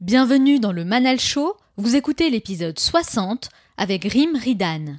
Bienvenue 0.00 0.58
dans 0.58 0.72
le 0.72 0.86
Manal 0.86 1.20
Show, 1.20 1.56
vous 1.76 1.94
écoutez 1.94 2.30
l'épisode 2.30 2.78
60 2.78 3.50
avec 3.76 4.04
Rim 4.04 4.30
Ridan. 4.34 4.96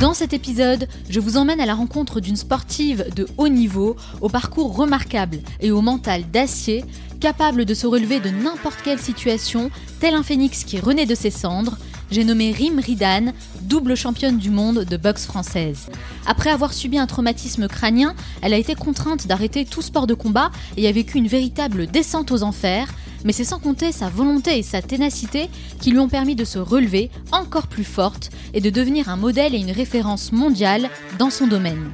Dans 0.00 0.14
cet 0.14 0.32
épisode, 0.32 0.86
je 1.10 1.18
vous 1.18 1.36
emmène 1.36 1.60
à 1.60 1.66
la 1.66 1.74
rencontre 1.74 2.20
d'une 2.20 2.36
sportive 2.36 3.12
de 3.16 3.26
haut 3.38 3.48
niveau, 3.48 3.96
au 4.20 4.28
parcours 4.28 4.76
remarquable 4.76 5.38
et 5.58 5.72
au 5.72 5.80
mental 5.80 6.22
d'acier, 6.30 6.84
capable 7.18 7.64
de 7.64 7.74
se 7.74 7.88
relever 7.88 8.20
de 8.20 8.30
n'importe 8.30 8.82
quelle 8.84 9.00
situation, 9.00 9.72
tel 9.98 10.14
un 10.14 10.22
phénix 10.22 10.62
qui 10.62 10.78
renaît 10.78 11.06
de 11.06 11.16
ses 11.16 11.32
cendres, 11.32 11.76
j'ai 12.12 12.22
nommé 12.22 12.52
Rim 12.52 12.78
Ridan, 12.78 13.32
double 13.72 13.96
championne 13.96 14.36
du 14.36 14.50
monde 14.50 14.84
de 14.84 14.96
boxe 14.98 15.24
française. 15.24 15.86
Après 16.26 16.50
avoir 16.50 16.74
subi 16.74 16.98
un 16.98 17.06
traumatisme 17.06 17.68
crânien, 17.68 18.14
elle 18.42 18.52
a 18.52 18.58
été 18.58 18.74
contrainte 18.74 19.26
d'arrêter 19.26 19.64
tout 19.64 19.80
sport 19.80 20.06
de 20.06 20.12
combat 20.12 20.50
et 20.76 20.86
a 20.88 20.92
vécu 20.92 21.16
une 21.16 21.26
véritable 21.26 21.86
descente 21.86 22.32
aux 22.32 22.42
enfers, 22.42 22.92
mais 23.24 23.32
c'est 23.32 23.44
sans 23.44 23.58
compter 23.58 23.90
sa 23.90 24.10
volonté 24.10 24.58
et 24.58 24.62
sa 24.62 24.82
ténacité 24.82 25.48
qui 25.80 25.90
lui 25.90 25.98
ont 26.00 26.10
permis 26.10 26.36
de 26.36 26.44
se 26.44 26.58
relever 26.58 27.10
encore 27.30 27.66
plus 27.66 27.82
forte 27.82 28.28
et 28.52 28.60
de 28.60 28.68
devenir 28.68 29.08
un 29.08 29.16
modèle 29.16 29.54
et 29.54 29.60
une 29.60 29.70
référence 29.70 30.32
mondiale 30.32 30.90
dans 31.18 31.30
son 31.30 31.46
domaine. 31.46 31.92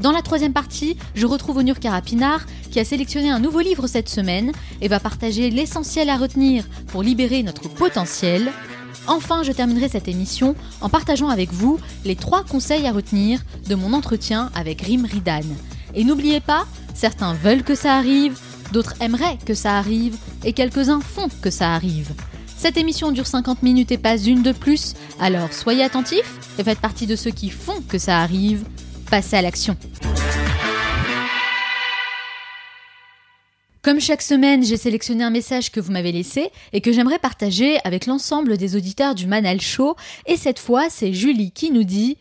Dans 0.00 0.12
la 0.12 0.22
troisième 0.22 0.54
partie, 0.54 0.96
je 1.14 1.26
retrouve 1.26 1.58
Onur 1.58 1.78
Karapinard 1.78 2.46
qui 2.70 2.80
a 2.80 2.86
sélectionné 2.86 3.28
un 3.28 3.38
nouveau 3.38 3.60
livre 3.60 3.86
cette 3.86 4.08
semaine 4.08 4.52
et 4.80 4.88
va 4.88 4.98
partager 4.98 5.50
l'essentiel 5.50 6.08
à 6.08 6.16
retenir 6.16 6.64
pour 6.86 7.02
libérer 7.02 7.42
notre 7.42 7.68
potentiel. 7.68 8.50
Enfin, 9.08 9.42
je 9.42 9.52
terminerai 9.52 9.88
cette 9.88 10.06
émission 10.06 10.54
en 10.82 10.90
partageant 10.90 11.28
avec 11.28 11.50
vous 11.50 11.78
les 12.04 12.14
trois 12.14 12.44
conseils 12.44 12.86
à 12.86 12.92
retenir 12.92 13.40
de 13.66 13.74
mon 13.74 13.94
entretien 13.94 14.50
avec 14.54 14.82
Rim 14.82 15.06
Ridan. 15.10 15.40
Et 15.94 16.04
n'oubliez 16.04 16.40
pas, 16.40 16.66
certains 16.94 17.32
veulent 17.32 17.62
que 17.62 17.74
ça 17.74 17.96
arrive, 17.96 18.38
d'autres 18.70 18.94
aimeraient 19.00 19.38
que 19.46 19.54
ça 19.54 19.78
arrive, 19.78 20.16
et 20.44 20.52
quelques-uns 20.52 21.00
font 21.00 21.28
que 21.40 21.50
ça 21.50 21.72
arrive. 21.72 22.12
Cette 22.58 22.76
émission 22.76 23.10
dure 23.10 23.26
50 23.26 23.62
minutes 23.62 23.92
et 23.92 23.98
pas 23.98 24.18
une 24.18 24.42
de 24.42 24.52
plus, 24.52 24.94
alors 25.18 25.52
soyez 25.54 25.84
attentifs 25.84 26.38
et 26.58 26.64
faites 26.64 26.80
partie 26.80 27.06
de 27.06 27.16
ceux 27.16 27.30
qui 27.30 27.48
font 27.48 27.80
que 27.88 27.98
ça 27.98 28.18
arrive. 28.18 28.64
Passez 29.10 29.36
à 29.36 29.42
l'action. 29.42 29.76
Comme 33.82 34.00
chaque 34.00 34.22
semaine, 34.22 34.64
j'ai 34.64 34.76
sélectionné 34.76 35.22
un 35.22 35.30
message 35.30 35.70
que 35.70 35.78
vous 35.78 35.92
m'avez 35.92 36.10
laissé 36.10 36.50
et 36.72 36.80
que 36.80 36.90
j'aimerais 36.90 37.20
partager 37.20 37.78
avec 37.84 38.06
l'ensemble 38.06 38.56
des 38.56 38.74
auditeurs 38.74 39.14
du 39.14 39.28
Manal 39.28 39.60
Show. 39.60 39.94
Et 40.26 40.36
cette 40.36 40.58
fois, 40.58 40.90
c'est 40.90 41.12
Julie 41.12 41.52
qui 41.52 41.70
nous 41.70 41.84
dit 41.84 42.16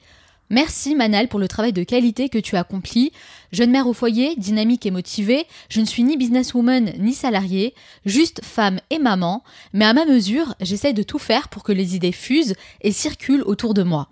Merci 0.52 0.94
Manal 0.96 1.28
pour 1.28 1.40
le 1.40 1.48
travail 1.48 1.74
de 1.74 1.84
qualité 1.84 2.30
que 2.30 2.38
tu 2.38 2.56
as 2.56 2.60
accompli. 2.60 3.12
Jeune 3.52 3.72
mère 3.72 3.88
au 3.88 3.94
foyer, 3.94 4.36
dynamique 4.38 4.86
et 4.86 4.92
motivée, 4.92 5.48
je 5.70 5.82
ne 5.82 5.86
suis 5.86 6.04
ni 6.04 6.16
businesswoman 6.16 6.94
ni 7.00 7.14
salariée, 7.14 7.74
juste 8.06 8.42
femme 8.46 8.80
et 8.92 9.00
maman, 9.00 9.44
mais 9.74 9.86
à 9.86 9.94
ma 9.94 10.06
mesure, 10.06 10.54
j'essaie 10.62 10.94
de 10.94 11.04
tout 11.04 11.20
faire 11.20 11.50
pour 11.50 11.64
que 11.64 11.72
les 11.72 11.96
idées 11.96 12.12
fusent 12.12 12.56
et 12.82 12.92
circulent 12.92 13.44
autour 13.44 13.74
de 13.74 13.84
moi. 13.84 14.10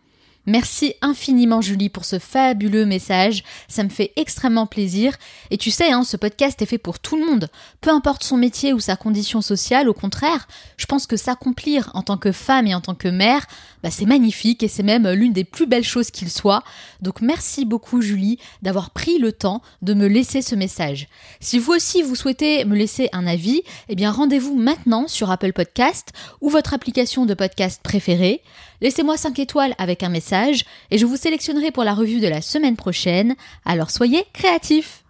Merci 0.48 0.94
infiniment 1.02 1.62
Julie 1.62 1.90
pour 1.90 2.06
ce 2.06 2.20
fabuleux 2.20 2.86
message, 2.86 3.44
ça 3.68 3.84
me 3.84 3.90
fait 3.90 4.12
extrêmement 4.16 4.68
plaisir. 4.68 5.14
Et 5.50 5.58
tu 5.58 5.72
sais, 5.72 5.92
hein, 5.92 6.04
ce 6.04 6.18
podcast 6.18 6.62
est 6.62 6.68
fait 6.68 6.78
pour 6.78 7.00
tout 7.00 7.18
le 7.18 7.26
monde, 7.26 7.50
peu 7.82 7.90
importe 7.90 8.24
son 8.24 8.38
métier 8.38 8.72
ou 8.72 8.80
sa 8.80 8.96
condition 8.96 9.42
sociale, 9.42 9.90
au 9.90 9.94
contraire, 9.94 10.48
je 10.78 10.86
pense 10.86 11.08
que 11.08 11.18
s'accomplir 11.18 11.90
en 11.96 12.04
tant 12.04 12.18
que 12.18 12.32
femme 12.32 12.68
et 12.68 12.76
en 12.76 12.82
tant 12.82 12.94
que 12.94 13.08
mère, 13.08 13.48
bah, 13.86 13.92
c'est 13.92 14.08
magnifique 14.08 14.64
et 14.64 14.68
c'est 14.68 14.82
même 14.82 15.08
l'une 15.12 15.32
des 15.32 15.44
plus 15.44 15.68
belles 15.68 15.84
choses 15.84 16.10
qu'il 16.10 16.32
soit. 16.32 16.64
Donc 17.04 17.22
merci 17.22 17.66
beaucoup 17.66 18.02
Julie 18.02 18.40
d'avoir 18.64 18.90
pris 18.90 19.20
le 19.20 19.32
temps 19.32 19.62
de 19.84 19.94
me 19.94 20.08
laisser 20.08 20.42
ce 20.42 20.56
message. 20.56 21.08
Si 21.40 21.60
vous 21.60 21.72
aussi 21.72 22.02
vous 22.02 22.16
souhaitez 22.16 22.66
me 22.66 22.76
laisser 22.76 23.10
un 23.14 23.28
avis, 23.28 23.62
eh 23.88 23.94
bien 23.94 24.10
rendez-vous 24.10 24.56
maintenant 24.56 25.08
sur 25.08 25.30
Apple 25.30 25.54
Podcast 25.54 26.14
ou 26.42 26.50
votre 26.50 26.74
application 26.74 27.28
de 27.28 27.36
podcast 27.36 27.80
préférée. 27.84 28.42
Laissez-moi 28.82 29.18
5 29.18 29.38
étoiles 29.38 29.76
avec 29.78 30.02
un 30.02 30.10
message 30.10 30.66
et 30.90 30.98
je 30.98 31.06
vous 31.06 31.16
sélectionnerai 31.16 31.70
pour 31.70 31.84
la 31.84 31.94
revue 31.94 32.22
de 32.22 32.28
la 32.28 32.42
semaine 32.42 32.78
prochaine. 32.78 33.36
Alors 33.66 33.92
soyez 33.92 34.24
créatifs 34.34 35.04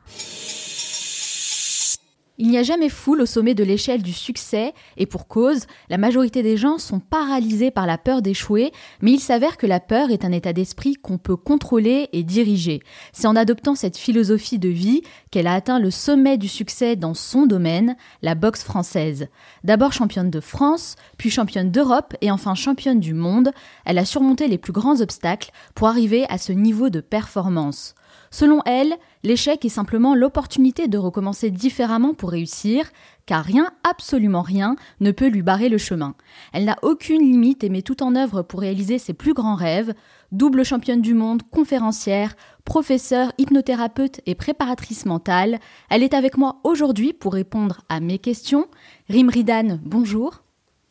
il 2.37 2.49
n'y 2.49 2.57
a 2.57 2.63
jamais 2.63 2.89
foule 2.89 3.21
au 3.21 3.25
sommet 3.25 3.55
de 3.55 3.63
l'échelle 3.63 4.03
du 4.03 4.11
succès, 4.11 4.73
et 4.97 5.05
pour 5.05 5.27
cause, 5.27 5.65
la 5.89 5.97
majorité 5.97 6.43
des 6.43 6.57
gens 6.57 6.77
sont 6.77 6.99
paralysés 6.99 7.71
par 7.71 7.85
la 7.85 7.97
peur 7.97 8.21
d'échouer, 8.21 8.71
mais 9.01 9.11
il 9.11 9.19
s'avère 9.19 9.57
que 9.57 9.67
la 9.67 9.79
peur 9.79 10.11
est 10.11 10.25
un 10.25 10.31
état 10.31 10.51
d'esprit 10.51 10.95
qu'on 10.95 11.17
peut 11.17 11.37
contrôler 11.37 12.09
et 12.11 12.23
diriger. 12.23 12.81
C'est 13.13 13.27
en 13.27 13.35
adoptant 13.35 13.75
cette 13.75 13.97
philosophie 13.97 14.59
de 14.59 14.69
vie 14.69 15.01
qu'elle 15.31 15.47
a 15.47 15.53
atteint 15.53 15.79
le 15.79 15.91
sommet 15.91 16.37
du 16.37 16.47
succès 16.47 16.95
dans 16.95 17.13
son 17.13 17.45
domaine, 17.45 17.95
la 18.21 18.35
boxe 18.35 18.63
française. 18.63 19.27
D'abord 19.63 19.93
championne 19.93 20.29
de 20.29 20.39
France, 20.39 20.95
puis 21.17 21.29
championne 21.29 21.71
d'Europe 21.71 22.15
et 22.21 22.31
enfin 22.31 22.55
championne 22.55 22.99
du 22.99 23.13
monde, 23.13 23.51
elle 23.85 23.97
a 23.97 24.05
surmonté 24.05 24.47
les 24.47 24.57
plus 24.57 24.73
grands 24.73 24.99
obstacles 24.99 25.51
pour 25.73 25.87
arriver 25.87 26.25
à 26.29 26.37
ce 26.37 26.51
niveau 26.51 26.89
de 26.89 26.99
performance. 26.99 27.95
Selon 28.35 28.59
elle, 28.65 28.95
l'échec 29.23 29.63
est 29.63 29.69
simplement 29.69 30.13
l'opportunité 30.13 30.89
de 30.89 30.97
recommencer 30.97 31.51
différemment 31.51 32.13
pour 32.13 32.31
réussir, 32.31 32.91
car 33.25 33.41
rien, 33.45 33.71
absolument 33.89 34.41
rien, 34.41 34.75
ne 34.99 35.11
peut 35.11 35.29
lui 35.29 35.41
barrer 35.41 35.69
le 35.69 35.77
chemin. 35.77 36.15
Elle 36.51 36.65
n'a 36.65 36.75
aucune 36.81 37.21
limite 37.21 37.63
et 37.63 37.69
met 37.69 37.81
tout 37.81 38.03
en 38.03 38.13
œuvre 38.13 38.41
pour 38.41 38.59
réaliser 38.59 38.99
ses 38.99 39.13
plus 39.13 39.33
grands 39.33 39.55
rêves. 39.55 39.93
Double 40.33 40.65
championne 40.65 40.99
du 41.01 41.13
monde, 41.13 41.43
conférencière, 41.49 42.35
professeure, 42.65 43.31
hypnothérapeute 43.37 44.19
et 44.25 44.35
préparatrice 44.35 45.05
mentale, 45.05 45.59
elle 45.89 46.03
est 46.03 46.13
avec 46.13 46.35
moi 46.35 46.57
aujourd'hui 46.65 47.13
pour 47.13 47.35
répondre 47.35 47.83
à 47.87 48.01
mes 48.01 48.19
questions. 48.19 48.67
Rim 49.07 49.29
Ridan, 49.29 49.79
bonjour. 49.85 50.43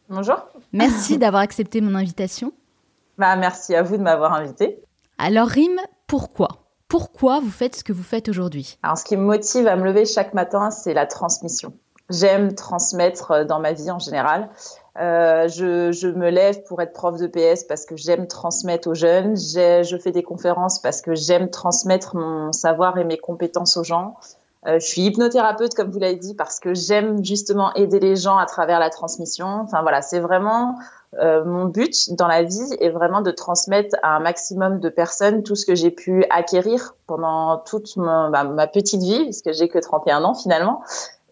Bonjour. 0.09 0.47
Merci 0.72 1.19
d'avoir 1.19 1.43
accepté 1.43 1.82
mon 1.82 1.94
invitation. 1.94 2.55
Bah, 3.19 3.37
merci 3.37 3.75
à 3.75 3.82
vous 3.82 3.99
de 3.99 4.03
m'avoir 4.03 4.32
invité. 4.32 4.78
Alors 5.19 5.49
Rim, 5.49 5.78
pourquoi? 6.06 6.64
Pourquoi 6.94 7.41
vous 7.41 7.50
faites 7.50 7.75
ce 7.75 7.82
que 7.82 7.93
vous 7.93 8.05
faites 8.05 8.28
aujourd'hui 8.28 8.78
Alors, 8.84 8.97
ce 8.97 9.05
qui 9.05 9.16
me 9.16 9.25
motive 9.25 9.66
à 9.66 9.75
me 9.75 9.82
lever 9.82 10.05
chaque 10.05 10.32
matin, 10.32 10.71
c'est 10.71 10.94
la 10.94 11.06
transmission. 11.06 11.72
J'aime 12.09 12.55
transmettre 12.55 13.32
euh, 13.32 13.44
dans 13.44 13.59
ma 13.59 13.72
vie 13.72 13.91
en 13.91 13.99
général. 13.99 14.49
Euh, 15.00 15.49
je, 15.49 16.06
me 16.06 16.31
lève 16.31 16.62
pour 16.62 16.81
être 16.81 16.93
prof 16.93 17.19
de 17.19 17.27
PS 17.27 17.65
parce 17.65 17.84
que 17.84 17.97
j'aime 17.97 18.28
transmettre 18.28 18.87
aux 18.88 18.94
jeunes. 18.94 19.37
Je 19.37 19.99
fais 20.00 20.12
des 20.12 20.22
conférences 20.22 20.81
parce 20.81 21.00
que 21.00 21.16
j'aime 21.16 21.50
transmettre 21.50 22.15
mon 22.15 22.53
savoir 22.53 22.97
et 22.97 23.03
mes 23.03 23.19
compétences 23.19 23.76
aux 23.76 23.82
gens. 23.82 24.15
Euh, 24.69 24.78
je 24.78 24.87
suis 24.87 25.03
hypnothérapeute, 25.03 25.75
comme 25.75 25.91
vous 25.91 25.99
l'avez 25.99 26.15
dit, 26.15 26.34
parce 26.34 26.61
que 26.61 26.75
j'aime 26.75 27.25
justement 27.25 27.75
aider 27.75 27.99
les 27.99 28.15
gens 28.15 28.38
à 28.38 28.47
travers 28.47 28.78
la 28.78 28.91
transmission. 28.91 29.47
Enfin 29.47 29.82
voilà, 29.82 30.00
c'est 30.00 30.21
vraiment 30.21 30.76
euh, 31.21 31.45
mon 31.45 31.67
but 31.67 32.15
dans 32.15 32.27
la 32.27 32.43
vie 32.43 32.75
est 32.81 32.91
vraiment 32.91 33.21
de 33.21 33.31
transmettre 33.31 33.97
à 34.03 34.17
un 34.17 34.21
maximum 34.21 34.81
de 34.81 34.89
personnes 34.89 35.43
tout 35.43 35.55
ce 35.55 35.67
que 35.67 35.75
j'ai 35.75 35.91
pu 35.91 36.25
acquérir 36.31 36.95
pendant 37.07 37.59
toute 37.59 37.97
ma, 37.97 38.31
bah, 38.31 38.45
ma 38.45 38.67
petite 38.67 39.03
vie, 39.03 39.25
puisque 39.25 39.53
j'ai 39.53 39.69
que 39.69 39.79
31 39.79 40.25
ans 40.25 40.35
finalement. 40.35 40.83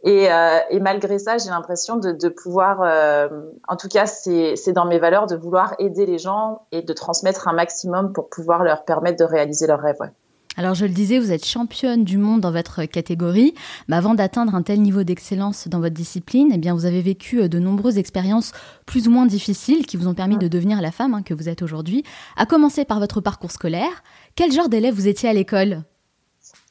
Et, 0.05 0.33
euh, 0.33 0.59
et 0.71 0.81
malgré 0.81 1.19
ça, 1.19 1.39
j'ai 1.39 1.51
l'impression 1.51 1.97
de, 1.97 2.11
de, 2.11 2.29
pouvoir, 2.29 2.83
euh, 2.83 3.29
en 3.69 3.77
tout 3.77 3.89
cas, 3.89 4.07
c'est 4.07 4.73
dans 4.73 4.85
mes 4.85 4.99
valeurs 4.99 5.27
de 5.27 5.37
vouloir 5.37 5.75
aider 5.79 6.07
les 6.07 6.19
gens 6.19 6.67
et 6.73 6.83
de 6.83 6.93
transmettre 6.93 7.47
un 7.47 7.53
maximum 7.53 8.13
pour 8.13 8.29
pouvoir 8.29 8.65
leur 8.65 8.85
permettre 8.85 9.19
de 9.19 9.25
réaliser 9.25 9.69
leurs 9.69 9.81
rêves. 9.81 10.01
Ouais. 10.01 10.11
Alors 10.57 10.75
je 10.75 10.85
le 10.85 10.93
disais, 10.93 11.19
vous 11.19 11.33
êtes 11.33 11.47
championne 11.47 12.05
du 12.05 12.19
monde 12.19 12.43
dans 12.43 12.53
votre 12.53 12.85
catégorie, 12.85 13.55
mais 13.89 13.97
avant 13.97 14.15
d'atteindre 14.15 14.55
un 14.55 14.63
tel 14.63 14.83
niveau 14.83 15.03
d'excellence 15.03 15.67
dans 15.67 15.81
votre 15.81 15.95
discipline, 15.95 16.51
eh 16.53 16.59
bien 16.59 16.75
vous 16.75 16.85
avez 16.85 17.01
vécu 17.01 17.41
euh, 17.41 17.49
de 17.49 17.59
nombreuses 17.59 17.97
expériences 17.97 18.53
plus 18.85 19.09
ou 19.09 19.11
moins 19.11 19.25
difficiles 19.25 19.87
qui 19.87 19.97
vous 19.97 20.09
ont 20.09 20.15
permis 20.15 20.37
de 20.37 20.49
devenir 20.49 20.83
la 20.83 20.93
femme 20.93 21.15
hein, 21.15 21.23
que 21.23 21.33
vous 21.33 21.49
êtes 21.49 21.63
aujourd'hui. 21.63 22.05
À 22.37 22.45
commencer 22.45 22.85
par 22.85 23.01
votre 23.01 23.23
parcours 23.23 23.51
scolaire, 23.51 24.03
quel 24.37 24.53
genre 24.53 24.69
d'élève 24.69 24.95
vous 24.95 25.09
étiez 25.09 25.31
à 25.31 25.33
l'école? 25.33 25.85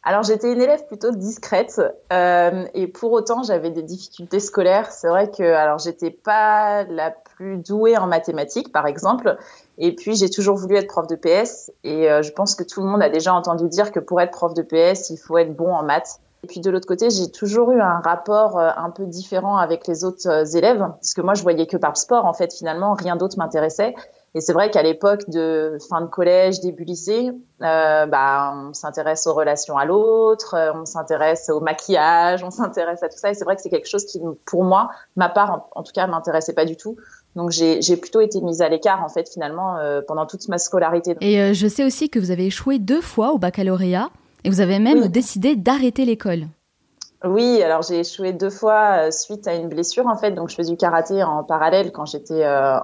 Alors 0.04 0.24
j'étais 0.24 0.52
une 0.52 0.62
élève 0.62 0.88
plutôt 0.88 1.12
discrète 1.12 1.80
euh, 2.12 2.66
et 2.74 2.88
pour 2.88 3.12
autant 3.12 3.44
j'avais 3.44 3.70
des 3.70 3.84
difficultés 3.84 4.40
scolaires. 4.40 4.92
C'est 4.92 5.08
vrai 5.08 5.30
que 5.30 5.44
alors 5.44 5.78
j'étais 5.78 6.10
pas 6.10 6.84
la 6.86 7.12
plus 7.12 7.58
douée 7.58 7.98
en 7.98 8.08
mathématiques 8.08 8.72
par 8.72 8.88
exemple 8.88 9.38
et 9.78 9.94
puis 9.96 10.16
j'ai 10.16 10.30
toujours 10.30 10.56
voulu 10.56 10.76
être 10.76 10.88
prof 10.88 11.06
de 11.06 11.16
PS 11.16 11.72
et 11.84 12.10
euh, 12.10 12.24
je 12.24 12.32
pense 12.32 12.56
que 12.56 12.64
tout 12.64 12.82
le 12.82 12.88
monde 12.88 13.04
a 13.04 13.10
déjà 13.10 13.34
entendu 13.34 13.68
dire 13.68 13.92
que 13.92 14.00
pour 14.00 14.20
être 14.22 14.32
prof 14.32 14.56
de 14.56 14.64
PS 14.64 15.12
il 15.12 15.18
faut 15.18 15.38
être 15.38 15.56
bon 15.56 15.72
en 15.72 15.84
maths. 15.84 16.20
Et 16.44 16.48
puis 16.48 16.62
de 16.62 16.72
l'autre 16.72 16.88
côté 16.88 17.12
j'ai 17.12 17.30
toujours 17.30 17.72
eu 17.72 17.80
un 17.80 18.00
rapport 18.00 18.58
euh, 18.58 18.72
un 18.76 18.90
peu 18.90 19.06
différent 19.06 19.58
avec 19.58 19.86
les 19.86 20.04
autres 20.04 20.28
euh, 20.28 20.58
élèves 20.58 20.80
parce 20.80 21.14
que 21.14 21.22
moi 21.22 21.36
je 21.36 21.44
voyais 21.44 21.68
que 21.68 21.78
par 21.78 21.96
sport 21.96 22.26
en 22.26 22.34
fait 22.34 22.52
finalement 22.52 22.96
rien 22.96 23.18
d'autre 23.18 23.38
m'intéressait. 23.38 23.94
Et 24.34 24.40
c'est 24.40 24.54
vrai 24.54 24.70
qu'à 24.72 24.82
l'époque 24.82 25.30
de 25.30 25.78
fin 25.90 26.00
de 26.02 26.06
collège, 26.06 26.62
début 26.62 26.86
lycée, 26.86 27.32
euh, 27.62 28.06
bah, 28.06 28.54
on 28.56 28.74
s'intéresse 28.74 29.28
aux 29.28 29.34
relations 29.34 29.78
à 29.78 29.84
l'autre, 29.84 30.56
euh, 30.56 30.72
on 30.74 30.86
s'intéresse 30.86 31.50
au 31.50 31.60
maquillage, 31.60 32.44
on 32.44 32.50
s'intéresse 32.52 33.04
à 33.04 33.10
tout 33.10 33.18
ça. 33.18 33.32
Et 33.32 33.34
c'est 33.34 33.44
vrai 33.44 33.58
que 33.58 33.62
c'est 33.62 33.70
quelque 33.70 33.90
chose 33.90 34.06
qui, 34.06 34.22
pour 34.46 34.64
moi, 34.64 34.90
ma 35.18 35.28
part, 35.28 35.68
en, 35.76 35.84
tout 35.84 35.92
cas, 35.92 36.08
m'intéressait 36.08 36.54
pas 36.54 36.66
du 36.66 36.78
tout. 36.78 36.96
Donc 37.36 37.52
j'ai 37.52 37.98
plutôt 37.98 38.22
été 38.22 38.42
mise 38.42 38.62
à 38.62 38.68
l'écart 38.68 39.04
en 39.04 39.10
fait 39.10 39.30
finalement 39.32 39.78
euh, 39.78 40.02
pendant 40.06 40.26
toute 40.26 40.48
ma 40.50 40.58
scolarité. 40.58 41.16
Et 41.22 41.42
euh, 41.42 41.54
je 41.54 41.68
sais 41.68 41.86
aussi 41.86 42.10
que 42.10 42.20
vous 42.20 42.32
avez 42.32 42.48
échoué 42.48 42.78
deux 42.78 43.02
fois 43.02 43.32
au 43.32 43.38
baccalauréat 43.38 44.10
et 44.44 44.50
vous 44.50 44.60
avez 44.60 44.80
même 44.80 45.08
décidé 45.08 45.56
d'arrêter 45.56 46.04
l'école. 46.04 46.48
Oui, 47.24 47.62
alors 47.62 47.84
j'ai 47.84 48.00
échoué 48.00 48.34
deux 48.34 48.50
fois 48.50 49.08
euh, 49.08 49.12
suite 49.12 49.48
à 49.48 49.54
une 49.54 49.70
blessure 49.70 50.08
en 50.08 50.16
fait. 50.16 50.32
Donc 50.32 50.50
je 50.50 50.56
faisais 50.56 50.72
du 50.72 50.78
karaté 50.78 51.22
en 51.22 51.44
parallèle 51.44 51.92
quand 51.92 52.06
j'étais 52.06 52.44
euh, 52.44 52.80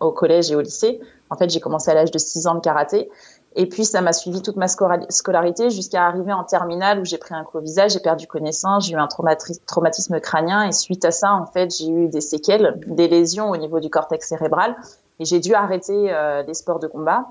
au 0.00 0.12
collège 0.12 0.52
et 0.52 0.54
au 0.54 0.60
lycée. 0.60 1.00
En 1.30 1.36
fait, 1.36 1.50
j'ai 1.50 1.58
commencé 1.58 1.90
à 1.90 1.94
l'âge 1.94 2.12
de 2.12 2.18
6 2.18 2.46
ans 2.46 2.54
le 2.54 2.60
karaté. 2.60 3.10
Et 3.56 3.68
puis 3.68 3.84
ça 3.84 4.00
m'a 4.00 4.12
suivi 4.12 4.42
toute 4.42 4.56
ma 4.56 4.66
scolarité 4.68 5.70
jusqu'à 5.70 6.06
arriver 6.06 6.32
en 6.32 6.44
terminale 6.44 7.00
où 7.00 7.04
j'ai 7.04 7.18
pris 7.18 7.34
un 7.34 7.44
coup 7.44 7.58
au 7.58 7.60
visage, 7.60 7.92
j'ai 7.92 8.00
perdu 8.00 8.26
connaissance, 8.26 8.86
j'ai 8.86 8.94
eu 8.94 8.98
un 8.98 9.06
traumatisme 9.06 10.20
crânien 10.20 10.64
et 10.64 10.72
suite 10.72 11.04
à 11.04 11.12
ça, 11.12 11.32
en 11.32 11.46
fait, 11.46 11.72
j'ai 11.76 11.88
eu 11.88 12.08
des 12.08 12.20
séquelles, 12.20 12.80
des 12.86 13.06
lésions 13.06 13.50
au 13.50 13.56
niveau 13.56 13.78
du 13.78 13.90
cortex 13.90 14.28
cérébral 14.28 14.76
et 15.20 15.24
j'ai 15.24 15.38
dû 15.38 15.54
arrêter 15.54 16.12
euh, 16.12 16.42
les 16.42 16.54
sports 16.54 16.80
de 16.80 16.88
combat. 16.88 17.26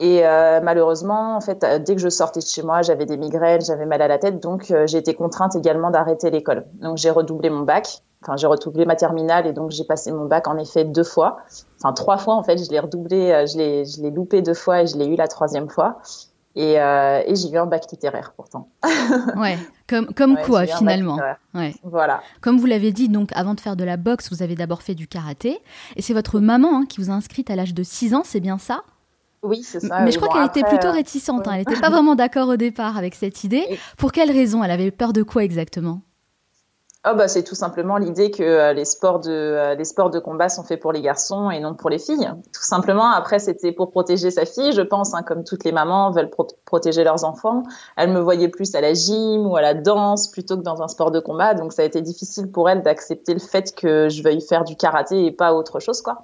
Et 0.00 0.24
euh, 0.24 0.60
malheureusement, 0.62 1.36
en 1.36 1.40
fait, 1.40 1.64
dès 1.84 1.96
que 1.96 2.00
je 2.00 2.08
sortais 2.08 2.40
de 2.40 2.44
chez 2.46 2.62
moi, 2.62 2.82
j'avais 2.82 3.04
des 3.04 3.16
migraines, 3.16 3.60
j'avais 3.60 3.86
mal 3.86 4.00
à 4.00 4.06
la 4.06 4.18
tête, 4.18 4.40
donc 4.40 4.70
euh, 4.70 4.86
j'ai 4.86 4.98
été 4.98 5.14
contrainte 5.14 5.56
également 5.56 5.90
d'arrêter 5.90 6.30
l'école. 6.30 6.66
Donc 6.80 6.98
j'ai 6.98 7.10
redoublé 7.10 7.50
mon 7.50 7.62
bac, 7.62 8.02
enfin 8.22 8.36
j'ai 8.36 8.46
redoublé 8.46 8.86
ma 8.86 8.94
terminale 8.94 9.48
et 9.48 9.52
donc 9.52 9.72
j'ai 9.72 9.82
passé 9.82 10.12
mon 10.12 10.26
bac 10.26 10.46
en 10.46 10.56
effet 10.56 10.84
deux 10.84 11.02
fois, 11.02 11.38
enfin 11.80 11.92
trois 11.92 12.16
fois 12.16 12.34
en 12.34 12.44
fait. 12.44 12.64
Je 12.64 12.70
l'ai 12.70 12.78
redoublé, 12.78 13.32
euh, 13.32 13.46
je 13.46 13.58
l'ai, 13.58 13.84
je 13.84 14.00
l'ai 14.00 14.10
loupé 14.12 14.40
deux 14.40 14.54
fois 14.54 14.82
et 14.82 14.86
je 14.86 14.96
l'ai 14.96 15.06
eu 15.06 15.16
la 15.16 15.26
troisième 15.26 15.68
fois. 15.68 15.98
Et, 16.54 16.80
euh, 16.80 17.22
et 17.26 17.34
j'ai 17.34 17.50
eu 17.50 17.56
un 17.56 17.66
bac 17.66 17.90
littéraire 17.90 18.32
pourtant. 18.36 18.68
ouais, 19.36 19.58
comme, 19.88 20.06
comme 20.14 20.36
quoi 20.36 20.66
finalement. 20.66 21.18
Ouais. 21.54 21.74
Voilà. 21.82 22.20
Comme 22.40 22.58
vous 22.58 22.66
l'avez 22.66 22.92
dit, 22.92 23.08
donc 23.08 23.30
avant 23.34 23.54
de 23.54 23.60
faire 23.60 23.74
de 23.74 23.84
la 23.84 23.96
boxe, 23.96 24.30
vous 24.30 24.44
avez 24.44 24.54
d'abord 24.54 24.82
fait 24.82 24.94
du 24.94 25.08
karaté. 25.08 25.60
Et 25.96 26.02
c'est 26.02 26.14
votre 26.14 26.38
maman 26.38 26.78
hein, 26.78 26.84
qui 26.88 27.00
vous 27.00 27.10
a 27.10 27.14
inscrite 27.14 27.50
à 27.50 27.56
l'âge 27.56 27.74
de 27.74 27.82
6 27.82 28.14
ans, 28.14 28.22
c'est 28.24 28.40
bien 28.40 28.58
ça? 28.58 28.82
Oui, 29.42 29.62
c'est 29.62 29.80
ça. 29.80 30.00
Mais 30.00 30.10
je 30.10 30.18
crois 30.18 30.28
qu'elle 30.28 30.46
était 30.46 30.68
plutôt 30.68 30.88
euh, 30.88 30.92
réticente. 30.92 31.46
Hein. 31.46 31.52
Elle 31.52 31.58
n'était 31.60 31.80
pas 31.80 31.90
vraiment 31.90 32.14
d'accord 32.14 32.48
au 32.48 32.56
départ 32.56 32.96
avec 32.96 33.14
cette 33.14 33.44
idée. 33.44 33.78
Pour 33.96 34.12
quelle 34.12 34.30
raison? 34.30 34.64
Elle 34.64 34.70
avait 34.70 34.90
peur 34.90 35.12
de 35.12 35.22
quoi 35.22 35.44
exactement? 35.44 36.00
Oh 37.08 37.14
bah 37.16 37.28
c'est 37.28 37.44
tout 37.44 37.54
simplement 37.54 37.96
l'idée 37.96 38.32
que 38.32 38.42
euh, 38.42 38.72
les 38.72 38.84
sports 38.84 39.20
de 39.20 39.30
euh, 39.30 39.74
les 39.76 39.84
sports 39.84 40.10
de 40.10 40.18
combat 40.18 40.48
sont 40.48 40.64
faits 40.64 40.80
pour 40.80 40.92
les 40.92 41.00
garçons 41.00 41.48
et 41.48 41.60
non 41.60 41.74
pour 41.74 41.90
les 41.90 41.98
filles. 41.98 42.28
Tout 42.52 42.62
simplement. 42.62 43.12
Après 43.12 43.38
c'était 43.38 43.70
pour 43.70 43.92
protéger 43.92 44.32
sa 44.32 44.44
fille, 44.44 44.72
je 44.72 44.82
pense, 44.82 45.14
hein, 45.14 45.22
comme 45.22 45.44
toutes 45.44 45.62
les 45.62 45.70
mamans 45.70 46.10
veulent 46.10 46.30
protéger 46.66 47.04
leurs 47.04 47.24
enfants. 47.24 47.62
Elle 47.96 48.10
me 48.10 48.18
voyait 48.18 48.48
plus 48.48 48.74
à 48.74 48.80
la 48.80 48.94
gym 48.94 49.46
ou 49.46 49.56
à 49.56 49.62
la 49.62 49.74
danse 49.74 50.28
plutôt 50.28 50.56
que 50.56 50.62
dans 50.62 50.82
un 50.82 50.88
sport 50.88 51.12
de 51.12 51.20
combat, 51.20 51.54
donc 51.54 51.72
ça 51.72 51.82
a 51.82 51.84
été 51.84 52.02
difficile 52.02 52.50
pour 52.50 52.68
elle 52.68 52.82
d'accepter 52.82 53.32
le 53.32 53.40
fait 53.40 53.72
que 53.76 54.08
je 54.08 54.22
veuille 54.24 54.42
faire 54.42 54.64
du 54.64 54.74
karaté 54.74 55.24
et 55.24 55.30
pas 55.30 55.54
autre 55.54 55.78
chose 55.78 56.02
quoi 56.02 56.18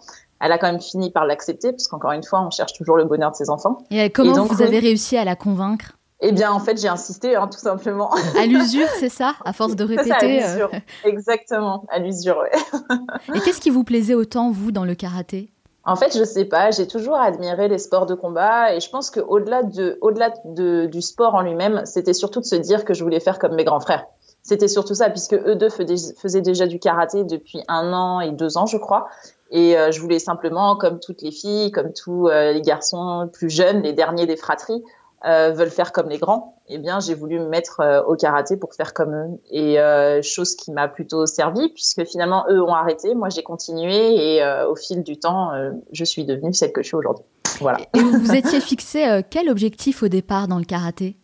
elle 0.44 0.52
a 0.52 0.58
quand 0.58 0.70
même 0.70 0.80
fini 0.80 1.10
par 1.10 1.24
l'accepter, 1.24 1.72
parce 1.72 1.88
qu'encore 1.88 2.12
une 2.12 2.22
fois, 2.22 2.42
on 2.42 2.50
cherche 2.50 2.74
toujours 2.74 2.98
le 2.98 3.04
bonheur 3.04 3.30
de 3.30 3.36
ses 3.36 3.48
enfants. 3.48 3.78
Et 3.90 4.10
comment 4.10 4.44
vous 4.44 4.60
avez 4.60 4.78
réussi 4.78 5.16
à 5.16 5.24
la 5.24 5.36
convaincre? 5.36 5.92
Eh 6.20 6.32
bien, 6.32 6.52
en 6.52 6.60
fait, 6.60 6.78
j'ai 6.78 6.88
insisté, 6.88 7.34
hein, 7.34 7.48
tout 7.50 7.58
simplement. 7.58 8.10
À 8.38 8.44
l'usure, 8.44 8.88
c'est 8.98 9.08
ça? 9.08 9.36
À 9.46 9.54
force 9.54 9.74
de 9.74 9.84
répéter 9.84 10.10
ça, 10.10 10.16
à 10.16 10.26
l'usure. 10.26 10.70
Euh. 10.74 10.78
Exactement, 11.08 11.86
à 11.88 11.98
l'usure, 11.98 12.36
ouais. 12.38 12.52
Et 13.34 13.40
qu'est-ce 13.40 13.60
qui 13.60 13.70
vous 13.70 13.84
plaisait 13.84 14.14
autant, 14.14 14.50
vous, 14.50 14.70
dans 14.70 14.84
le 14.84 14.94
karaté? 14.94 15.50
En 15.86 15.96
fait, 15.96 16.16
je 16.16 16.24
sais 16.24 16.44
pas, 16.44 16.70
j'ai 16.70 16.86
toujours 16.86 17.16
admiré 17.16 17.68
les 17.68 17.78
sports 17.78 18.04
de 18.04 18.14
combat 18.14 18.74
et 18.74 18.80
je 18.80 18.90
pense 18.90 19.10
qu'au-delà 19.10 19.62
de, 19.62 19.98
au-delà 20.02 20.30
de, 20.44 20.86
du 20.86 21.00
sport 21.00 21.34
en 21.34 21.40
lui-même, 21.42 21.82
c'était 21.84 22.14
surtout 22.14 22.40
de 22.40 22.46
se 22.46 22.56
dire 22.56 22.84
que 22.84 22.94
je 22.94 23.02
voulais 23.02 23.20
faire 23.20 23.38
comme 23.38 23.54
mes 23.54 23.64
grands 23.64 23.80
frères. 23.80 24.06
C'était 24.42 24.68
surtout 24.68 24.94
ça, 24.94 25.08
puisque 25.08 25.34
eux 25.34 25.56
deux 25.56 25.70
faisaient 25.70 26.42
déjà 26.42 26.66
du 26.66 26.78
karaté 26.78 27.24
depuis 27.24 27.62
un 27.66 27.94
an 27.94 28.20
et 28.20 28.30
deux 28.30 28.58
ans, 28.58 28.66
je 28.66 28.76
crois. 28.76 29.08
Et 29.50 29.76
euh, 29.76 29.90
je 29.90 30.00
voulais 30.00 30.18
simplement, 30.18 30.76
comme 30.76 31.00
toutes 31.00 31.22
les 31.22 31.30
filles, 31.30 31.70
comme 31.70 31.92
tous 31.92 32.28
euh, 32.28 32.52
les 32.52 32.62
garçons 32.62 33.28
plus 33.32 33.50
jeunes, 33.50 33.82
les 33.82 33.92
derniers 33.92 34.26
des 34.26 34.36
fratries, 34.36 34.82
euh, 35.26 35.52
veulent 35.52 35.70
faire 35.70 35.92
comme 35.92 36.08
les 36.08 36.18
grands. 36.18 36.56
Eh 36.68 36.78
bien, 36.78 37.00
j'ai 37.00 37.14
voulu 37.14 37.38
me 37.38 37.48
mettre 37.48 38.04
au 38.06 38.16
karaté 38.16 38.56
pour 38.56 38.74
faire 38.74 38.94
comme 38.94 39.14
eux. 39.14 39.38
Et 39.50 39.76
chose 40.22 40.54
qui 40.54 40.72
m'a 40.72 40.88
plutôt 40.88 41.26
servi, 41.26 41.68
puisque 41.70 42.04
finalement, 42.04 42.46
eux 42.48 42.62
ont 42.62 42.74
arrêté. 42.74 43.14
Moi, 43.14 43.28
j'ai 43.28 43.42
continué 43.42 44.36
et 44.36 44.42
au 44.66 44.74
fil 44.74 45.02
du 45.02 45.18
temps, 45.18 45.50
je 45.92 46.04
suis 46.04 46.24
devenue 46.24 46.54
celle 46.54 46.72
que 46.72 46.82
je 46.82 46.88
suis 46.88 46.96
aujourd'hui. 46.96 47.24
Voilà. 47.60 47.78
Et 47.94 48.00
vous 48.00 48.18
vous 48.18 48.34
étiez 48.34 48.60
fixé 48.60 49.20
quel 49.30 49.50
objectif 49.50 50.02
au 50.02 50.08
départ 50.08 50.48
dans 50.48 50.58
le 50.58 50.64
karaté? 50.64 51.16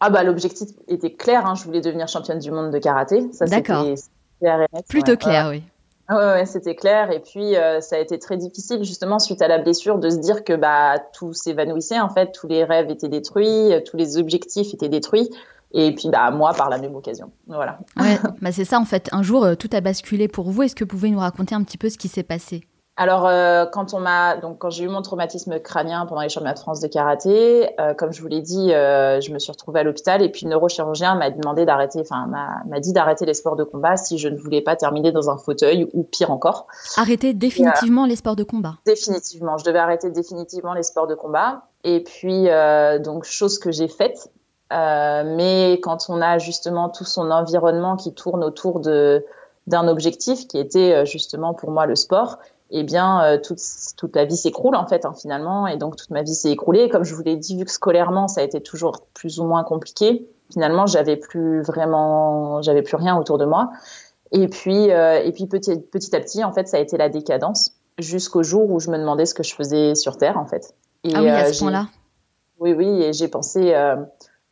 Ah 0.00 0.10
bah 0.10 0.22
l'objectif 0.22 0.68
était 0.86 1.12
clair, 1.12 1.46
hein. 1.46 1.54
je 1.56 1.64
voulais 1.64 1.80
devenir 1.80 2.06
championne 2.06 2.38
du 2.38 2.50
monde 2.50 2.72
de 2.72 2.78
karaté. 2.78 3.28
D'accord. 3.40 3.86
Plutôt 4.88 5.16
clair, 5.16 5.48
oui. 5.50 5.62
Ouais, 6.08 6.16
ouais 6.16 6.46
c'était 6.46 6.74
clair. 6.74 7.10
Et 7.10 7.20
puis, 7.20 7.56
euh, 7.56 7.80
ça 7.80 7.96
a 7.96 7.98
été 7.98 8.18
très 8.18 8.36
difficile, 8.36 8.82
justement, 8.84 9.18
suite 9.18 9.42
à 9.42 9.48
la 9.48 9.58
blessure, 9.58 9.98
de 9.98 10.10
se 10.10 10.16
dire 10.16 10.44
que 10.44 10.54
bah, 10.54 10.98
tout 11.12 11.32
s'évanouissait, 11.32 12.00
en 12.00 12.08
fait. 12.08 12.32
Tous 12.32 12.48
les 12.48 12.64
rêves 12.64 12.90
étaient 12.90 13.08
détruits, 13.08 13.72
tous 13.84 13.96
les 13.96 14.18
objectifs 14.18 14.72
étaient 14.74 14.88
détruits. 14.88 15.30
Et 15.72 15.94
puis, 15.94 16.08
bah, 16.08 16.30
moi, 16.30 16.52
par 16.54 16.70
la 16.70 16.78
même 16.78 16.94
occasion. 16.94 17.30
Voilà. 17.46 17.78
Ouais, 17.98 18.18
bah, 18.40 18.52
c'est 18.52 18.64
ça, 18.64 18.78
en 18.78 18.84
fait. 18.84 19.08
Un 19.12 19.22
jour, 19.22 19.44
euh, 19.44 19.54
tout 19.54 19.68
a 19.72 19.80
basculé 19.80 20.28
pour 20.28 20.50
vous. 20.50 20.62
Est-ce 20.62 20.74
que 20.74 20.84
vous 20.84 20.88
pouvez 20.88 21.10
nous 21.10 21.18
raconter 21.18 21.54
un 21.54 21.62
petit 21.62 21.78
peu 21.78 21.90
ce 21.90 21.98
qui 21.98 22.08
s'est 22.08 22.22
passé? 22.22 22.64
Alors, 23.00 23.28
euh, 23.28 23.64
quand 23.64 23.94
on 23.94 24.00
m'a 24.00 24.36
donc 24.36 24.58
quand 24.58 24.70
j'ai 24.70 24.82
eu 24.82 24.88
mon 24.88 25.02
traumatisme 25.02 25.60
crânien 25.60 26.04
pendant 26.04 26.20
les 26.20 26.28
championnats 26.28 26.54
de 26.54 26.58
France 26.58 26.80
de 26.80 26.88
karaté, 26.88 27.70
euh, 27.78 27.94
comme 27.94 28.12
je 28.12 28.20
vous 28.20 28.26
l'ai 28.26 28.40
dit, 28.40 28.72
euh, 28.74 29.20
je 29.20 29.32
me 29.32 29.38
suis 29.38 29.52
retrouvée 29.52 29.78
à 29.78 29.82
l'hôpital 29.84 30.20
et 30.20 30.28
puis 30.28 30.46
le 30.46 30.50
neurochirurgien 30.50 31.14
m'a 31.14 31.30
demandé 31.30 31.64
d'arrêter, 31.64 32.00
enfin 32.00 32.26
m'a 32.26 32.80
dit 32.80 32.92
d'arrêter 32.92 33.24
les 33.24 33.34
sports 33.34 33.54
de 33.54 33.62
combat 33.62 33.96
si 33.96 34.18
je 34.18 34.28
ne 34.28 34.36
voulais 34.36 34.62
pas 34.62 34.74
terminer 34.74 35.12
dans 35.12 35.30
un 35.30 35.36
fauteuil 35.38 35.88
ou 35.92 36.02
pire 36.02 36.32
encore. 36.32 36.66
Arrêter 36.96 37.34
définitivement 37.34 38.04
les 38.04 38.16
sports 38.16 38.34
de 38.34 38.42
combat. 38.42 38.74
Définitivement, 38.84 39.58
je 39.58 39.64
devais 39.64 39.78
arrêter 39.78 40.10
définitivement 40.10 40.74
les 40.74 40.82
sports 40.82 41.06
de 41.06 41.14
combat. 41.14 41.62
Et 41.84 42.02
puis 42.02 42.48
donc 43.04 43.22
chose 43.22 43.60
que 43.60 43.70
j'ai 43.70 43.86
faite, 43.86 44.28
mais 44.72 45.78
quand 45.84 46.06
on 46.08 46.20
a 46.20 46.38
justement 46.38 46.88
tout 46.88 47.04
son 47.04 47.30
environnement 47.30 47.94
qui 47.94 48.12
tourne 48.12 48.42
autour 48.42 48.80
de 48.80 49.24
d'un 49.68 49.86
objectif 49.86 50.48
qui 50.48 50.58
était 50.58 51.04
justement 51.04 51.52
pour 51.52 51.70
moi 51.70 51.84
le 51.84 51.94
sport 51.94 52.38
eh 52.70 52.82
bien 52.82 53.22
euh, 53.22 53.38
toute, 53.38 53.60
toute 53.96 54.14
la 54.14 54.24
vie 54.24 54.36
s'écroule 54.36 54.76
en 54.76 54.86
fait 54.86 55.04
hein, 55.04 55.14
finalement. 55.18 55.66
Et 55.66 55.76
donc 55.76 55.96
toute 55.96 56.10
ma 56.10 56.22
vie 56.22 56.34
s'est 56.34 56.50
écroulée. 56.50 56.88
Comme 56.88 57.04
je 57.04 57.14
vous 57.14 57.22
l'ai 57.22 57.36
dit 57.36 57.56
vu 57.56 57.64
que 57.64 57.70
scolairement 57.70 58.28
ça 58.28 58.40
a 58.40 58.44
été 58.44 58.60
toujours 58.60 59.06
plus 59.14 59.40
ou 59.40 59.44
moins 59.44 59.64
compliqué 59.64 60.28
finalement 60.50 60.86
j'avais 60.86 61.16
plus 61.16 61.62
vraiment 61.62 62.62
j'avais 62.62 62.82
plus 62.82 62.96
rien 62.96 63.16
autour 63.16 63.38
de 63.38 63.44
moi. 63.44 63.70
Et 64.32 64.48
puis 64.48 64.90
euh, 64.90 65.22
et 65.22 65.32
puis 65.32 65.46
petit 65.46 65.78
petit 65.80 66.14
à 66.14 66.20
petit 66.20 66.44
en 66.44 66.52
fait 66.52 66.68
ça 66.68 66.76
a 66.76 66.80
été 66.80 66.96
la 66.98 67.08
décadence 67.08 67.72
jusqu'au 67.98 68.42
jour 68.42 68.70
où 68.70 68.80
je 68.80 68.90
me 68.90 68.98
demandais 68.98 69.26
ce 69.26 69.34
que 69.34 69.42
je 69.42 69.54
faisais 69.54 69.94
sur 69.94 70.18
terre 70.18 70.38
en 70.38 70.46
fait. 70.46 70.74
Et, 71.04 71.12
ah 71.14 71.22
oui 71.22 71.28
à 71.30 71.46
euh, 71.46 71.52
ce 71.52 71.60
point-là. 71.60 71.86
Oui 72.60 72.74
oui 72.74 73.02
et 73.02 73.12
j'ai 73.12 73.28
pensé 73.28 73.74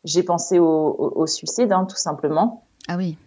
j'ai 0.04 0.22
pensé 0.22 0.60
au, 0.60 1.12
au, 1.16 1.26
suicide 1.26 1.72
hein, 1.72 1.84
tout 1.84 1.96
simplement. 1.96 2.62
Ah 2.88 2.96
oui 2.96 3.18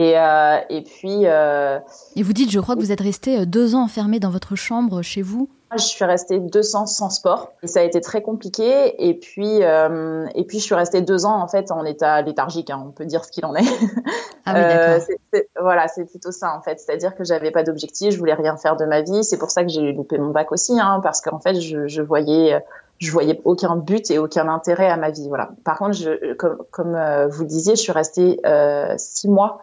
et, 0.00 0.18
euh, 0.18 0.58
et 0.70 0.82
puis. 0.82 1.26
Euh, 1.26 1.78
et 2.16 2.22
vous 2.22 2.32
dites, 2.32 2.50
je 2.50 2.58
crois 2.58 2.74
que 2.74 2.80
vous 2.80 2.92
êtes 2.92 3.00
resté 3.00 3.40
euh, 3.40 3.44
deux 3.44 3.74
ans 3.74 3.82
enfermé 3.82 4.18
dans 4.18 4.30
votre 4.30 4.56
chambre 4.56 5.02
chez 5.02 5.20
vous. 5.20 5.50
Je 5.76 5.84
suis 5.84 6.04
restée 6.04 6.40
deux 6.40 6.74
ans 6.74 6.86
sans 6.86 7.10
sport 7.10 7.52
et 7.62 7.68
ça 7.68 7.78
a 7.78 7.82
été 7.84 8.00
très 8.00 8.22
compliqué. 8.22 9.08
Et 9.08 9.14
puis, 9.14 9.62
euh, 9.62 10.26
et 10.34 10.44
puis 10.44 10.58
je 10.58 10.64
suis 10.64 10.74
restée 10.74 11.00
deux 11.00 11.26
ans 11.26 11.40
en 11.40 11.46
fait 11.46 11.70
en 11.70 11.84
état 11.84 12.22
léthargique. 12.22 12.70
Hein, 12.70 12.82
on 12.88 12.90
peut 12.90 13.04
dire 13.04 13.24
ce 13.24 13.30
qu'il 13.30 13.44
en 13.44 13.54
est. 13.54 13.68
Ah 14.46 14.54
oui, 14.54 14.62
d'accord. 14.62 15.42
voilà, 15.60 15.86
c'est 15.86 16.06
plutôt 16.06 16.32
ça 16.32 16.56
en 16.56 16.62
fait. 16.62 16.80
C'est-à-dire 16.80 17.14
que 17.14 17.22
j'avais 17.22 17.50
pas 17.52 17.62
d'objectif, 17.62 18.10
je 18.12 18.18
voulais 18.18 18.34
rien 18.34 18.56
faire 18.56 18.76
de 18.76 18.84
ma 18.84 19.02
vie. 19.02 19.22
C'est 19.22 19.38
pour 19.38 19.50
ça 19.50 19.62
que 19.62 19.68
j'ai 19.68 19.92
loupé 19.92 20.18
mon 20.18 20.30
bac 20.30 20.50
aussi, 20.50 20.80
hein, 20.80 20.98
parce 21.02 21.20
qu'en 21.20 21.38
fait, 21.38 21.60
je, 21.60 21.86
je 21.86 22.02
voyais 22.02 22.58
je 22.98 23.12
voyais 23.12 23.40
aucun 23.44 23.76
but 23.76 24.10
et 24.10 24.18
aucun 24.18 24.48
intérêt 24.48 24.88
à 24.88 24.96
ma 24.96 25.10
vie. 25.10 25.28
Voilà. 25.28 25.50
Par 25.62 25.78
contre, 25.78 25.92
je, 25.92 26.34
comme, 26.34 26.58
comme 26.70 26.98
vous 27.30 27.42
le 27.42 27.48
disiez, 27.48 27.76
je 27.76 27.80
suis 27.80 27.92
restée 27.92 28.40
euh, 28.44 28.94
six 28.96 29.28
mois 29.28 29.62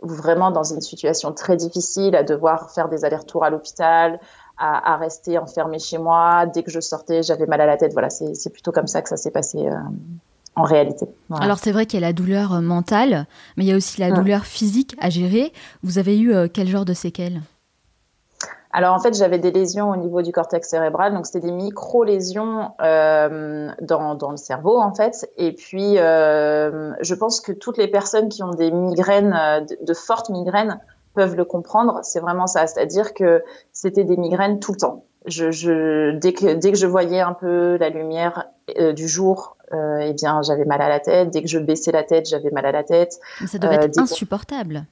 vraiment 0.00 0.50
dans 0.50 0.62
une 0.62 0.80
situation 0.80 1.32
très 1.32 1.56
difficile, 1.56 2.14
à 2.14 2.22
devoir 2.22 2.70
faire 2.70 2.88
des 2.88 3.04
allers-retours 3.04 3.44
à 3.44 3.50
l'hôpital, 3.50 4.20
à, 4.56 4.94
à, 4.94 4.96
rester 4.96 5.38
enfermée 5.38 5.78
chez 5.78 5.98
moi. 5.98 6.46
Dès 6.46 6.62
que 6.62 6.70
je 6.70 6.80
sortais, 6.80 7.22
j'avais 7.22 7.46
mal 7.46 7.60
à 7.60 7.66
la 7.66 7.76
tête. 7.76 7.92
Voilà, 7.92 8.10
c'est 8.10 8.50
plutôt 8.52 8.72
comme 8.72 8.86
ça 8.86 9.02
que 9.02 9.08
ça 9.08 9.16
s'est 9.16 9.30
passé 9.30 9.58
euh, 9.66 9.74
en 10.54 10.62
réalité. 10.62 11.06
Alors 11.30 11.58
c'est 11.58 11.72
vrai 11.72 11.86
qu'il 11.86 12.00
y 12.00 12.02
a 12.02 12.06
la 12.06 12.12
douleur 12.12 12.54
euh, 12.54 12.60
mentale, 12.60 13.26
mais 13.56 13.64
il 13.64 13.68
y 13.68 13.72
a 13.72 13.76
aussi 13.76 14.00
la 14.00 14.10
douleur 14.10 14.44
physique 14.44 14.96
à 15.00 15.10
gérer. 15.10 15.52
Vous 15.82 15.98
avez 15.98 16.18
eu 16.18 16.34
euh, 16.34 16.48
quel 16.52 16.68
genre 16.68 16.84
de 16.84 16.94
séquelles? 16.94 17.40
Alors 18.78 18.94
en 18.94 19.00
fait, 19.00 19.12
j'avais 19.16 19.40
des 19.40 19.50
lésions 19.50 19.90
au 19.90 19.96
niveau 19.96 20.22
du 20.22 20.30
cortex 20.30 20.68
cérébral, 20.68 21.12
donc 21.12 21.26
c'était 21.26 21.40
des 21.40 21.50
micro-lésions 21.50 22.70
euh, 22.80 23.70
dans, 23.80 24.14
dans, 24.14 24.30
le 24.30 24.36
cerveau 24.36 24.78
en 24.78 24.94
fait. 24.94 25.28
Et 25.36 25.50
puis, 25.50 25.98
euh, 25.98 26.92
je 27.00 27.14
pense 27.16 27.40
que 27.40 27.50
toutes 27.50 27.76
les 27.76 27.88
personnes 27.88 28.28
qui 28.28 28.44
ont 28.44 28.52
des 28.52 28.70
migraines, 28.70 29.36
euh, 29.36 29.66
de, 29.84 29.94
fortes 29.94 30.30
migraines, 30.30 30.78
peuvent 31.14 31.34
le 31.34 31.44
comprendre. 31.44 31.98
C'est 32.04 32.20
vraiment 32.20 32.46
ça, 32.46 32.68
c'est-à-dire 32.68 33.14
que 33.14 33.42
c'était 33.72 34.04
des 34.04 34.16
migraines 34.16 34.60
tout 34.60 34.70
le 34.70 34.78
temps. 34.78 35.04
Je, 35.26 35.50
je, 35.50 36.12
dès, 36.12 36.32
que, 36.32 36.54
dès 36.54 36.70
que 36.70 36.78
je 36.78 36.86
voyais 36.86 37.18
un 37.18 37.32
peu 37.32 37.78
la 37.78 37.88
lumière 37.88 38.44
euh, 38.78 38.92
du 38.92 39.08
jour, 39.08 39.56
eh 39.72 40.12
bien, 40.12 40.40
j'avais 40.42 40.66
mal 40.66 40.80
à 40.80 40.88
la 40.88 41.00
tête. 41.00 41.30
Dès 41.30 41.42
que 41.42 41.48
je 41.48 41.58
baissais 41.58 41.90
la 41.90 42.04
tête, 42.04 42.28
j'avais 42.28 42.52
mal 42.52 42.64
à 42.64 42.70
la 42.70 42.84
tête. 42.84 43.18
Mais 43.40 43.48
ça 43.48 43.58
devait 43.58 43.74
être 43.74 43.98
insupportable 43.98 44.84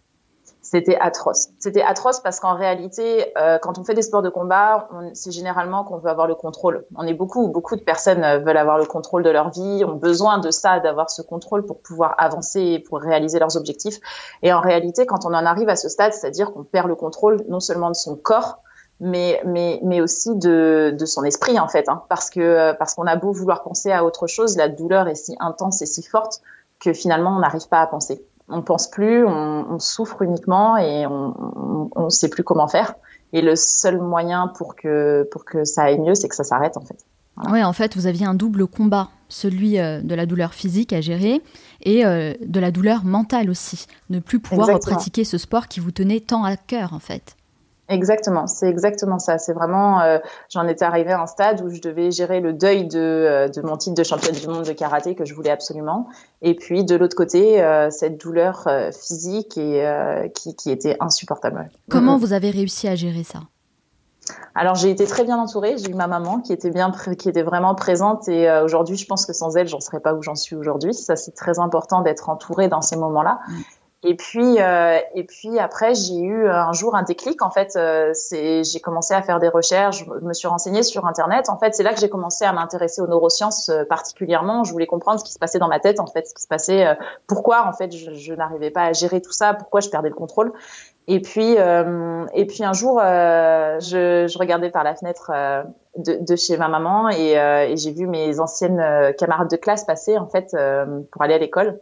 c'était 0.69 0.97
atroce. 0.99 1.51
C'était 1.61 1.83
atroce 1.83 2.19
parce 2.19 2.41
qu'en 2.41 2.57
réalité, 2.57 3.33
euh, 3.39 3.59
quand 3.59 3.79
on 3.79 3.85
fait 3.85 3.95
des 3.95 4.03
sports 4.03 4.23
de 4.23 4.29
combat, 4.29 4.89
c'est 5.13 5.31
généralement 5.31 5.85
qu'on 5.85 5.99
veut 5.99 6.11
avoir 6.11 6.27
le 6.27 6.35
contrôle. 6.35 6.85
On 6.97 7.07
est 7.07 7.15
beaucoup, 7.15 7.47
beaucoup 7.49 7.77
de 7.77 7.83
personnes 7.83 8.25
euh, 8.25 8.39
veulent 8.39 8.57
avoir 8.57 8.77
le 8.77 8.85
contrôle 8.85 9.23
de 9.23 9.31
leur 9.31 9.51
vie, 9.51 9.85
ont 9.85 9.95
besoin 9.95 10.39
de 10.39 10.51
ça, 10.51 10.81
d'avoir 10.81 11.09
ce 11.09 11.23
contrôle 11.23 11.65
pour 11.65 11.81
pouvoir 11.83 12.17
avancer 12.19 12.61
et 12.61 12.79
pour 12.81 13.01
réaliser 13.01 13.39
leurs 13.39 13.57
objectifs. 13.57 14.01
Et 14.43 14.53
en 14.53 14.61
réalité, 14.61 15.07
quand 15.07 15.25
on 15.25 15.35
en 15.35 15.47
arrive 15.47 15.69
à 15.69 15.77
ce 15.77 15.89
stade, 15.89 16.13
c'est-à-dire 16.13 16.53
qu'on 16.53 16.65
perd 16.65 16.89
le 16.89 16.97
contrôle 16.97 17.45
non 17.49 17.61
seulement 17.61 17.91
de 17.91 17.95
son 17.95 18.17
corps, 18.17 18.59
mais 18.99 19.41
mais 19.45 19.79
mais 19.85 20.01
aussi 20.01 20.35
de, 20.35 20.97
de 20.99 21.07
son 21.07 21.23
esprit 21.23 21.61
en 21.61 21.69
fait, 21.69 21.89
hein, 21.89 22.03
parce 22.09 22.29
que 22.29 22.41
euh, 22.41 22.75
parce 22.75 22.95
qu'on 22.95 23.07
a 23.07 23.15
beau 23.15 23.31
vouloir 23.31 23.63
penser 23.63 23.93
à 23.93 24.05
autre 24.05 24.27
chose, 24.27 24.57
la 24.57 24.69
douleur 24.69 25.07
est 25.07 25.15
si 25.15 25.37
intense 25.39 25.81
et 25.83 25.87
si 25.87 26.03
forte 26.03 26.41
que 26.81 26.93
finalement 26.93 27.37
on 27.37 27.41
n'arrive 27.41 27.69
pas 27.69 27.81
à 27.81 27.87
penser 27.87 28.25
on 28.49 28.63
pense 28.63 28.89
plus, 28.89 29.27
on, 29.27 29.79
souffre 29.79 30.23
uniquement 30.23 30.77
et 30.77 31.07
on 31.07 31.91
ne 31.97 32.09
sait 32.09 32.29
plus 32.29 32.45
comment 32.45 32.69
faire. 32.69 32.95
Et 33.33 33.43
le 33.43 33.57
seul 33.57 34.01
moyen 34.01 34.49
pour 34.49 34.77
que, 34.77 35.29
pour 35.31 35.45
que 35.45 35.65
ça 35.65 35.85
aille 35.85 35.99
mieux, 35.99 36.15
c'est 36.15 36.29
que 36.29 36.35
ça 36.35 36.45
s'arrête 36.45 36.77
en 36.77 36.83
fait. 36.83 37.05
Oui, 37.51 37.63
en 37.63 37.73
fait, 37.73 37.95
vous 37.97 38.07
aviez 38.07 38.25
un 38.25 38.35
double 38.35 38.67
combat, 38.67 39.11
celui 39.29 39.79
euh, 39.79 40.01
de 40.01 40.15
la 40.15 40.25
douleur 40.25 40.55
physique 40.55 40.93
à 40.93 41.03
gérer 41.03 41.43
et 41.83 42.07
euh, 42.07 42.33
de 42.41 42.61
la 42.61 42.71
douleur 42.71 43.05
mentale 43.05 43.51
aussi. 43.51 43.87
Ne 44.09 44.21
plus 44.21 44.41
pouvoir 44.41 44.79
pratiquer 44.81 45.25
ce 45.25 45.37
sport 45.37 45.69
qui 45.69 45.81
vous 45.81 45.91
tenait 45.91 46.21
tant 46.21 46.45
à 46.45 46.57
cœur 46.57 46.95
en 46.95 46.99
fait. 46.99 47.36
Exactement, 47.89 48.49
c'est 48.49 48.69
exactement 48.69 49.21
ça. 49.21 49.39
C'est 49.39 49.53
vraiment, 49.53 50.01
euh, 50.01 50.19
j'en 50.49 50.67
étais 50.67 50.85
arrivée 50.85 51.13
à 51.13 51.23
un 51.23 51.27
stade 51.27 51.63
où 51.63 51.71
je 51.71 51.81
devais 51.81 52.11
gérer 52.11 52.41
le 52.41 52.53
deuil 52.53 52.87
de, 52.89 52.99
euh, 52.99 53.49
de 53.49 53.61
mon 53.63 53.77
titre 53.77 53.95
de 53.95 54.03
championne 54.03 54.35
du 54.35 54.49
monde 54.49 54.65
de 54.65 54.73
karaté 54.73 55.15
que 55.15 55.25
je 55.25 55.35
voulais 55.35 55.51
absolument, 55.51 56.09
et 56.43 56.55
puis 56.55 56.85
de 56.85 56.97
l'autre 56.97 57.17
côté 57.17 57.63
euh, 57.63 57.91
cette 57.91 58.21
douleur 58.21 58.69
physique 58.93 59.57
et 59.57 59.85
qui, 60.35 60.57
qui, 60.57 60.71
était 60.71 60.97
insupportable. 61.01 61.69
Comment 61.89 62.19
vous 62.19 62.33
avez 62.33 62.51
réussi 62.51 62.89
à 62.89 62.97
gérer 62.97 63.23
ça? 63.23 63.41
Alors 64.57 64.75
j'ai 64.75 64.91
été 64.91 65.07
très 65.07 65.23
bien 65.23 65.39
entourée. 65.39 65.77
J'ai 65.79 65.91
eu 65.91 65.95
ma 65.95 66.09
maman 66.09 66.41
qui 66.41 66.53
était 66.53 66.71
bien, 66.71 66.91
qui 67.17 67.29
était 67.29 67.45
vraiment 67.45 67.75
présente. 67.77 68.29
Et 68.29 68.51
aujourd'hui, 68.63 68.97
je 68.97 69.07
pense 69.07 69.25
que 69.25 69.33
sans 69.33 69.57
elle, 69.57 69.69
j'en 69.69 69.81
serais 69.81 70.01
pas 70.01 70.15
où 70.15 70.23
j'en 70.23 70.35
suis 70.35 70.57
aujourd'hui. 70.57 70.95
Ça, 70.95 71.15
c'est 71.15 71.35
très 71.35 71.61
important 71.61 72.01
d'être 72.01 72.29
entourée 72.29 72.69
dans 72.69 72.81
ces 72.81 72.97
moments-là. 72.97 73.39
Et 74.03 74.15
puis, 74.15 74.61
euh, 74.61 74.99
et 75.15 75.25
puis 75.25 75.59
après, 75.59 75.95
j'ai 75.95 76.19
eu 76.19 76.49
un 76.49 76.73
jour 76.73 76.95
un 76.95 77.03
déclic. 77.03 77.41
En 77.43 77.51
fait, 77.51 77.77
euh, 77.77 78.13
j'ai 78.31 78.81
commencé 78.81 79.15
à 79.15 79.23
faire 79.23 79.41
des 79.41 79.49
recherches. 79.49 80.05
Je 80.05 80.25
me 80.25 80.35
suis 80.35 80.47
renseignée 80.47 80.83
sur 80.83 81.07
Internet. 81.07 81.49
En 81.49 81.59
fait, 81.59 81.75
c'est 81.75 81.83
là 81.83 81.95
que 81.95 81.99
j'ai 81.99 82.11
commencé 82.11 82.45
à 82.45 82.53
m'intéresser 82.53 83.01
aux 83.01 83.07
neurosciences 83.07 83.71
euh, 83.71 83.85
particulièrement. 83.85 84.65
Je 84.65 84.73
voulais 84.73 84.87
comprendre 84.87 85.19
ce 85.19 85.25
qui 85.25 85.33
se 85.33 85.39
passait 85.39 85.59
dans 85.59 85.69
ma 85.69 85.81
tête, 85.81 85.99
en 85.99 86.07
fait, 86.07 86.27
ce 86.27 86.35
qui 86.35 86.43
se 86.43 86.47
passait, 86.47 86.87
euh, 86.87 86.95
pourquoi 87.27 87.67
en 87.67 87.73
fait 87.73 87.91
je, 87.91 88.13
je 88.13 88.35
n'arrivais 88.35 88.71
pas 88.71 88.85
à 88.85 88.93
gérer 88.93 89.23
tout 89.23 89.33
ça, 89.33 89.55
pourquoi 89.55 89.81
je 89.81 89.89
perdais 89.89 90.11
le 90.11 90.15
contrôle. 90.15 90.53
Et 91.09 91.21
puis, 91.21 91.53
et 91.53 92.47
puis 92.47 92.65
un 92.65 92.73
jour, 92.73 92.99
je, 93.01 94.27
je, 94.29 94.39
regardais 94.39 94.71
par 94.71 94.83
la 94.83 94.97
fenêtre 94.97 95.31
de, 95.97 96.19
de, 96.21 96.37
chez 96.37 96.57
ma 96.57 96.67
maman 96.67 97.09
et, 97.11 97.35
et 97.35 97.77
j'ai 97.77 97.93
vu 97.93 98.09
mes 98.09 98.41
anciennes 98.41 99.15
camarades 99.17 99.49
de 99.49 99.55
classe 99.55 99.85
passer 99.85 100.19
en 100.19 100.27
fait 100.27 100.57
pour 101.13 101.23
aller 101.23 101.35
à 101.35 101.39
l'école. 101.39 101.79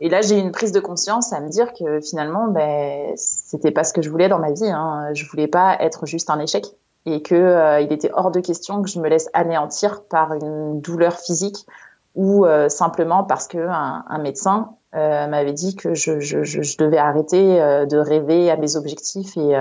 Et 0.00 0.08
là, 0.08 0.20
j'ai 0.20 0.38
eu 0.38 0.40
une 0.40 0.52
prise 0.52 0.72
de 0.72 0.80
conscience 0.80 1.32
à 1.32 1.40
me 1.40 1.48
dire 1.48 1.72
que 1.72 2.00
finalement, 2.00 2.48
ben, 2.48 3.12
c'était 3.16 3.72
pas 3.72 3.82
ce 3.82 3.92
que 3.92 4.00
je 4.00 4.10
voulais 4.10 4.28
dans 4.28 4.38
ma 4.38 4.52
vie. 4.52 4.68
Hein. 4.68 5.10
Je 5.12 5.28
voulais 5.28 5.48
pas 5.48 5.76
être 5.80 6.06
juste 6.06 6.30
un 6.30 6.38
échec 6.38 6.66
et 7.06 7.22
que 7.22 7.34
euh, 7.34 7.80
il 7.80 7.92
était 7.92 8.10
hors 8.12 8.30
de 8.30 8.40
question 8.40 8.82
que 8.82 8.88
je 8.88 9.00
me 9.00 9.08
laisse 9.08 9.28
anéantir 9.32 10.02
par 10.04 10.34
une 10.34 10.80
douleur 10.80 11.18
physique 11.18 11.66
ou 12.14 12.46
euh, 12.46 12.68
simplement 12.68 13.24
parce 13.24 13.48
que 13.48 13.58
un, 13.58 14.18
médecin 14.18 14.74
euh, 14.94 15.26
m'avait 15.26 15.52
dit 15.52 15.76
que 15.76 15.94
je, 15.94 16.20
je, 16.20 16.42
je, 16.42 16.76
devais 16.78 16.98
arrêter 16.98 17.58
de 17.86 17.98
rêver 17.98 18.50
à 18.50 18.56
mes 18.56 18.76
objectifs 18.76 19.36
et, 19.36 19.52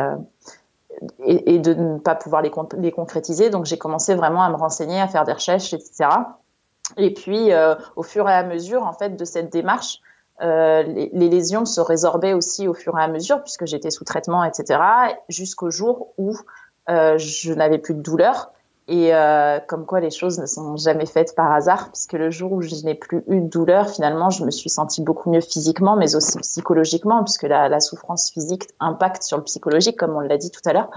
et, 1.23 1.55
et, 1.55 1.59
de 1.59 1.73
ne 1.73 1.99
pas 1.99 2.15
pouvoir 2.15 2.41
les, 2.41 2.51
les 2.77 2.91
concrétiser. 2.91 3.49
Donc, 3.49 3.65
j'ai 3.65 3.77
commencé 3.77 4.15
vraiment 4.15 4.41
à 4.41 4.49
me 4.49 4.55
renseigner, 4.55 4.99
à 4.99 5.07
faire 5.07 5.23
des 5.23 5.33
recherches, 5.33 5.73
etc. 5.73 6.09
Et 6.95 7.13
puis, 7.13 7.51
au 7.95 8.03
fur 8.03 8.27
et 8.27 8.33
à 8.33 8.43
mesure, 8.43 8.83
en 8.83 8.93
fait, 8.93 9.15
de 9.15 9.25
cette 9.25 9.51
démarche, 9.51 9.99
euh, 10.41 10.83
les, 10.83 11.09
les, 11.13 11.29
lésions 11.29 11.65
se 11.65 11.81
résorbaient 11.81 12.33
aussi 12.33 12.67
au 12.67 12.73
fur 12.73 12.97
et 12.97 13.01
à 13.01 13.07
mesure 13.07 13.41
puisque 13.41 13.65
j'étais 13.65 13.89
sous 13.89 14.03
traitement, 14.03 14.43
etc. 14.43 14.79
Jusqu'au 15.29 15.71
jour 15.71 16.13
où 16.17 16.35
euh, 16.89 17.17
je 17.17 17.53
n'avais 17.53 17.79
plus 17.79 17.93
de 17.93 18.01
douleur. 18.01 18.51
Et 18.89 19.13
euh, 19.13 19.59
comme 19.67 19.85
quoi 19.85 19.99
les 19.99 20.11
choses 20.11 20.39
ne 20.39 20.45
sont 20.45 20.77
jamais 20.77 21.05
faites 21.05 21.35
par 21.35 21.51
hasard, 21.51 21.91
puisque 21.91 22.13
le 22.13 22.31
jour 22.31 22.53
où 22.53 22.61
je 22.61 22.73
n'ai 22.85 22.95
plus 22.95 23.21
eu 23.27 23.41
de 23.41 23.47
douleur, 23.47 23.89
finalement, 23.89 24.29
je 24.29 24.45
me 24.45 24.51
suis 24.51 24.69
sentie 24.69 25.01
beaucoup 25.01 25.29
mieux 25.29 25.41
physiquement, 25.41 25.97
mais 25.97 26.15
aussi 26.15 26.37
psychologiquement, 26.37 27.21
puisque 27.25 27.43
la, 27.43 27.67
la 27.67 27.81
souffrance 27.81 28.31
physique 28.31 28.69
impacte 28.79 29.23
sur 29.23 29.35
le 29.35 29.43
psychologique, 29.43 29.97
comme 29.97 30.15
on 30.15 30.21
l'a 30.21 30.37
dit 30.37 30.51
tout 30.51 30.61
à 30.65 30.71
l'heure. 30.71 30.89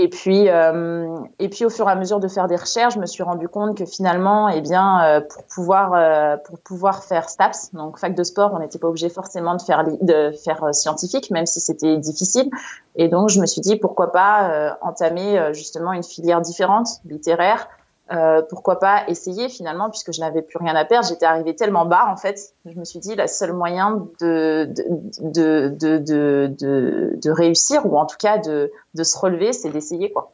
Et 0.00 0.08
puis, 0.08 0.48
euh, 0.48 1.18
et 1.40 1.48
puis 1.48 1.64
au 1.64 1.70
fur 1.70 1.88
et 1.88 1.90
à 1.90 1.96
mesure 1.96 2.20
de 2.20 2.28
faire 2.28 2.46
des 2.46 2.54
recherches, 2.54 2.94
je 2.94 3.00
me 3.00 3.06
suis 3.06 3.24
rendu 3.24 3.48
compte 3.48 3.76
que 3.76 3.84
finalement, 3.84 4.48
eh 4.48 4.60
bien, 4.60 5.02
euh, 5.02 5.20
pour 5.20 5.42
pouvoir 5.42 5.92
euh, 5.92 6.36
pour 6.36 6.60
pouvoir 6.60 7.02
faire 7.02 7.28
STAPS, 7.28 7.72
donc 7.72 7.98
fac 7.98 8.14
de 8.14 8.22
sport, 8.22 8.52
on 8.54 8.60
n'était 8.60 8.78
pas 8.78 8.86
obligé 8.86 9.08
forcément 9.08 9.56
de 9.56 9.60
faire 9.60 9.82
de 9.84 10.30
faire 10.44 10.62
euh, 10.62 10.72
scientifique, 10.72 11.32
même 11.32 11.46
si 11.46 11.60
c'était 11.60 11.96
difficile. 11.96 12.48
Et 12.94 13.08
donc, 13.08 13.28
je 13.30 13.40
me 13.40 13.46
suis 13.46 13.60
dit 13.60 13.74
pourquoi 13.74 14.12
pas 14.12 14.76
entamer 14.82 15.52
justement 15.52 15.92
une 15.92 16.02
filière 16.02 16.40
différente, 16.40 16.88
littéraire, 17.04 17.68
euh, 18.10 18.42
pourquoi 18.48 18.78
pas 18.78 19.06
essayer 19.08 19.48
finalement, 19.48 19.90
puisque 19.90 20.12
je 20.12 20.20
n'avais 20.20 20.42
plus 20.42 20.58
rien 20.58 20.74
à 20.74 20.84
perdre. 20.84 21.06
J'étais 21.08 21.26
arrivée 21.26 21.54
tellement 21.54 21.84
bas, 21.84 22.06
en 22.08 22.16
fait, 22.16 22.54
je 22.64 22.78
me 22.78 22.84
suis 22.84 22.98
dit, 22.98 23.14
la 23.14 23.26
seule 23.26 23.52
moyen 23.52 24.08
de, 24.20 24.72
de, 25.20 25.68
de, 25.78 25.98
de, 25.98 26.48
de, 27.22 27.30
réussir, 27.30 27.84
ou 27.86 27.98
en 27.98 28.06
tout 28.06 28.16
cas 28.18 28.38
de, 28.38 28.72
de 28.94 29.02
se 29.02 29.18
relever, 29.18 29.52
c'est 29.52 29.70
d'essayer, 29.70 30.10
quoi. 30.10 30.32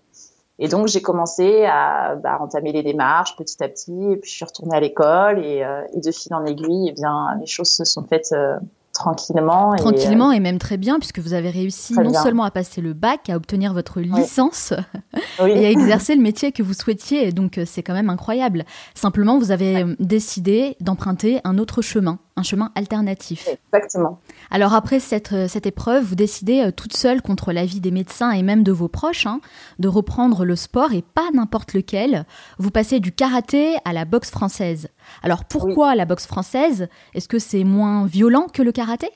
Et 0.61 0.69
donc, 0.69 0.87
j'ai 0.87 1.03
commencé 1.03 1.65
à 1.65 2.15
bah, 2.15 2.39
entamer 2.41 2.71
les 2.71 2.85
démarches 2.85 3.37
petit 3.37 3.63
à 3.63 3.69
petit, 3.69 4.13
et 4.13 4.17
puis 4.17 4.31
je 4.31 4.37
suis 4.37 4.45
retournée 4.45 4.77
à 4.77 4.81
l'école, 4.81 5.45
et, 5.45 5.65
euh, 5.65 5.83
et 5.95 6.01
de 6.01 6.11
fil 6.13 6.33
en 6.33 6.45
aiguille, 6.45 6.89
eh 6.91 6.93
bien, 6.93 7.37
les 7.41 7.47
choses 7.47 7.71
se 7.71 7.85
sont 7.85 8.05
faites 8.05 8.31
euh, 8.33 8.57
tranquillement. 8.95 9.75
Tranquillement 9.77 10.33
et, 10.33 10.41
même 10.41 10.59
très 10.59 10.77
bien, 10.77 10.99
puisque 10.99 11.19
vous 11.19 11.35
avez 11.35 11.51
réussi 11.51 11.95
non 11.95 12.15
seulement 12.15 12.45
à 12.45 12.51
passer 12.51 12.81
le 12.81 12.93
bac, 12.95 13.29
à 13.29 13.37
obtenir 13.37 13.75
votre 13.75 14.01
licence 14.01 14.73
et 15.41 15.67
à 15.67 15.71
exercer 15.71 16.15
le 16.15 16.23
métier 16.23 16.53
que 16.53 16.63
vous 16.63 16.75
souhaitiez. 16.75 17.33
Donc 17.33 17.61
c'est 17.67 17.83
quand 17.83 17.95
même 17.95 18.11
incroyable. 18.11 18.65
Simplement, 18.95 19.39
vous 19.39 19.51
avez 19.51 19.85
décidé 19.99 20.77
d'emprunter 20.81 21.41
un 21.45 21.59
autre 21.59 21.83
chemin 21.83 22.19
un 22.37 22.43
chemin 22.43 22.71
alternatif. 22.75 23.49
Exactement. 23.73 24.19
Alors 24.51 24.75
après 24.75 25.01
cette, 25.01 25.33
euh, 25.33 25.49
cette 25.49 25.67
épreuve, 25.67 26.05
vous 26.05 26.15
décidez 26.15 26.63
euh, 26.63 26.71
toute 26.73 26.97
seule 26.97 27.23
contre 27.23 27.53
l'avis 27.53 27.81
des 27.81 27.91
médecins 27.91 28.33
et 28.33 28.43
même 28.43 28.63
de 28.63 28.73
vos 28.73 28.89
proches 28.89 29.27
hein, 29.27 29.41
de 29.79 29.89
reprendre 29.89 30.45
le 30.45 30.57
sport 30.57 30.93
et 30.93 31.03
pas 31.03 31.31
n'importe 31.33 31.75
lequel. 31.75 32.27
Vous 32.59 32.71
passez 32.71 33.01
du 33.01 33.13
karaté 33.13 33.77
à 33.85 33.93
la 33.93 34.05
boxe 34.05 34.31
française. 34.31 34.89
Alors 35.23 35.45
pourquoi 35.45 35.95
la 35.95 36.07
boxe 36.07 36.27
française? 36.27 36.89
Est-ce 37.15 37.29
que 37.29 37.39
c'est 37.39 37.65
moins 37.65 38.07
violent 38.07 38.47
que 38.53 38.63
le 38.63 38.73
karaté? 38.73 39.11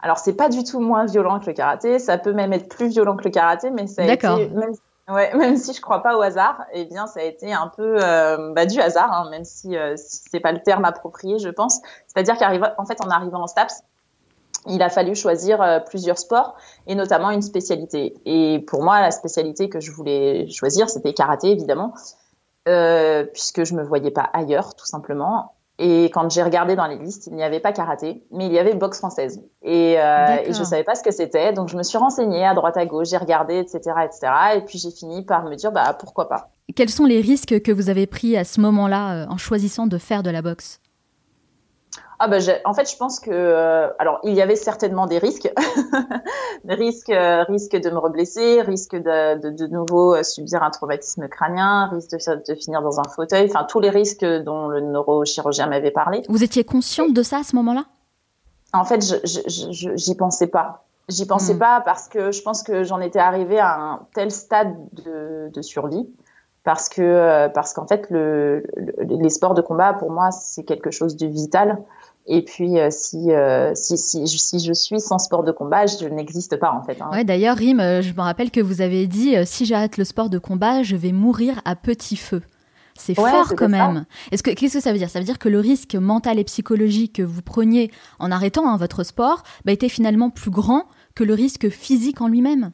Alors 0.00 0.18
c'est 0.18 0.34
pas 0.34 0.50
du 0.50 0.62
tout 0.62 0.80
moins 0.80 1.06
violent 1.06 1.40
que 1.40 1.46
le 1.46 1.54
karaté, 1.54 1.98
ça 1.98 2.18
peut 2.18 2.32
même 2.32 2.52
être 2.52 2.68
plus 2.68 2.88
violent 2.88 3.16
que 3.16 3.24
le 3.24 3.30
karaté, 3.30 3.70
mais 3.70 3.86
ça 3.86 4.02
a 4.02 4.12
été, 4.12 4.48
même 4.50 4.74
Ouais, 5.10 5.34
même 5.36 5.56
si 5.56 5.72
je 5.72 5.80
crois 5.80 6.02
pas 6.02 6.16
au 6.16 6.22
hasard, 6.22 6.64
eh 6.72 6.84
bien, 6.84 7.06
ça 7.06 7.20
a 7.20 7.24
été 7.24 7.52
un 7.52 7.68
peu 7.68 7.96
euh, 8.02 8.52
bah, 8.52 8.66
du 8.66 8.80
hasard, 8.80 9.12
hein, 9.12 9.30
même 9.30 9.44
si, 9.44 9.76
euh, 9.76 9.94
c'est 9.96 10.40
pas 10.40 10.52
le 10.52 10.62
terme 10.62 10.84
approprié, 10.84 11.38
je 11.38 11.48
pense. 11.48 11.80
C'est-à-dire 12.06 12.38
qu'en 12.38 12.84
fait, 12.84 13.00
en 13.02 13.10
arrivant 13.10 13.42
en 13.42 13.46
STAPS, 13.46 13.82
il 14.66 14.82
a 14.82 14.90
fallu 14.90 15.14
choisir 15.14 15.62
euh, 15.62 15.80
plusieurs 15.80 16.18
sports 16.18 16.54
et 16.86 16.94
notamment 16.94 17.30
une 17.30 17.42
spécialité. 17.42 18.14
Et 18.26 18.62
pour 18.66 18.82
moi, 18.82 19.00
la 19.00 19.10
spécialité 19.10 19.68
que 19.68 19.80
je 19.80 19.90
voulais 19.90 20.48
choisir, 20.50 20.90
c'était 20.90 21.14
karaté, 21.14 21.50
évidemment, 21.50 21.94
euh, 22.68 23.24
puisque 23.24 23.64
je 23.64 23.74
me 23.74 23.82
voyais 23.82 24.10
pas 24.10 24.28
ailleurs, 24.32 24.74
tout 24.74 24.86
simplement. 24.86 25.54
Et 25.82 26.10
quand 26.10 26.30
j'ai 26.30 26.42
regardé 26.42 26.76
dans 26.76 26.86
les 26.86 26.98
listes, 26.98 27.28
il 27.28 27.36
n'y 27.36 27.42
avait 27.42 27.58
pas 27.58 27.72
karaté, 27.72 28.22
mais 28.30 28.44
il 28.44 28.52
y 28.52 28.58
avait 28.58 28.74
boxe 28.74 28.98
française. 28.98 29.42
Et, 29.62 29.98
euh, 29.98 30.36
et 30.44 30.52
je 30.52 30.62
savais 30.62 30.84
pas 30.84 30.94
ce 30.94 31.02
que 31.02 31.10
c'était, 31.10 31.54
donc 31.54 31.70
je 31.70 31.76
me 31.78 31.82
suis 31.82 31.96
renseignée 31.96 32.44
à 32.44 32.52
droite 32.52 32.76
à 32.76 32.84
gauche, 32.84 33.08
j'ai 33.08 33.16
regardé, 33.16 33.56
etc., 33.56 33.78
etc. 34.04 34.30
Et 34.56 34.60
puis 34.60 34.78
j'ai 34.78 34.90
fini 34.90 35.24
par 35.24 35.44
me 35.44 35.54
dire, 35.54 35.72
bah 35.72 35.96
pourquoi 35.98 36.28
pas. 36.28 36.50
Quels 36.76 36.90
sont 36.90 37.06
les 37.06 37.22
risques 37.22 37.62
que 37.62 37.72
vous 37.72 37.88
avez 37.88 38.06
pris 38.06 38.36
à 38.36 38.44
ce 38.44 38.60
moment-là 38.60 39.22
euh, 39.22 39.26
en 39.30 39.38
choisissant 39.38 39.86
de 39.86 39.96
faire 39.96 40.22
de 40.22 40.28
la 40.28 40.42
boxe? 40.42 40.79
Ah 42.22 42.28
bah, 42.28 42.36
en 42.66 42.74
fait, 42.74 42.90
je 42.90 42.98
pense 42.98 43.18
que 43.18 43.30
euh, 43.30 43.88
alors 43.98 44.20
il 44.24 44.34
y 44.34 44.42
avait 44.42 44.54
certainement 44.54 45.06
des 45.06 45.16
risques, 45.16 45.50
des 46.64 46.74
risques, 46.74 47.08
euh, 47.08 47.44
risque 47.44 47.74
de 47.74 47.88
me 47.88 47.96
reblesser, 47.96 48.60
risque 48.60 48.94
de, 48.94 49.40
de, 49.40 49.48
de 49.48 49.66
nouveau 49.66 50.14
euh, 50.14 50.22
subir 50.22 50.62
un 50.62 50.68
traumatisme 50.68 51.28
crânien, 51.28 51.86
risque 51.86 52.10
de, 52.10 52.52
de, 52.52 52.54
finir 52.60 52.82
dans 52.82 53.00
un 53.00 53.04
fauteuil, 53.04 53.46
enfin 53.48 53.64
tous 53.64 53.80
les 53.80 53.88
risques 53.88 54.22
dont 54.22 54.68
le 54.68 54.80
neurochirurgien 54.80 55.66
m'avait 55.66 55.90
parlé. 55.90 56.22
Vous 56.28 56.44
étiez 56.44 56.62
consciente 56.62 57.14
de 57.14 57.22
ça 57.22 57.38
à 57.38 57.42
ce 57.42 57.56
moment-là? 57.56 57.86
En 58.74 58.84
fait, 58.84 59.02
je, 59.02 59.16
je, 59.24 59.96
j'y 59.96 60.14
pensais 60.14 60.48
pas. 60.48 60.84
J'y 61.08 61.26
pensais 61.26 61.54
hmm. 61.54 61.58
pas 61.58 61.80
parce 61.80 62.06
que 62.06 62.32
je 62.32 62.42
pense 62.42 62.62
que 62.62 62.84
j'en 62.84 63.00
étais 63.00 63.18
arrivée 63.18 63.60
à 63.60 63.80
un 63.80 64.00
tel 64.12 64.30
stade 64.30 64.76
de, 64.92 65.50
de 65.50 65.62
survie 65.62 66.06
parce 66.64 66.90
que 66.90 67.48
parce 67.48 67.72
qu'en 67.72 67.86
fait 67.86 68.06
le, 68.10 68.64
les 68.98 69.30
sports 69.30 69.54
de 69.54 69.62
combat 69.62 69.94
pour 69.94 70.10
moi 70.10 70.30
c'est 70.30 70.62
quelque 70.62 70.90
chose 70.90 71.16
de 71.16 71.26
vital 71.26 71.78
Et 72.26 72.42
puis, 72.42 72.78
euh, 72.78 72.88
si, 72.90 73.32
euh, 73.32 73.72
si, 73.74 73.96
si, 73.96 74.26
si, 74.28 74.60
je 74.60 74.72
suis 74.72 75.00
sans 75.00 75.18
sport 75.18 75.42
de 75.42 75.52
combat, 75.52 75.86
je 75.86 76.06
n'existe 76.06 76.56
pas 76.56 76.70
en 76.72 76.82
fait. 76.82 77.00
Hein. 77.00 77.10
Ouais, 77.12 77.24
D'ailleurs, 77.24 77.56
Rim, 77.56 77.80
euh, 77.80 78.02
je 78.02 78.12
me 78.12 78.20
rappelle 78.20 78.50
que 78.50 78.60
vous 78.60 78.82
avez 78.82 79.06
dit 79.06 79.34
si 79.46 79.66
j'arrête 79.66 79.96
le 79.96 80.04
sport 80.04 80.30
de 80.30 80.38
combat, 80.38 80.82
je 80.82 80.96
vais 80.96 81.12
mourir 81.12 81.60
à 81.64 81.76
petit 81.76 82.16
feu. 82.16 82.42
C'est 82.96 83.14
fort 83.14 83.54
quand 83.56 83.68
même. 83.68 84.04
Est-ce 84.30 84.42
que 84.42 84.50
qu'est-ce 84.50 84.74
que 84.74 84.80
ça 84.80 84.92
veut 84.92 84.98
dire? 84.98 85.08
Ça 85.08 85.18
veut 85.18 85.24
dire 85.24 85.38
que 85.38 85.48
le 85.48 85.58
risque 85.58 85.94
mental 85.94 86.38
et 86.38 86.44
psychologique 86.44 87.16
que 87.16 87.22
vous 87.22 87.40
preniez 87.40 87.90
en 88.18 88.30
arrêtant 88.30 88.68
hein, 88.68 88.76
votre 88.76 89.04
sport 89.04 89.42
bah, 89.64 89.72
était 89.72 89.88
finalement 89.88 90.28
plus 90.28 90.50
grand 90.50 90.84
que 91.14 91.24
le 91.24 91.32
risque 91.32 91.70
physique 91.70 92.20
en 92.20 92.28
lui-même? 92.28 92.72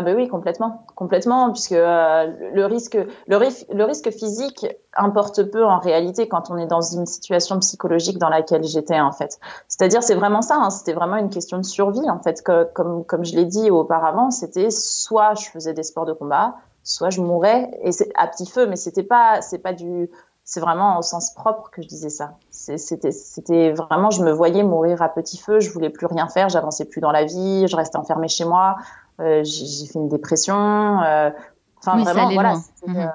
Ben 0.00 0.16
oui, 0.16 0.28
complètement, 0.28 0.86
complètement, 0.94 1.52
puisque 1.52 1.72
euh, 1.72 2.32
le 2.54 2.64
risque, 2.64 2.96
le, 3.26 3.84
risque 3.84 4.10
physique 4.10 4.66
importe 4.96 5.42
peu 5.50 5.64
en 5.64 5.78
réalité 5.78 6.28
quand 6.28 6.50
on 6.50 6.56
est 6.56 6.66
dans 6.66 6.80
une 6.80 7.04
situation 7.04 7.58
psychologique 7.58 8.18
dans 8.18 8.30
laquelle 8.30 8.64
j'étais 8.64 8.98
en 9.00 9.12
fait. 9.12 9.38
C'est-à-dire, 9.68 10.02
c'est 10.02 10.14
vraiment 10.14 10.40
ça, 10.40 10.56
hein, 10.56 10.70
c'était 10.70 10.94
vraiment 10.94 11.16
une 11.16 11.28
question 11.30 11.58
de 11.58 11.64
survie 11.64 12.08
en 12.08 12.20
fait. 12.20 12.42
Comme 12.42 13.24
je 13.24 13.36
l'ai 13.36 13.44
dit 13.44 13.70
auparavant, 13.70 14.30
c'était 14.30 14.70
soit 14.70 15.34
je 15.34 15.50
faisais 15.50 15.74
des 15.74 15.82
sports 15.82 16.06
de 16.06 16.14
combat, 16.14 16.54
soit 16.82 17.10
je 17.10 17.20
mourais 17.20 17.70
et 17.82 17.90
à 18.16 18.26
petit 18.26 18.46
feu, 18.46 18.66
mais 18.66 18.76
c'était 18.76 19.02
pas, 19.02 19.42
c'est 19.42 19.58
pas 19.58 19.72
du, 19.72 20.08
c'est 20.44 20.60
vraiment 20.60 20.98
au 20.98 21.02
sens 21.02 21.32
propre 21.34 21.70
que 21.70 21.82
je 21.82 21.88
disais 21.88 22.10
ça. 22.10 22.34
C'était, 22.50 23.12
c'était 23.12 23.72
vraiment, 23.72 24.10
je 24.10 24.22
me 24.22 24.32
voyais 24.32 24.62
mourir 24.62 25.00
à 25.00 25.08
petit 25.08 25.38
feu, 25.38 25.60
je 25.60 25.70
voulais 25.70 25.90
plus 25.90 26.06
rien 26.06 26.28
faire, 26.28 26.48
j'avançais 26.48 26.84
plus 26.84 27.00
dans 27.00 27.12
la 27.12 27.24
vie, 27.24 27.66
je 27.68 27.76
restais 27.76 27.96
enfermée 27.96 28.28
chez 28.28 28.44
moi. 28.44 28.76
Euh, 29.20 29.44
j'ai 29.44 29.86
fait 29.86 29.98
une 29.98 30.08
dépression. 30.08 30.54
Euh, 31.02 31.30
enfin, 31.78 32.02
vraiment, 32.02 32.04
ça 32.04 32.34
voilà, 32.34 32.54
euh, 32.88 33.06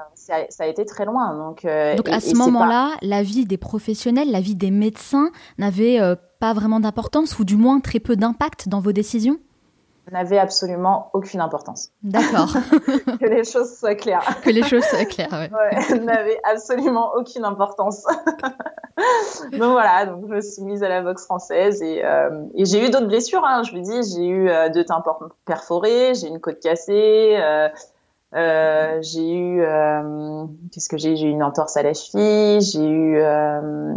ça, 0.49 0.63
a 0.63 0.67
été 0.67 0.85
très 0.85 1.05
loin. 1.05 1.35
Donc, 1.35 1.63
donc 1.63 2.09
à 2.09 2.19
ce 2.19 2.35
moment-là, 2.35 2.91
la 3.01 3.23
vie 3.23 3.45
des 3.45 3.57
professionnels, 3.57 4.31
la 4.31 4.41
vie 4.41 4.55
des 4.55 4.71
médecins 4.71 5.29
n'avait 5.57 5.99
pas 6.39 6.53
vraiment 6.53 6.79
d'importance 6.79 7.39
ou 7.39 7.43
du 7.43 7.55
moins 7.55 7.79
très 7.79 7.99
peu 7.99 8.15
d'impact 8.15 8.69
dans 8.69 8.79
vos 8.79 8.91
décisions? 8.91 9.39
N'avait 10.11 10.37
absolument 10.37 11.09
aucune 11.13 11.41
importance. 11.41 11.91
D'accord. 12.03 12.53
que 13.19 13.25
les 13.25 13.43
choses 13.43 13.77
soient 13.77 13.95
claires. 13.95 14.23
que 14.43 14.49
les 14.49 14.63
choses 14.63 14.83
soient 14.83 15.05
claires, 15.05 15.31
ouais. 15.31 15.49
ouais 15.51 15.99
n'avait 15.99 16.39
absolument 16.43 17.13
aucune 17.15 17.45
importance. 17.45 18.03
donc 19.51 19.71
voilà, 19.71 20.05
donc 20.05 20.25
je 20.27 20.33
me 20.33 20.41
suis 20.41 20.63
mise 20.63 20.83
à 20.83 20.89
la 20.89 21.01
boxe 21.01 21.25
française 21.25 21.81
et, 21.81 22.03
euh, 22.03 22.45
et 22.55 22.65
j'ai 22.65 22.85
eu 22.85 22.89
d'autres 22.89 23.07
blessures. 23.07 23.43
Hein, 23.45 23.63
je 23.63 23.71
vous 23.71 23.81
dis, 23.81 24.15
j'ai 24.15 24.25
eu 24.25 24.49
euh, 24.49 24.69
deux 24.69 24.85
tympans 24.85 25.19
perforés, 25.45 26.13
j'ai 26.15 26.27
une 26.27 26.39
côte 26.39 26.59
cassée. 26.59 27.37
Euh, 28.35 28.99
j'ai 29.01 29.31
eu 29.31 29.61
euh, 29.61 30.45
qu'est-ce 30.73 30.89
que 30.89 30.97
j'ai 30.97 31.15
j'ai 31.15 31.27
eu 31.27 31.29
une 31.29 31.43
entorse 31.43 31.77
à 31.77 31.81
la 31.81 31.93
cheville 31.93 32.59
j'ai 32.59 32.85
eu 32.85 33.17
euh, 33.21 33.93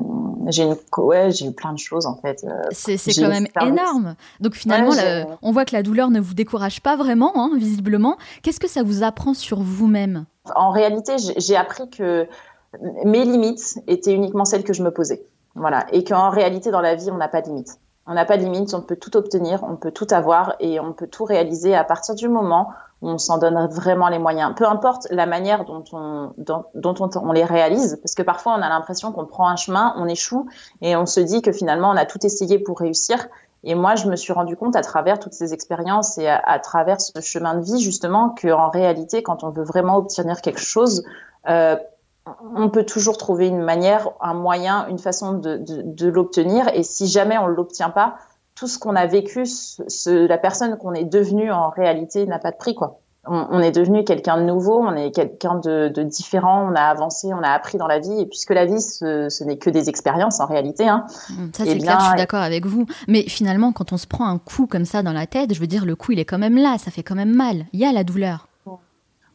j'ai 0.47 0.63
une 0.63 0.77
ouais 0.99 1.33
j'ai 1.33 1.47
eu 1.47 1.53
plein 1.53 1.73
de 1.73 1.81
choses 1.81 2.07
en 2.07 2.15
fait 2.15 2.47
c'est 2.71 2.97
quand 3.21 3.29
même 3.29 3.49
énorme. 3.61 4.15
Donc 4.39 4.55
finalement 4.55 4.93
on 5.43 5.51
voit 5.51 5.65
que 5.65 5.75
la 5.75 5.83
douleur 5.83 6.11
ne 6.11 6.21
vous 6.21 6.35
décourage 6.35 6.81
pas 6.81 6.97
vraiment 6.97 7.33
hein, 7.35 7.51
visiblement. 7.57 8.19
Qu'est-ce 8.45 8.61
que 8.61 8.69
ça 8.69 8.85
vous 8.85 9.03
apprend 9.03 9.35
sur 9.35 9.63
vous-même? 9.63 10.27
En 10.55 10.71
réalité 10.71 11.17
j'ai 11.37 11.57
appris 11.57 11.91
que 11.91 12.29
mes 13.05 13.25
limites 13.25 13.81
étaient 13.89 14.15
uniquement 14.15 14.45
celles 14.45 14.63
que 14.63 14.73
je 14.73 14.85
me 14.85 14.93
posais. 14.93 15.27
Voilà. 15.57 15.87
Et 15.91 16.05
qu'en 16.05 16.31
réalité 16.31 16.71
dans 16.71 16.81
la 16.81 16.95
vie 16.95 17.11
on 17.11 17.17
n'a 17.17 17.29
pas 17.29 17.43
de 17.43 17.49
limites. 17.49 17.81
On 18.07 18.15
n'a 18.15 18.25
pas 18.25 18.37
de 18.37 18.45
limites 18.45 18.75
on 18.75 18.81
peut 18.81 18.95
tout 18.95 19.17
obtenir 19.17 19.65
on 19.65 19.75
peut 19.75 19.91
tout 19.91 20.07
avoir 20.13 20.55
et 20.61 20.79
on 20.79 20.93
peut 20.93 21.09
tout 21.09 21.25
réaliser 21.25 21.75
à 21.75 21.83
partir 21.83 22.15
du 22.15 22.29
moment 22.29 22.69
on 23.03 23.19
s'en 23.19 23.39
donne 23.39 23.67
vraiment 23.69 24.09
les 24.09 24.19
moyens. 24.19 24.55
Peu 24.57 24.67
importe 24.67 25.07
la 25.11 25.27
manière 25.27 25.65
dont 25.65 25.85
on, 25.93 26.33
dont, 26.37 26.65
on, 26.75 27.33
les 27.33 27.45
réalise, 27.45 27.99
parce 28.03 28.15
que 28.15 28.23
parfois 28.23 28.55
on 28.59 28.63
a 28.63 28.69
l'impression 28.69 29.13
qu'on 29.13 29.27
prend 29.27 29.49
un 29.49 29.57
chemin, 29.57 29.95
on 29.97 30.07
échoue 30.07 30.49
et 30.83 30.97
on 30.97 31.07
se 31.07 31.21
dit 31.21 31.43
que 31.43 31.53
finalement 31.53 31.91
on 31.91 31.97
a 31.97 32.05
tout 32.05 32.25
essayé 32.25 32.59
pour 32.59 32.79
réussir. 32.79 33.29
Et 33.63 33.75
moi, 33.75 33.95
je 33.95 34.09
me 34.09 34.17
suis 34.17 34.33
rendu 34.33 34.57
compte 34.57 34.75
à 34.75 34.81
travers 34.81 35.19
toutes 35.19 35.35
ces 35.35 35.53
expériences 35.53 36.17
et 36.17 36.27
à, 36.29 36.59
travers 36.61 36.99
ce 36.99 37.21
chemin 37.21 37.55
de 37.55 37.63
vie, 37.63 37.79
justement, 37.79 38.35
qu'en 38.41 38.71
réalité, 38.71 39.23
quand 39.23 39.45
on 39.45 39.51
veut 39.51 39.65
vraiment 39.65 39.99
obtenir 39.99 40.41
quelque 40.41 40.61
chose, 40.61 41.05
euh, 41.47 41.77
on 42.57 42.71
peut 42.71 42.85
toujours 42.85 43.19
trouver 43.19 43.49
une 43.49 43.61
manière, 43.61 44.09
un 44.23 44.33
moyen, 44.33 44.87
une 44.89 44.99
façon 44.99 45.33
de, 45.33 45.59
de, 45.59 45.83
de 45.83 46.09
l'obtenir. 46.09 46.69
Et 46.75 46.83
si 46.83 47.07
jamais 47.07 47.37
on 47.37 47.49
ne 47.49 47.53
l'obtient 47.53 47.91
pas, 47.91 48.17
tout 48.61 48.67
ce 48.67 48.79
qu'on 48.79 48.95
a 48.95 49.07
vécu, 49.07 49.47
ce, 49.47 50.27
la 50.27 50.37
personne 50.37 50.77
qu'on 50.77 50.93
est 50.93 51.07
devenue 51.07 51.51
en 51.51 51.71
réalité 51.71 52.27
n'a 52.27 52.39
pas 52.39 52.51
de 52.51 52.59
prix, 52.59 52.75
quoi. 52.75 53.01
On, 53.27 53.61
est 53.61 53.71
devenu 53.71 54.05
quelqu'un 54.05 54.39
de 54.39 54.45
nouveau, 54.45 54.81
on 54.81 54.95
est 54.97 55.11
quelqu'un 55.13 55.55
de, 55.55 56.03
différent, 56.03 56.71
on 56.71 56.75
a 56.75 56.83
avancé, 56.83 57.29
on 57.33 57.43
a 57.43 57.51
appris 57.51 57.79
dans 57.79 57.87
la 57.87 57.99
vie, 57.99 58.21
et 58.21 58.27
puisque 58.27 58.51
la 58.51 58.67
vie, 58.67 58.81
ce, 58.81 59.45
n'est 59.45 59.57
que 59.57 59.71
des 59.71 59.89
expériences 59.89 60.41
en 60.41 60.47
réalité. 60.47 60.89
Hein, 60.89 61.07
mmh, 61.31 61.35
ça, 61.55 61.65
c'est 61.65 61.79
clair, 61.79 62.01
je 62.01 62.07
suis 62.07 62.17
d'accord 62.17 62.41
avec 62.41 62.67
vous. 62.67 62.87
Mais 63.09 63.23
finalement, 63.23 63.73
quand 63.73 63.93
on 63.93 63.97
se 63.97 64.07
prend 64.07 64.27
un 64.27 64.39
coup 64.39 64.67
comme 64.67 64.85
ça 64.85 65.03
dans 65.03 65.13
la 65.13 65.27
tête, 65.27 65.55
je 65.55 65.61
veux 65.61 65.67
dire, 65.67 65.87
le 65.87 65.97
coup, 65.97 66.13
il 66.13 66.19
est 66.19 66.25
quand 66.27 66.39
même 66.39 66.57
là, 66.57 66.77
ça 66.77 66.91
fait 66.91 67.03
quand 67.03 67.15
même 67.15 67.35
mal. 67.35 67.65
Il 67.73 67.81
y 67.81 67.87
a 67.87 67.93
la 67.93 68.05
douleur. 68.05 68.47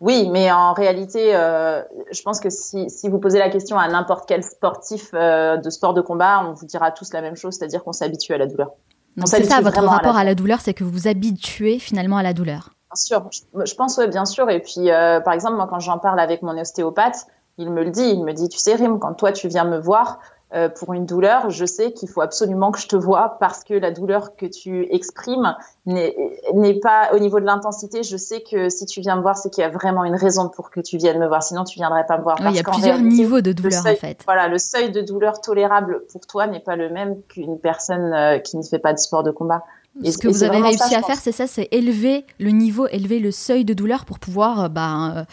Oui, 0.02 0.30
mais 0.30 0.52
en 0.52 0.74
réalité, 0.74 1.36
euh, 1.36 1.82
je 2.12 2.22
pense 2.22 2.40
que 2.40 2.50
si, 2.50 2.88
vous 3.10 3.20
posez 3.20 3.40
la 3.40 3.50
question 3.50 3.80
à 3.80 3.88
n'importe 3.88 4.28
quel 4.28 4.44
sportif 4.44 5.10
euh, 5.14 5.58
de 5.58 5.70
sport 5.72 5.96
de 5.96 6.02
combat, 6.02 6.44
on 6.46 6.54
vous 6.54 6.66
dira 6.66 6.92
tous 6.92 7.14
la 7.14 7.22
même 7.22 7.36
chose, 7.36 7.56
c'est-à-dire 7.56 7.84
qu'on 7.84 7.94
s'habitue 7.94 8.34
à 8.34 8.38
la 8.38 8.46
douleur. 8.46 8.72
Donc 9.18 9.28
c'est 9.28 9.44
ça 9.44 9.62
votre 9.62 9.82
rapport 9.84 10.18
à 10.18 10.24
la, 10.24 10.36
douleur, 10.36 10.60
c'est 10.62 10.74
que 10.74 10.84
vous 10.84 10.92
vous 10.92 11.08
habituez 11.08 11.80
finalement 11.80 12.18
à 12.18 12.24
la 12.24 12.34
douleur. 12.34 12.72
Bien 12.92 12.96
sûr, 12.96 13.30
je, 13.32 13.76
pense 13.76 13.98
ouais, 13.98 14.08
bien 14.08 14.26
sûr. 14.26 14.50
Et 14.50 14.62
puis 14.62 14.92
euh, 14.92 15.20
par 15.22 15.34
exemple, 15.34 15.56
moi 15.56 15.68
quand 15.70 15.80
j'en 15.80 16.00
parle 16.00 16.20
avec 16.20 16.42
mon 16.42 16.58
ostéopathe, 16.60 17.28
il 17.58 17.72
me 17.72 17.84
le 17.84 17.92
dit, 17.92 18.10
il 18.10 18.24
me 18.24 18.34
dit, 18.34 18.50
tu 18.50 18.58
sais 18.58 18.76
Rim, 18.76 19.00
quand 19.00 19.14
toi 19.14 19.32
tu 19.32 19.48
viens 19.48 19.64
me 19.64 19.80
voir, 19.80 20.20
euh, 20.54 20.70
pour 20.70 20.94
une 20.94 21.08
douleur, 21.08 21.50
je 21.50 21.66
sais 21.66 21.92
qu'il 21.92 22.08
faut 22.08 22.22
absolument 22.22 22.72
que 22.72 22.80
je 22.80 22.88
te 22.88 22.96
vois 22.96 23.38
parce 23.40 23.64
que 23.64 23.74
la 23.74 23.90
douleur 23.90 24.36
que 24.36 24.46
tu 24.46 24.88
exprimes 24.94 25.56
n'est 25.88 26.80
pas 26.82 27.10
au 27.14 27.20
niveau 27.20 27.40
de 27.40 27.46
l'intensité. 27.46 28.04
Je 28.04 28.16
sais 28.16 28.42
que 28.42 28.70
si 28.70 28.86
tu 28.86 29.02
viens 29.02 29.16
me 29.16 29.22
voir, 29.24 29.36
c'est 29.36 29.50
qu'il 29.50 29.64
y 29.64 29.66
a 29.66 29.70
vraiment 29.70 30.04
une 30.04 30.16
raison 30.16 30.50
pour 30.50 30.70
que 30.70 30.80
tu 30.82 30.98
viennes 30.98 31.20
me 31.20 31.28
voir. 31.28 31.42
Sinon, 31.42 31.64
tu 31.64 31.80
viendrais 31.80 32.06
pas 32.06 32.20
me 32.20 32.24
voir. 32.24 32.38
il 32.40 32.56
y 32.56 32.60
a 32.60 32.64
plusieurs 32.64 33.00
niveaux 33.00 33.42
de 33.42 33.54
douleur 33.54 33.82
en 33.82 33.96
fait. 33.96 34.22
Voilà, 34.26 34.48
le 34.48 34.60
seuil 34.60 34.92
de 34.92 35.02
douleur 35.02 35.42
tolérable 35.42 36.04
pour 36.12 36.28
toi 36.28 36.46
n'est 36.46 36.60
pas 36.60 36.76
le 36.76 36.90
même 36.90 37.22
qu'une 37.24 37.60
personne 37.60 38.14
euh, 38.14 38.38
qui 38.38 38.58
ne 38.58 38.64
fait 38.64 38.80
pas 38.80 38.94
de 38.94 39.00
sport 39.00 39.24
de 39.24 39.32
combat. 39.32 39.64
Et 40.04 40.12
ce 40.12 40.20
que 40.20 40.28
vous 40.28 40.44
avez 40.44 40.60
réussi 40.60 40.94
à 40.94 41.02
faire, 41.02 41.18
c'est 41.18 41.32
ça, 41.32 41.48
c'est 41.48 41.70
élever 41.72 42.26
le 42.40 42.52
niveau, 42.52 42.86
élever 42.88 43.20
le 43.20 43.32
seuil 43.32 43.66
de 43.66 43.74
douleur 43.74 44.06
pour 44.06 44.20
pouvoir 44.20 44.66
euh, 44.66 44.68
bah, 44.70 45.26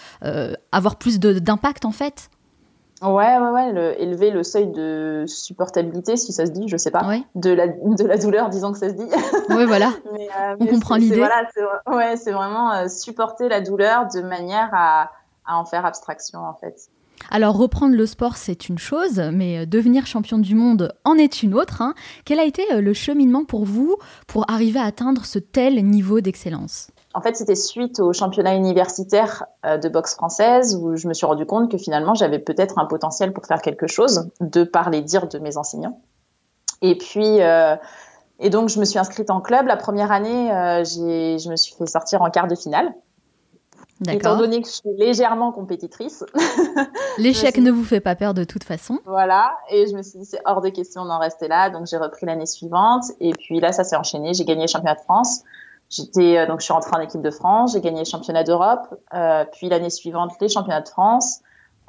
avoir 0.73 0.97
plus 0.97 1.21
d'impact 1.21 1.85
en 1.85 1.93
fait. 1.93 2.31
Ouais, 3.03 3.37
ouais, 3.37 3.51
ouais, 3.51 3.73
le, 3.73 4.01
élever 4.01 4.31
le 4.31 4.45
seuil 4.45 4.69
de 4.69 5.25
supportabilité, 5.27 6.17
si 6.17 6.33
ça 6.33 6.47
se 6.47 6.53
dit, 6.53 6.69
je 6.69 6.77
sais 6.77 6.93
pas, 6.93 7.03
de, 7.35 7.51
la, 7.51 7.67
de 7.67 8.05
la 8.05 8.17
douleur, 8.17 8.49
disons 8.49 8.73
que 8.73 8.79
ça 8.79 8.89
se 8.91 8.95
dit. 8.95 9.09
Ouais, 9.49 9.67
voilà. 9.67 9.93
mais, 10.13 10.29
euh, 10.41 10.57
On 10.61 10.67
comprend 10.67 10.97
l'idée. 10.97 11.17
Voilà, 11.17 11.49
ouais, 11.89 12.17
c'est 12.17 12.31
vraiment 12.31 12.73
euh, 12.73 12.89
supporter 12.89 13.49
la 13.49 13.61
douleur 13.61 14.07
de 14.15 14.21
manière 14.21 14.71
à, 14.73 15.11
à 15.45 15.59
en 15.59 15.65
faire 15.65 15.85
abstraction, 15.85 16.41
en 16.41 16.55
fait. 16.55 16.89
Alors 17.31 17.57
reprendre 17.57 17.97
le 17.97 18.07
sport, 18.07 18.37
c'est 18.37 18.69
une 18.69 18.79
chose, 18.79 19.21
mais 19.33 19.59
euh, 19.59 19.67
devenir 19.67 20.07
champion 20.07 20.39
du 20.39 20.55
monde 20.55 20.95
en 21.05 21.17
est 21.17 21.43
une 21.43 21.55
autre. 21.55 21.83
Hein. 21.83 21.95
Quel 22.25 22.39
a 22.39 22.45
été 22.45 22.81
le 22.81 22.95
cheminement 22.95 23.45
pour 23.45 23.65
vous 23.65 23.97
pour 24.29 24.49
arriver 24.49 24.79
à 24.79 24.85
atteindre 24.85 25.25
ce 25.25 25.41
tel 25.41 25.85
niveau 25.85 26.21
d'excellence? 26.21 26.92
En 27.15 27.21
fait, 27.21 27.37
c'était 27.37 27.55
suite 27.55 28.01
au 28.01 28.13
championnat 28.13 28.55
universitaire 28.55 29.45
euh, 29.67 29.77
de 29.77 29.89
boxe 29.89 30.15
française 30.15 30.77
où 30.77 30.97
je 30.97 31.09
me 31.09 31.15
suis 31.15 31.27
rendu 31.27 31.47
compte 31.47 31.71
que 31.71 31.79
finalement, 31.79 32.15
j'avais 32.15 32.39
peut-être 32.39 32.79
un 32.79 32.87
potentiel 32.87 33.33
pour 33.33 33.47
faire 33.47 33.61
quelque 33.61 33.87
chose, 33.87 34.31
de 34.41 34.65
par 34.65 34.91
les 34.91 35.03
dires 35.03 35.29
de 35.29 35.39
mes 35.39 35.57
enseignants. 35.57 36.01
Et 36.81 36.97
puis, 36.97 37.41
euh, 37.41 37.77
et 38.39 38.51
donc, 38.51 38.69
je 38.69 38.81
me 38.81 38.85
suis 38.85 38.99
inscrite 38.99 39.31
en 39.31 39.41
club. 39.41 39.67
La 39.67 39.77
première 39.77 40.11
année, 40.11 40.53
euh, 40.53 40.85
je 40.85 41.49
me 41.49 41.57
suis 41.57 41.75
fait 41.75 41.87
sortir 41.87 42.23
en 42.23 42.31
quart 42.31 42.49
de 42.49 42.55
finale. 42.55 42.93
Étant 44.11 44.37
donné 44.37 44.61
que 44.61 44.67
je 44.67 44.73
suis 44.73 44.91
légèrement 44.99 45.53
compétitrice. 45.53 46.25
L'échec 47.19 47.57
ne 47.59 47.71
vous 47.71 47.85
fait 47.85 48.01
pas 48.01 48.17
peur 48.17 48.35
de 48.35 48.43
toute 48.43 48.65
façon. 48.65 48.99
Voilà. 49.05 49.53
Et 49.71 49.87
je 49.87 49.95
me 49.95 50.03
suis 50.03 50.19
dit, 50.19 50.25
c'est 50.25 50.41
hors 50.45 50.61
de 50.61 50.71
question 50.71 51.05
d'en 51.05 51.21
rester 51.21 51.47
là. 51.47 51.71
Donc, 51.71 51.87
j'ai 51.87 51.99
repris 51.99 52.27
l'année 52.27 52.47
suivante. 52.47 53.05
Et 53.21 53.33
puis 53.33 53.61
là, 53.61 53.71
ça 53.71 53.85
s'est 53.85 53.95
enchaîné. 53.95 54.35
J'ai 54.35 54.45
gagné 54.45 54.63
le 54.63 54.67
championnat 54.67 54.97
de 54.97 55.01
France. 55.03 55.43
J'étais 55.93 56.39
euh, 56.39 56.47
donc 56.47 56.61
je 56.61 56.65
suis 56.65 56.73
rentrée 56.73 56.97
en 56.97 57.01
équipe 57.01 57.21
de 57.21 57.31
France, 57.31 57.75
j'ai 57.75 57.83
gagné 57.83 57.99
les 57.99 58.05
championnats 58.07 58.45
d'Europe, 58.45 58.99
euh, 59.13 59.45
puis 59.53 59.69
l'année 59.69 59.91
suivante 59.91 60.33
les 60.41 60.49
championnats 60.49 60.81
de 60.81 60.89
France. 60.89 61.41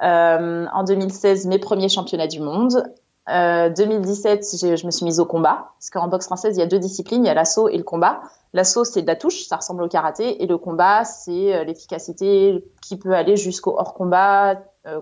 Euh, 0.02 0.66
en 0.74 0.84
2016 0.84 1.48
mes 1.48 1.60
premiers 1.60 1.90
championnats 1.90 2.28
du 2.28 2.42
monde. 2.42 2.84
Euh, 3.30 3.70
2017 3.70 4.46
je 4.60 4.86
me 4.86 4.92
suis 4.92 5.06
mise 5.06 5.22
au 5.22 5.26
combat 5.26 5.70
parce 5.78 5.90
qu'en 5.90 6.10
boxe 6.10 6.26
française 6.26 6.58
il 6.58 6.60
y 6.60 6.64
a 6.64 6.66
deux 6.66 6.80
disciplines, 6.80 7.24
il 7.24 7.28
y 7.28 7.32
a 7.32 7.34
l'assaut 7.34 7.70
et 7.70 7.78
le 7.78 7.84
combat. 7.84 8.20
L'assaut 8.52 8.84
c'est 8.84 9.02
de 9.02 9.08
la 9.08 9.16
touche, 9.16 9.46
ça 9.46 9.56
ressemble 9.56 9.84
au 9.84 9.88
karaté, 9.88 10.44
et 10.44 10.48
le 10.48 10.58
combat 10.58 11.06
c'est 11.06 11.56
euh, 11.56 11.64
l'efficacité 11.64 12.66
qui 12.82 12.98
peut 12.98 13.14
aller 13.14 13.38
jusqu'au 13.38 13.76
hors 13.78 13.94
combat 13.94 14.56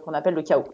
qu'on 0.05 0.13
appelle 0.13 0.35
le 0.35 0.43
chaos. 0.43 0.65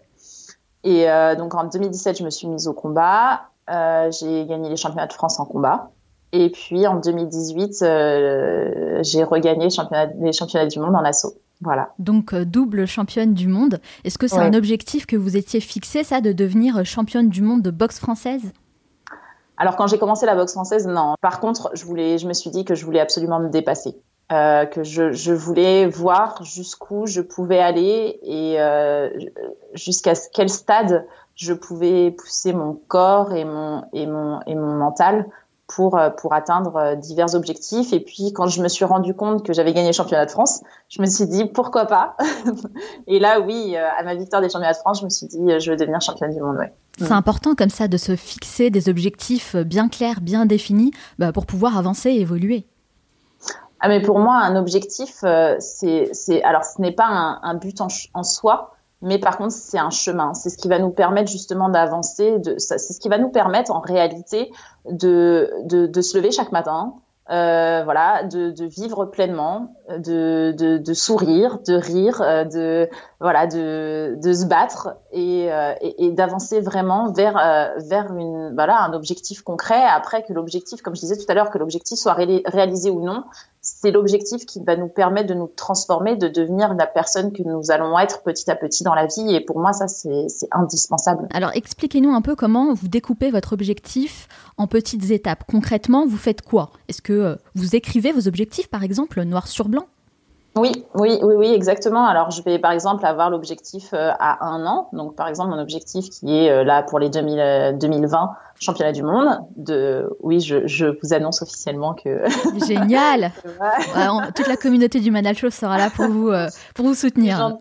Et 0.83 1.05
donc 1.37 1.55
en 1.55 1.63
2017 1.63 2.17
je 2.17 2.23
me 2.25 2.29
suis 2.29 2.45
mise 2.47 2.67
au 2.67 2.73
combat. 2.73 3.43
j'ai 3.69 4.45
gagné 4.45 4.67
les 4.67 4.75
championnats 4.75 5.07
de 5.07 5.13
France 5.13 5.39
en 5.39 5.45
combat. 5.45 5.91
Et 6.33 6.49
puis 6.49 6.87
en 6.87 6.99
2018, 6.99 7.81
euh, 7.81 8.99
j'ai 9.01 9.23
regagné 9.23 9.67
les 10.19 10.31
championnats 10.33 10.67
du 10.67 10.79
monde 10.79 10.95
en 10.95 11.03
assaut. 11.03 11.33
Voilà. 11.61 11.93
Donc 11.97 12.33
euh, 12.33 12.45
double 12.45 12.85
championne 12.85 13.33
du 13.33 13.47
monde. 13.47 13.79
Est-ce 14.03 14.17
que 14.17 14.27
c'est 14.27 14.37
un 14.37 14.53
objectif 14.53 15.05
que 15.05 15.15
vous 15.15 15.37
étiez 15.37 15.59
fixé, 15.59 16.03
ça, 16.03 16.21
de 16.21 16.31
devenir 16.31 16.85
championne 16.85 17.29
du 17.29 17.41
monde 17.41 17.61
de 17.61 17.71
boxe 17.71 17.99
française? 17.99 18.51
Alors 19.57 19.75
quand 19.75 19.87
j'ai 19.87 19.97
commencé 19.97 20.25
la 20.25 20.35
boxe 20.35 20.53
française, 20.53 20.87
non. 20.87 21.15
Par 21.21 21.39
contre, 21.39 21.71
je 21.73 21.83
voulais, 21.85 22.19
je 22.19 22.27
me 22.27 22.33
suis 22.33 22.51
dit 22.51 22.63
que 22.63 22.75
je 22.75 22.85
voulais 22.85 22.99
absolument 22.99 23.39
me 23.39 23.49
dépasser. 23.49 23.95
Euh, 24.31 24.65
que 24.65 24.83
je, 24.83 25.13
je, 25.13 25.31
voulais 25.31 25.87
voir 25.87 26.43
jusqu'où 26.43 27.05
je 27.07 27.21
pouvais 27.21 27.59
aller 27.59 28.19
et 28.23 28.59
euh, 28.59 29.09
jusqu'à 29.73 30.15
quel 30.33 30.49
stade 30.49 31.07
je 31.35 31.53
pouvais 31.53 32.11
pousser 32.11 32.51
mon 32.51 32.77
corps 32.89 33.33
et 33.33 33.45
mon, 33.45 33.85
et 33.93 34.05
mon, 34.05 34.41
et 34.45 34.53
mon 34.53 34.75
mental 34.75 35.27
pour, 35.67 35.97
euh, 35.97 36.09
pour 36.09 36.33
atteindre 36.33 36.75
euh, 36.77 36.95
divers 36.95 37.35
objectifs. 37.35 37.93
Et 37.93 37.99
puis, 37.99 38.31
quand 38.33 38.47
je 38.47 38.61
me 38.61 38.67
suis 38.67 38.85
rendu 38.85 39.13
compte 39.13 39.45
que 39.45 39.53
j'avais 39.53 39.73
gagné 39.73 39.87
le 39.87 39.93
championnat 39.93 40.25
de 40.25 40.31
France, 40.31 40.61
je 40.89 41.01
me 41.01 41.07
suis 41.07 41.27
dit 41.27 41.45
pourquoi 41.45 41.85
pas? 41.85 42.15
et 43.07 43.19
là, 43.19 43.39
oui, 43.39 43.75
à 43.75 44.03
ma 44.03 44.15
victoire 44.15 44.41
des 44.41 44.49
championnats 44.49 44.73
de 44.73 44.77
France, 44.77 44.99
je 44.99 45.05
me 45.05 45.09
suis 45.09 45.27
dit 45.27 45.37
je 45.59 45.71
veux 45.71 45.77
devenir 45.77 46.01
championne 46.01 46.33
du 46.33 46.41
monde. 46.41 46.57
Ouais. 46.57 46.73
C'est 46.97 47.11
important 47.11 47.53
comme 47.53 47.69
ça 47.69 47.87
de 47.87 47.97
se 47.97 48.15
fixer 48.15 48.69
des 48.69 48.89
objectifs 48.89 49.55
bien 49.55 49.87
clairs, 49.87 50.19
bien 50.21 50.45
définis, 50.45 50.91
bah, 51.19 51.31
pour 51.31 51.45
pouvoir 51.45 51.77
avancer 51.77 52.09
et 52.09 52.21
évoluer. 52.21 52.65
Ah, 53.79 53.89
mais 53.89 54.01
pour 54.01 54.19
moi, 54.19 54.37
un 54.37 54.55
objectif, 54.55 55.19
euh, 55.23 55.55
c'est, 55.59 56.09
c'est, 56.13 56.41
alors 56.43 56.63
ce 56.63 56.81
n'est 56.81 56.91
pas 56.91 57.05
un, 57.05 57.39
un 57.43 57.53
but 57.53 57.79
en, 57.79 57.87
en, 58.13 58.23
soi, 58.23 58.75
mais 59.01 59.19
par 59.19 59.37
contre, 59.37 59.51
c'est 59.51 59.77
un 59.77 59.89
chemin. 59.89 60.33
C'est 60.33 60.49
ce 60.49 60.57
qui 60.57 60.67
va 60.67 60.79
nous 60.79 60.89
permettre 60.89 61.31
justement 61.31 61.69
d'avancer. 61.69 62.37
C'est 62.57 62.77
ce 62.79 62.99
qui 62.99 63.09
va 63.09 63.17
nous 63.17 63.29
permettre 63.29 63.71
en 63.71 63.79
réalité 63.79 64.51
de, 64.89 65.51
de, 65.65 65.85
de 65.85 66.01
se 66.01 66.17
lever 66.17 66.31
chaque 66.31 66.51
matin, 66.51 66.95
euh, 67.29 67.81
voilà, 67.83 68.23
de, 68.23 68.51
de, 68.51 68.65
vivre 68.65 69.05
pleinement, 69.05 69.75
de, 69.89 70.53
de, 70.57 70.77
de, 70.77 70.93
sourire, 70.93 71.59
de 71.67 71.73
rire, 71.73 72.21
euh, 72.21 72.45
de 72.45 72.89
voilà, 73.19 73.47
de, 73.47 74.17
se 74.23 74.45
battre 74.45 74.95
et, 75.11 75.51
euh, 75.51 75.73
et 75.81 76.11
d'avancer 76.11 76.61
vraiment 76.61 77.11
vers 77.11 77.37
euh, 77.37 77.79
vers 77.89 78.13
une 78.15 78.53
voilà 78.55 78.79
un 78.79 78.93
objectif 78.93 79.41
concret. 79.41 79.83
Après 79.83 80.23
que 80.23 80.31
l'objectif, 80.31 80.81
comme 80.81 80.95
je 80.95 81.01
disais 81.01 81.17
tout 81.17 81.25
à 81.27 81.33
l'heure, 81.33 81.49
que 81.49 81.57
l'objectif 81.57 81.99
soit 81.99 82.13
réalisé 82.13 82.89
ou 82.89 83.01
non, 83.01 83.25
c'est 83.79 83.91
l'objectif 83.91 84.45
qui 84.45 84.63
va 84.63 84.77
nous 84.77 84.87
permettre 84.87 85.27
de 85.27 85.33
nous 85.33 85.47
transformer, 85.47 86.15
de 86.15 86.29
devenir 86.29 86.73
la 86.73 86.87
personne 86.87 87.33
que 87.33 87.43
nous 87.43 87.69
allons 87.69 87.99
être 87.99 88.21
petit 88.23 88.49
à 88.49 88.55
petit 88.55 88.83
dans 88.83 88.95
la 88.95 89.07
vie. 89.07 89.35
Et 89.35 89.41
pour 89.41 89.59
moi, 89.59 89.73
ça, 89.73 89.87
c'est 89.87 90.27
indispensable. 90.51 91.27
Alors, 91.33 91.51
expliquez-nous 91.53 92.11
un 92.11 92.21
peu 92.21 92.35
comment 92.35 92.73
vous 92.73 92.87
découpez 92.87 93.29
votre 93.29 93.53
objectif 93.53 94.29
en 94.57 94.67
petites 94.67 95.11
étapes. 95.11 95.43
Concrètement, 95.49 96.07
vous 96.07 96.17
faites 96.17 96.41
quoi? 96.41 96.71
Est-ce 96.87 97.01
que 97.01 97.13
euh, 97.13 97.35
vous 97.55 97.75
écrivez 97.75 98.13
vos 98.13 98.27
objectifs, 98.27 98.69
par 98.69 98.83
exemple, 98.83 99.21
noir 99.23 99.47
sur 99.47 99.67
blanc? 99.67 99.87
Oui, 100.55 100.71
oui, 100.95 101.19
oui, 101.21 101.35
oui, 101.35 101.53
exactement. 101.53 102.05
Alors, 102.05 102.31
je 102.31 102.41
vais 102.41 102.57
par 102.57 102.71
exemple 102.71 103.05
avoir 103.05 103.29
l'objectif 103.29 103.93
euh, 103.93 104.11
à 104.19 104.45
un 104.45 104.65
an. 104.65 104.89
Donc, 104.91 105.15
par 105.15 105.27
exemple, 105.27 105.51
mon 105.51 105.59
objectif 105.59 106.09
qui 106.09 106.35
est 106.35 106.49
euh, 106.49 106.63
là 106.63 106.83
pour 106.83 106.99
les 106.99 107.09
2000, 107.09 107.77
2020 107.79 108.23
euh, 108.23 108.25
championnat 108.59 108.91
du 108.91 109.03
monde. 109.03 109.39
De, 109.55 110.09
oui, 110.21 110.39
je, 110.39 110.65
je 110.65 110.87
vous 110.87 111.13
annonce 111.13 111.41
officiellement 111.41 111.93
que. 111.93 112.23
Génial. 112.67 113.31
toute 114.35 114.47
la 114.47 114.57
communauté 114.57 114.99
du 114.99 115.11
Manal 115.11 115.35
Show 115.35 115.51
sera 115.51 115.77
là 115.77 115.89
pour 115.95 116.07
vous, 116.07 116.31
pour 116.73 116.85
vous 116.85 116.95
soutenir. 116.95 117.57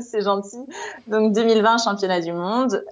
C'est 0.00 0.22
gentil. 0.22 0.64
Donc 1.06 1.32
2020 1.32 1.78
championnat 1.78 2.20
du 2.20 2.32
monde. 2.32 2.84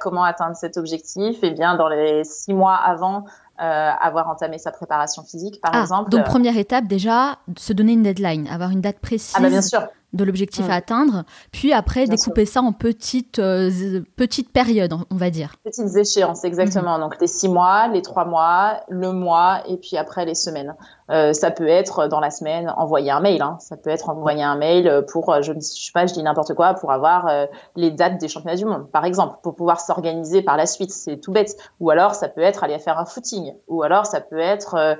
comment 0.00 0.24
atteindre 0.24 0.56
cet 0.56 0.76
objectif? 0.76 1.38
Eh 1.42 1.50
bien, 1.50 1.76
dans 1.76 1.88
les 1.88 2.22
six 2.24 2.54
mois 2.54 2.74
avant, 2.74 3.24
euh, 3.60 3.90
avoir 4.00 4.28
entamé 4.28 4.58
sa 4.58 4.70
préparation 4.70 5.22
physique, 5.24 5.60
par 5.60 5.72
ah, 5.74 5.80
exemple. 5.82 6.10
Donc 6.10 6.24
première 6.24 6.56
étape 6.56 6.86
déjà, 6.86 7.38
se 7.56 7.72
donner 7.72 7.92
une 7.92 8.02
deadline, 8.02 8.48
avoir 8.48 8.70
une 8.70 8.80
date 8.80 8.98
précise. 8.98 9.34
Ah 9.36 9.40
bah 9.40 9.48
bien 9.48 9.62
sûr 9.62 9.82
de 10.12 10.24
l'objectif 10.24 10.66
mm. 10.66 10.70
à 10.70 10.74
atteindre, 10.74 11.24
puis 11.52 11.72
après 11.72 12.06
découper 12.06 12.46
ça 12.46 12.62
en 12.62 12.72
petites, 12.72 13.38
euh, 13.38 14.00
petites 14.16 14.50
périodes, 14.50 14.94
on 15.10 15.16
va 15.16 15.30
dire. 15.30 15.56
Petites 15.64 15.94
échéances, 15.94 16.44
exactement. 16.44 16.96
Mm-hmm. 16.96 17.00
Donc 17.00 17.20
les 17.20 17.26
six 17.26 17.48
mois, 17.48 17.88
les 17.88 18.02
trois 18.02 18.24
mois, 18.24 18.80
le 18.88 19.12
mois, 19.12 19.62
et 19.68 19.76
puis 19.76 19.96
après 19.96 20.24
les 20.24 20.34
semaines. 20.34 20.74
Euh, 21.10 21.32
ça 21.32 21.50
peut 21.50 21.68
être 21.68 22.08
dans 22.08 22.20
la 22.20 22.30
semaine 22.30 22.72
envoyer 22.76 23.10
un 23.10 23.20
mail. 23.20 23.42
Hein. 23.42 23.56
Ça 23.60 23.76
peut 23.76 23.90
être 23.90 24.08
envoyer 24.08 24.42
un 24.42 24.56
mail 24.56 25.04
pour, 25.10 25.32
euh, 25.32 25.42
je 25.42 25.52
ne 25.52 25.60
sais 25.60 25.92
pas, 25.92 26.06
je 26.06 26.14
dis 26.14 26.22
n'importe 26.22 26.54
quoi, 26.54 26.74
pour 26.74 26.92
avoir 26.92 27.28
euh, 27.28 27.46
les 27.76 27.90
dates 27.90 28.18
des 28.18 28.28
championnats 28.28 28.56
du 28.56 28.64
monde, 28.64 28.90
par 28.90 29.04
exemple, 29.04 29.36
pour 29.42 29.54
pouvoir 29.54 29.80
s'organiser 29.80 30.42
par 30.42 30.56
la 30.56 30.66
suite. 30.66 30.90
C'est 30.90 31.18
tout 31.18 31.32
bête. 31.32 31.56
Ou 31.80 31.90
alors 31.90 32.14
ça 32.14 32.28
peut 32.28 32.40
être 32.40 32.64
aller 32.64 32.78
faire 32.78 32.98
un 32.98 33.04
footing. 33.04 33.54
Ou 33.68 33.82
alors 33.82 34.06
ça 34.06 34.20
peut 34.20 34.38
être 34.38 34.96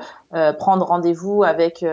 prendre 0.58 0.86
rendez-vous 0.86 1.42
avec 1.42 1.84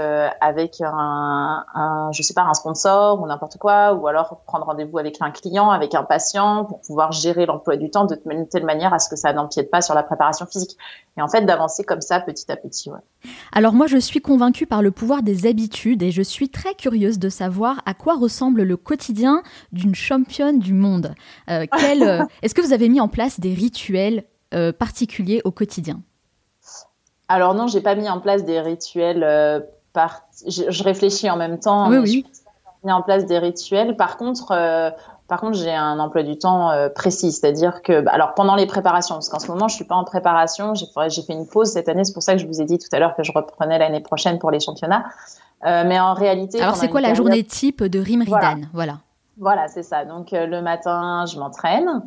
avec 0.42 0.82
un, 0.82 1.66
un, 1.74 2.12
je 2.12 2.22
sais 2.22 2.34
pas, 2.34 2.44
un 2.44 2.54
sponsor 2.54 3.22
ou 3.22 3.28
n'importe 3.28 3.58
quoi. 3.58 3.94
Ou 3.94 4.08
alors 4.08 4.42
prendre 4.46 4.66
rendez-vous 4.66 4.98
avec 4.98 5.18
un 5.22 5.32
client, 5.32 5.70
avec 5.72 5.96
un 5.96 6.04
patient, 6.04 6.66
pour 6.66 6.82
pouvoir 6.82 7.12
gérer 7.12 7.46
l'emploi 7.46 7.78
du 7.78 7.90
temps 7.90 8.06
de 8.06 8.16
telle 8.16 8.66
manière 8.66 8.94
à 8.94 9.00
ce 9.00 9.10
que 9.10 9.16
ça 9.16 9.34
n'empiète 9.34 9.72
pas 9.72 9.82
sur 9.82 9.96
la 9.96 10.04
préparation 10.04 10.46
physique. 10.46 10.78
Et 11.18 11.22
en 11.22 11.28
fait, 11.28 11.42
d'avancer 11.42 11.84
comme 11.84 12.02
ça 12.02 12.20
petit 12.20 12.52
à 12.52 12.56
petit. 12.56 12.90
Ouais. 12.90 13.00
Alors 13.52 13.74
moi, 13.74 13.88
je 13.88 14.00
suis 14.04 14.22
convaincue 14.22 14.66
par 14.66 14.82
le 14.82 14.92
pouvoir 14.92 15.24
des 15.24 15.48
habitudes 15.48 16.04
et 16.04 16.12
je 16.12 16.22
suis 16.22 16.50
très 16.50 16.76
curieuse 16.76 17.20
de 17.20 17.30
savoir 17.30 17.82
à 17.86 17.94
quoi 17.94 18.16
ressemble 18.16 18.64
le 18.64 18.78
quotidien 18.78 19.44
d'une 19.72 19.96
championne 19.96 20.60
du 20.60 20.74
monde. 20.74 21.16
Euh, 21.50 21.66
euh, 22.02 22.24
est-ce 22.42 22.54
que 22.54 22.62
vous 22.62 22.74
avez 22.74 22.90
mis 22.90 23.00
en 23.00 23.08
place 23.08 23.40
des 23.40 23.54
rituels 23.54 24.26
euh, 24.54 24.72
particuliers 24.72 25.42
au 25.44 25.52
quotidien? 25.52 26.02
Alors 27.28 27.56
non, 27.56 27.68
j'ai 27.68 27.82
pas 27.82 27.96
mis 27.96 28.10
en 28.10 28.20
place 28.20 28.46
des 28.46 28.60
rituels. 28.60 29.66
Par... 29.94 30.24
Je, 30.48 30.84
réfléchis 30.84 31.30
en 31.30 31.38
même 31.38 31.60
temps. 31.60 31.90
Oui, 31.90 31.98
oui. 31.98 32.26
Mis 32.84 32.92
en 32.92 33.02
place 33.02 33.26
des 33.26 33.40
rituels. 33.40 33.96
Par 33.96 34.18
contre, 34.18 34.52
par 35.34 35.42
contre, 35.42 35.58
j'ai 35.58 35.74
un 35.74 35.98
emploi 35.98 36.22
du 36.22 36.38
temps 36.38 36.70
euh, 36.70 36.90
précis, 36.90 37.32
c'est-à-dire 37.32 37.82
que, 37.82 38.02
bah, 38.02 38.12
alors 38.14 38.36
pendant 38.36 38.54
les 38.54 38.68
préparations, 38.68 39.16
parce 39.16 39.30
qu'en 39.30 39.40
ce 39.40 39.48
moment 39.48 39.68
je 39.68 39.74
suis 39.74 39.84
pas 39.84 39.96
en 39.96 40.04
préparation, 40.04 40.76
j'ai 40.76 40.86
fait 41.24 41.34
une 41.34 41.48
pause 41.48 41.72
cette 41.72 41.90
année, 41.90 42.04
c'est 42.04 42.14
pour 42.14 42.22
ça 42.22 42.34
que 42.34 42.38
je 42.38 42.46
vous 42.46 42.62
ai 42.62 42.66
dit 42.66 42.78
tout 42.78 42.88
à 42.92 43.00
l'heure 43.00 43.16
que 43.16 43.24
je 43.24 43.32
reprenais 43.32 43.80
l'année 43.80 44.00
prochaine 44.00 44.38
pour 44.38 44.52
les 44.52 44.60
championnats. 44.60 45.06
Euh, 45.66 45.86
mais 45.88 46.00
en 46.00 46.14
réalité, 46.14 46.62
alors 46.62 46.76
c'est 46.76 46.88
quoi 46.88 47.02
la 47.02 47.16
journée 47.16 47.44
type 47.44 47.84
de 47.84 47.98
Rimridan 47.98 48.62
Voilà. 48.74 49.00
Voilà, 49.40 49.68
c'est 49.70 49.82
ça. 49.82 50.06
Donc 50.06 50.34
euh, 50.34 50.46
le 50.46 50.62
matin, 50.62 51.26
je 51.26 51.40
m'entraîne. 51.40 52.04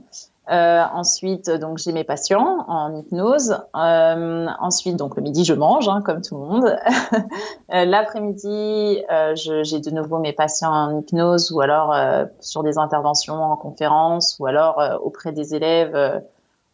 Euh, 0.49 0.85
ensuite, 0.93 1.51
donc 1.51 1.79
j'ai 1.79 1.91
mes 1.91 2.05
patients 2.05 2.65
en 2.69 2.95
hypnose. 2.95 3.59
Euh, 3.75 4.47
ensuite, 4.61 4.97
donc 4.97 5.17
le 5.17 5.23
midi, 5.23 5.45
je 5.45 5.55
mange, 5.55 5.89
hein, 5.89 6.03
comme 6.03 6.23
tout 6.23 6.37
le 6.37 6.41
monde. 6.41 6.77
euh, 7.75 7.85
L'après-midi, 7.85 9.03
euh, 9.11 9.35
j'ai 9.35 9.81
de 9.81 9.91
nouveau 9.91 10.19
mes 10.19 10.33
patients 10.33 10.71
en 10.73 10.99
hypnose 10.99 11.51
ou 11.51 11.61
alors 11.61 11.93
euh, 11.93 12.27
sur 12.39 12.63
des 12.63 12.79
interventions 12.79 13.43
en 13.43 13.57
conférence 13.57 14.37
ou 14.39 14.47
alors 14.47 15.01
auprès 15.03 15.33
des 15.33 15.57
élèves, 15.57 16.23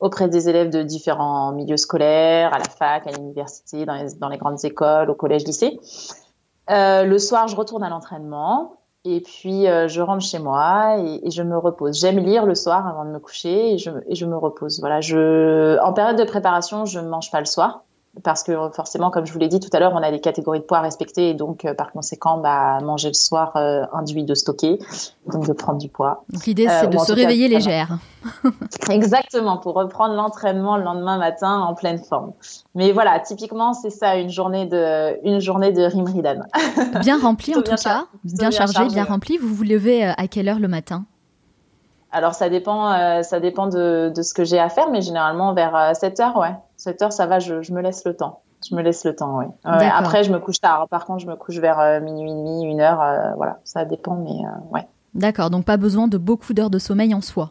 auprès 0.01 0.29
des 0.29 0.51
élèves 0.51 0.69
de 0.69 0.83
différents 0.83 1.53
milieux 1.53 1.79
scolaires, 1.79 2.53
à 2.53 2.59
la 2.59 2.69
fac, 2.69 3.07
à 3.07 3.13
l'université, 3.13 3.87
dans 3.87 3.95
les, 3.95 4.13
dans 4.21 4.29
les 4.29 4.39
grandes 4.39 4.63
écoles, 4.65 5.09
au 5.09 5.15
collège, 5.15 5.45
lycée. 5.45 5.81
le 6.69 7.19
soir, 7.19 7.49
je 7.49 7.57
retourne 7.57 7.83
à 7.83 7.89
l'entraînement. 7.89 8.75
Et 9.05 9.21
puis, 9.21 9.67
euh, 9.67 9.89
je 9.89 10.01
rentre 10.01 10.25
chez 10.25 10.39
moi 10.39 10.97
et, 10.99 11.31
je 11.31 11.43
me 11.43 11.59
repose. 11.59 11.99
J'aime 12.01 12.19
lire 12.19 12.47
le 12.47 12.55
soir 12.55 12.87
avant 12.87 13.05
de 13.05 13.11
me 13.11 13.19
coucher 13.19 13.75
et 13.75 13.79
je, 13.79 13.91
et 14.07 14.15
je 14.15 14.27
me 14.27 14.37
repose. 14.37 14.79
Voilà, 14.79 15.01
je, 15.01 15.79
en 15.81 15.93
période 15.93 16.17
de 16.17 16.25
préparation, 16.25 16.85
je 16.85 17.01
ne 17.01 17.09
mange 17.09 17.31
pas 17.31 17.41
le 17.41 17.47
soir 17.47 17.85
parce 18.23 18.43
que 18.43 18.53
forcément, 18.75 19.11
comme 19.11 19.25
je 19.25 19.33
vous 19.33 19.39
l'ai 19.39 19.49
dit 19.49 19.59
tout 19.59 19.71
à 19.73 19.81
l'heure, 19.81 19.93
on 19.95 20.03
a 20.03 20.11
des 20.11 20.21
catégories 20.21 20.61
de 20.61 20.65
poids 20.65 20.79
à 20.79 20.81
respecter 20.83 21.31
et 21.31 21.35
donc 21.35 21.65
euh, 21.65 21.73
par 21.73 21.93
conséquent, 21.93 22.39
bah, 22.39 22.79
manger 22.83 23.09
le 23.09 23.15
soir 23.15 23.57
euh, 23.57 23.85
induit 23.93 24.25
de 24.25 24.35
stocker, 24.35 24.79
donc 25.33 25.47
de 25.47 25.53
prendre 25.55 25.79
du 25.79 25.89
poids. 25.89 26.25
Donc 26.29 26.45
l'idée, 26.45 26.69
c'est 26.69 26.89
de 26.89 26.99
se 26.99 27.13
réveiller 27.13 27.49
légère. 27.49 27.99
Exactement, 28.91 29.57
pour 29.57 29.75
reprendre 29.75 30.15
l'entraînement 30.15 30.77
le 30.77 30.85
lendemain 30.85 31.17
matin 31.17 31.61
en 31.61 31.75
pleine 31.75 31.99
forme. 31.99 32.33
Mais 32.75 32.93
voilà, 32.93 33.19
typiquement, 33.19 33.73
c'est 33.73 33.91
ça, 33.91 34.17
une 34.17 34.31
journée 34.31 34.67
de, 34.67 35.19
une 35.27 35.41
journée 35.41 35.73
de 35.73 35.83
Rimridan. 35.83 36.43
bien 37.01 37.19
remplie 37.19 37.55
en 37.57 37.63
tout 37.63 37.75
cas, 37.83 38.05
bien, 38.25 38.51
chargée, 38.51 38.85
bien 38.89 39.05
remplie. 39.05 39.39
Vous 39.39 39.55
vous 39.55 39.65
levez 39.65 40.05
à 40.05 40.29
quelle 40.29 40.49
heure 40.49 40.59
le 40.59 40.69
matin? 40.69 41.07
Alors 42.13 42.35
ça 42.35 42.49
dépend, 42.49 42.93
euh, 42.93 43.23
ça 43.23 43.41
dépend 43.41 43.67
de, 43.67 44.13
de, 44.15 44.23
ce 44.23 44.35
que 44.35 44.45
j'ai 44.45 44.59
à 44.59 44.69
faire, 44.69 44.91
mais 44.91 45.01
généralement 45.01 45.55
vers 45.55 45.97
7 45.97 46.21
heures, 46.21 46.37
ouais. 46.37 46.55
7 46.77 47.03
heures, 47.03 47.13
ça 47.13 47.27
va, 47.27 47.39
je, 47.39 47.63
je, 47.63 47.73
me 47.73 47.81
laisse 47.81 48.05
le 48.05 48.15
temps. 48.15 48.41
Je 48.69 48.77
me 48.77 48.83
laisse 48.83 49.05
le 49.05 49.17
temps, 49.17 49.39
oui. 49.39 49.47
après, 49.65 50.23
je 50.23 50.33
me 50.33 50.39
couche 50.39 50.61
tard. 50.61 50.87
Par 50.89 51.05
contre, 51.05 51.21
je 51.21 51.27
me 51.27 51.35
couche 51.35 51.59
vers 51.59 51.81
euh, 51.81 52.01
minuit 52.01 52.31
et 52.31 52.35
demi, 52.35 52.65
une 52.65 52.81
heure. 52.81 53.03
Euh, 53.03 53.33
voilà, 53.37 53.59
ça 53.65 53.85
dépend, 53.85 54.15
mais 54.15 54.31
euh, 54.31 54.75
ouais. 54.75 54.87
D'accord, 55.15 55.51
donc 55.51 55.65
pas 55.65 55.77
besoin 55.77 56.07
de 56.07 56.17
beaucoup 56.17 56.55
d'heures 56.55 56.71
de 56.71 56.79
sommeil 56.79 57.13
en 57.15 57.21
soi? 57.21 57.51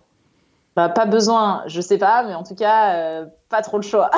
Bah, 0.75 0.87
pas 0.87 1.05
besoin, 1.05 1.63
je 1.67 1.81
sais 1.81 1.97
pas, 1.97 2.23
mais 2.23 2.33
en 2.33 2.43
tout 2.43 2.55
cas, 2.55 3.25
pas 3.49 3.61
trop 3.61 3.77
le 3.77 3.83
choix. 3.83 4.09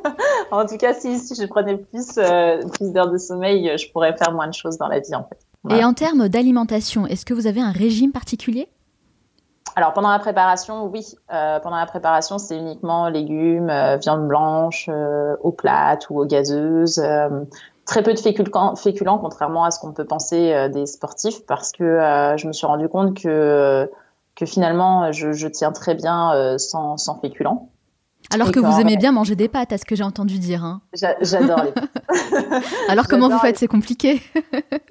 en 0.50 0.64
tout 0.64 0.78
cas, 0.78 0.94
si, 0.94 1.18
si 1.18 1.34
je 1.34 1.46
prenais 1.46 1.76
plus, 1.76 2.14
plus 2.14 2.92
d'heures 2.92 3.10
de 3.10 3.18
sommeil, 3.18 3.76
je 3.76 3.92
pourrais 3.92 4.16
faire 4.16 4.32
moins 4.32 4.48
de 4.48 4.54
choses 4.54 4.78
dans 4.78 4.88
la 4.88 5.00
vie, 5.00 5.14
en 5.14 5.24
fait. 5.24 5.38
Et 5.76 5.84
en 5.84 5.92
termes 5.92 6.28
d'alimentation, 6.28 7.06
est-ce 7.06 7.26
que 7.26 7.34
vous 7.34 7.46
avez 7.46 7.60
un 7.60 7.72
régime 7.72 8.10
particulier? 8.10 8.68
Alors 9.78 9.92
pendant 9.92 10.10
la 10.10 10.18
préparation, 10.18 10.86
oui. 10.86 11.14
Euh, 11.32 11.60
pendant 11.60 11.76
la 11.76 11.86
préparation, 11.86 12.38
c'est 12.38 12.56
uniquement 12.56 13.08
légumes, 13.08 13.70
euh, 13.70 13.96
viande 13.96 14.26
blanche, 14.26 14.88
euh, 14.88 15.36
aux 15.40 15.52
plates 15.52 16.10
ou 16.10 16.18
aux 16.20 16.26
gazeuses. 16.26 16.98
Euh, 16.98 17.44
très 17.84 18.02
peu 18.02 18.12
de 18.12 18.18
féculents, 18.18 18.74
féculents 18.74 19.18
contrairement 19.18 19.62
à 19.62 19.70
ce 19.70 19.78
qu'on 19.78 19.92
peut 19.92 20.04
penser 20.04 20.68
des 20.68 20.84
sportifs, 20.84 21.46
parce 21.46 21.70
que 21.70 22.34
je 22.36 22.46
me 22.46 22.52
suis 22.52 22.66
rendu 22.66 22.88
compte 22.88 23.16
que 23.22 23.90
que 24.34 24.46
finalement, 24.46 25.10
je, 25.10 25.32
je 25.32 25.48
tiens 25.48 25.72
très 25.72 25.94
bien 25.94 26.58
sans, 26.58 26.98
sans 26.98 27.18
féculents. 27.18 27.70
Alors 28.30 28.52
que 28.52 28.60
vous 28.60 28.78
aimez 28.78 28.98
bien 28.98 29.12
manger 29.12 29.36
des 29.36 29.48
pâtes, 29.48 29.72
à 29.72 29.78
ce 29.78 29.86
que 29.86 29.96
j'ai 29.96 30.04
entendu 30.04 30.38
dire. 30.38 30.64
Hein. 30.64 30.82
J'adore 30.92 31.62
les 31.62 31.72
pâtes. 31.72 32.64
Alors 32.88 33.08
comment 33.08 33.30
vous 33.30 33.38
faites? 33.38 33.56
C'est 33.56 33.68
compliqué 33.68 34.20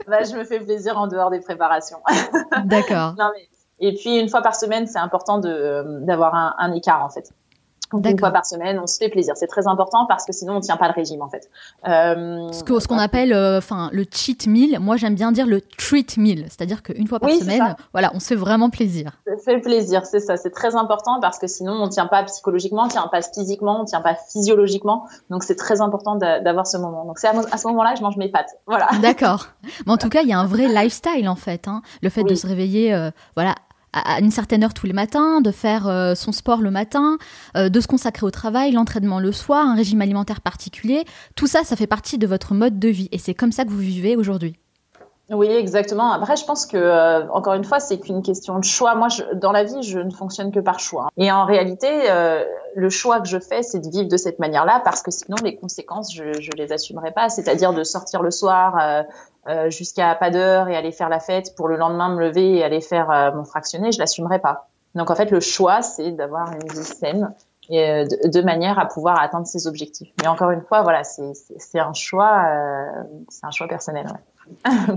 bah, 0.07 0.23
Je 0.23 0.35
me 0.35 0.43
fais 0.43 0.59
plaisir 0.59 0.97
en 0.97 1.05
dehors 1.07 1.29
des 1.29 1.39
préparations. 1.39 1.99
D'accord. 2.65 3.13
Et 3.79 3.93
puis 3.93 4.19
une 4.19 4.29
fois 4.29 4.41
par 4.41 4.55
semaine, 4.55 4.87
c'est 4.87 4.99
important 4.99 5.39
d'avoir 5.39 6.35
un, 6.35 6.55
un 6.57 6.73
écart 6.73 7.03
en 7.03 7.09
fait 7.09 7.31
une 7.93 8.19
fois 8.19 8.31
par 8.31 8.45
semaine, 8.45 8.79
on 8.79 8.87
se 8.87 8.97
fait 8.97 9.09
plaisir. 9.09 9.33
C'est 9.37 9.47
très 9.47 9.67
important 9.67 10.05
parce 10.07 10.25
que 10.25 10.33
sinon 10.33 10.57
on 10.57 10.59
tient 10.59 10.77
pas 10.77 10.87
le 10.87 10.93
régime 10.93 11.21
en 11.21 11.29
fait. 11.29 11.49
Euh, 11.87 12.51
ce 12.51 12.63
qu'on 12.63 12.79
ce 12.79 13.01
appelle, 13.01 13.33
euh, 13.33 13.57
enfin 13.57 13.89
le 13.93 14.05
cheat 14.09 14.47
meal. 14.47 14.79
Moi 14.79 14.97
j'aime 14.97 15.15
bien 15.15 15.31
dire 15.31 15.47
le 15.47 15.61
treat 15.61 16.17
meal, 16.17 16.45
c'est-à-dire 16.49 16.83
qu'une 16.83 17.07
fois 17.07 17.19
par 17.19 17.29
semaine, 17.31 17.75
voilà, 17.93 18.11
on 18.13 18.19
se 18.19 18.27
fait 18.27 18.35
vraiment 18.35 18.69
plaisir. 18.69 19.11
Ça 19.25 19.33
fait 19.43 19.59
plaisir, 19.59 20.05
c'est 20.05 20.19
ça. 20.19 20.37
C'est 20.37 20.51
très 20.51 20.75
important 20.75 21.19
parce 21.21 21.39
que 21.39 21.47
sinon 21.47 21.73
on 21.73 21.87
tient 21.87 22.07
pas 22.07 22.23
psychologiquement, 22.23 22.85
on 22.85 22.89
tient 22.89 23.07
pas 23.07 23.21
physiquement, 23.21 23.81
on 23.81 23.85
tient 23.85 24.01
pas 24.01 24.15
physiologiquement. 24.15 25.05
Donc 25.29 25.43
c'est 25.43 25.55
très 25.55 25.81
important 25.81 26.15
d'avoir 26.15 26.67
ce 26.67 26.77
moment. 26.77 27.05
Donc 27.05 27.19
c'est 27.19 27.27
à, 27.27 27.57
ce 27.57 27.67
moment-là 27.67 27.93
que 27.93 27.99
je 27.99 28.03
mange 28.03 28.17
mes 28.17 28.29
pâtes. 28.29 28.57
Voilà. 28.65 28.89
D'accord. 29.01 29.47
Mais 29.85 29.93
en 29.93 29.97
tout 29.97 30.09
cas, 30.09 30.21
il 30.21 30.29
y 30.29 30.33
a 30.33 30.39
un 30.39 30.45
vrai 30.45 30.67
lifestyle 30.67 31.29
en 31.29 31.35
fait. 31.35 31.67
Hein. 31.67 31.81
Le 32.01 32.09
fait 32.09 32.23
de 32.23 32.35
se 32.35 32.47
réveiller, 32.47 32.93
euh, 32.93 33.11
voilà, 33.35 33.55
à 33.93 34.19
une 34.19 34.31
certaine 34.31 34.63
heure 34.63 34.73
tous 34.73 34.85
les 34.85 34.93
matins, 34.93 35.41
de 35.41 35.51
faire 35.51 35.87
euh, 35.87 36.15
son 36.15 36.31
sport 36.31 36.61
le 36.61 36.71
matin, 36.71 37.17
euh, 37.55 37.69
de 37.69 37.79
se 37.79 37.87
consacrer 37.87 38.25
au 38.25 38.31
travail, 38.31 38.71
l'entraînement 38.71 39.19
le 39.19 39.31
soir, 39.31 39.65
un 39.65 39.75
régime 39.75 40.01
alimentaire 40.01 40.41
particulier. 40.41 41.05
Tout 41.35 41.47
ça, 41.47 41.63
ça 41.63 41.75
fait 41.75 41.87
partie 41.87 42.17
de 42.17 42.27
votre 42.27 42.53
mode 42.53 42.79
de 42.79 42.89
vie 42.89 43.09
et 43.11 43.17
c'est 43.17 43.33
comme 43.33 43.51
ça 43.51 43.65
que 43.65 43.69
vous 43.69 43.77
vivez 43.77 44.15
aujourd'hui. 44.15 44.55
Oui, 45.29 45.47
exactement. 45.47 46.13
Après, 46.13 46.37
je 46.37 46.45
pense 46.45 46.65
que 46.65 46.77
euh, 46.77 47.27
encore 47.31 47.53
une 47.53 47.65
fois, 47.65 47.81
c'est 47.81 47.99
qu'une 47.99 48.21
question 48.21 48.59
de 48.59 48.63
choix. 48.63 48.95
Moi, 48.95 49.09
dans 49.33 49.51
la 49.51 49.65
vie, 49.65 49.83
je 49.83 49.99
ne 49.99 50.09
fonctionne 50.09 50.53
que 50.53 50.61
par 50.61 50.79
choix. 50.79 51.09
Et 51.17 51.29
en 51.33 51.43
réalité, 51.43 51.89
le 52.75 52.89
choix 52.89 53.19
que 53.19 53.27
je 53.27 53.37
fais, 53.37 53.61
c'est 53.61 53.79
de 53.79 53.89
vivre 53.89 54.07
de 54.07 54.15
cette 54.15 54.39
manière-là, 54.39 54.81
parce 54.85 55.01
que 55.01 55.11
sinon, 55.11 55.35
les 55.43 55.57
conséquences, 55.57 56.13
je, 56.13 56.39
je 56.39 56.51
les 56.55 56.71
assumerai 56.71 57.11
pas. 57.11 57.27
C'est-à-dire 57.27 57.73
de 57.73 57.83
sortir 57.83 58.21
le 58.21 58.31
soir, 58.31 59.03
euh, 59.47 59.69
jusqu'à 59.69 60.13
pas 60.15 60.29
d'heure 60.29 60.67
et 60.67 60.75
aller 60.75 60.91
faire 60.91 61.09
la 61.09 61.19
fête 61.19 61.55
pour 61.55 61.67
le 61.67 61.77
lendemain 61.77 62.09
me 62.09 62.19
lever 62.19 62.57
et 62.57 62.63
aller 62.63 62.81
faire 62.81 63.09
euh, 63.11 63.31
mon 63.31 63.45
fractionné, 63.45 63.91
je 63.91 63.99
l'assumerai 63.99 64.39
pas. 64.39 64.67
Donc 64.95 65.09
en 65.09 65.15
fait, 65.15 65.31
le 65.31 65.39
choix, 65.39 65.81
c'est 65.81 66.11
d'avoir 66.11 66.51
une 66.51 66.67
vie 66.71 66.83
saine 66.83 67.33
et 67.69 67.89
euh, 67.89 68.05
de, 68.25 68.41
manière 68.41 68.79
à 68.79 68.85
pouvoir 68.85 69.21
atteindre 69.21 69.47
ses 69.47 69.67
objectifs. 69.67 70.09
Mais 70.21 70.27
encore 70.27 70.51
une 70.51 70.61
fois, 70.61 70.81
voilà, 70.81 71.03
c'est 71.03 71.79
un 71.79 71.93
choix, 71.93 72.45
c'est 73.29 73.45
un 73.45 73.51
choix 73.51 73.67
personnel. 73.67 74.05
Ouais. 74.07 74.19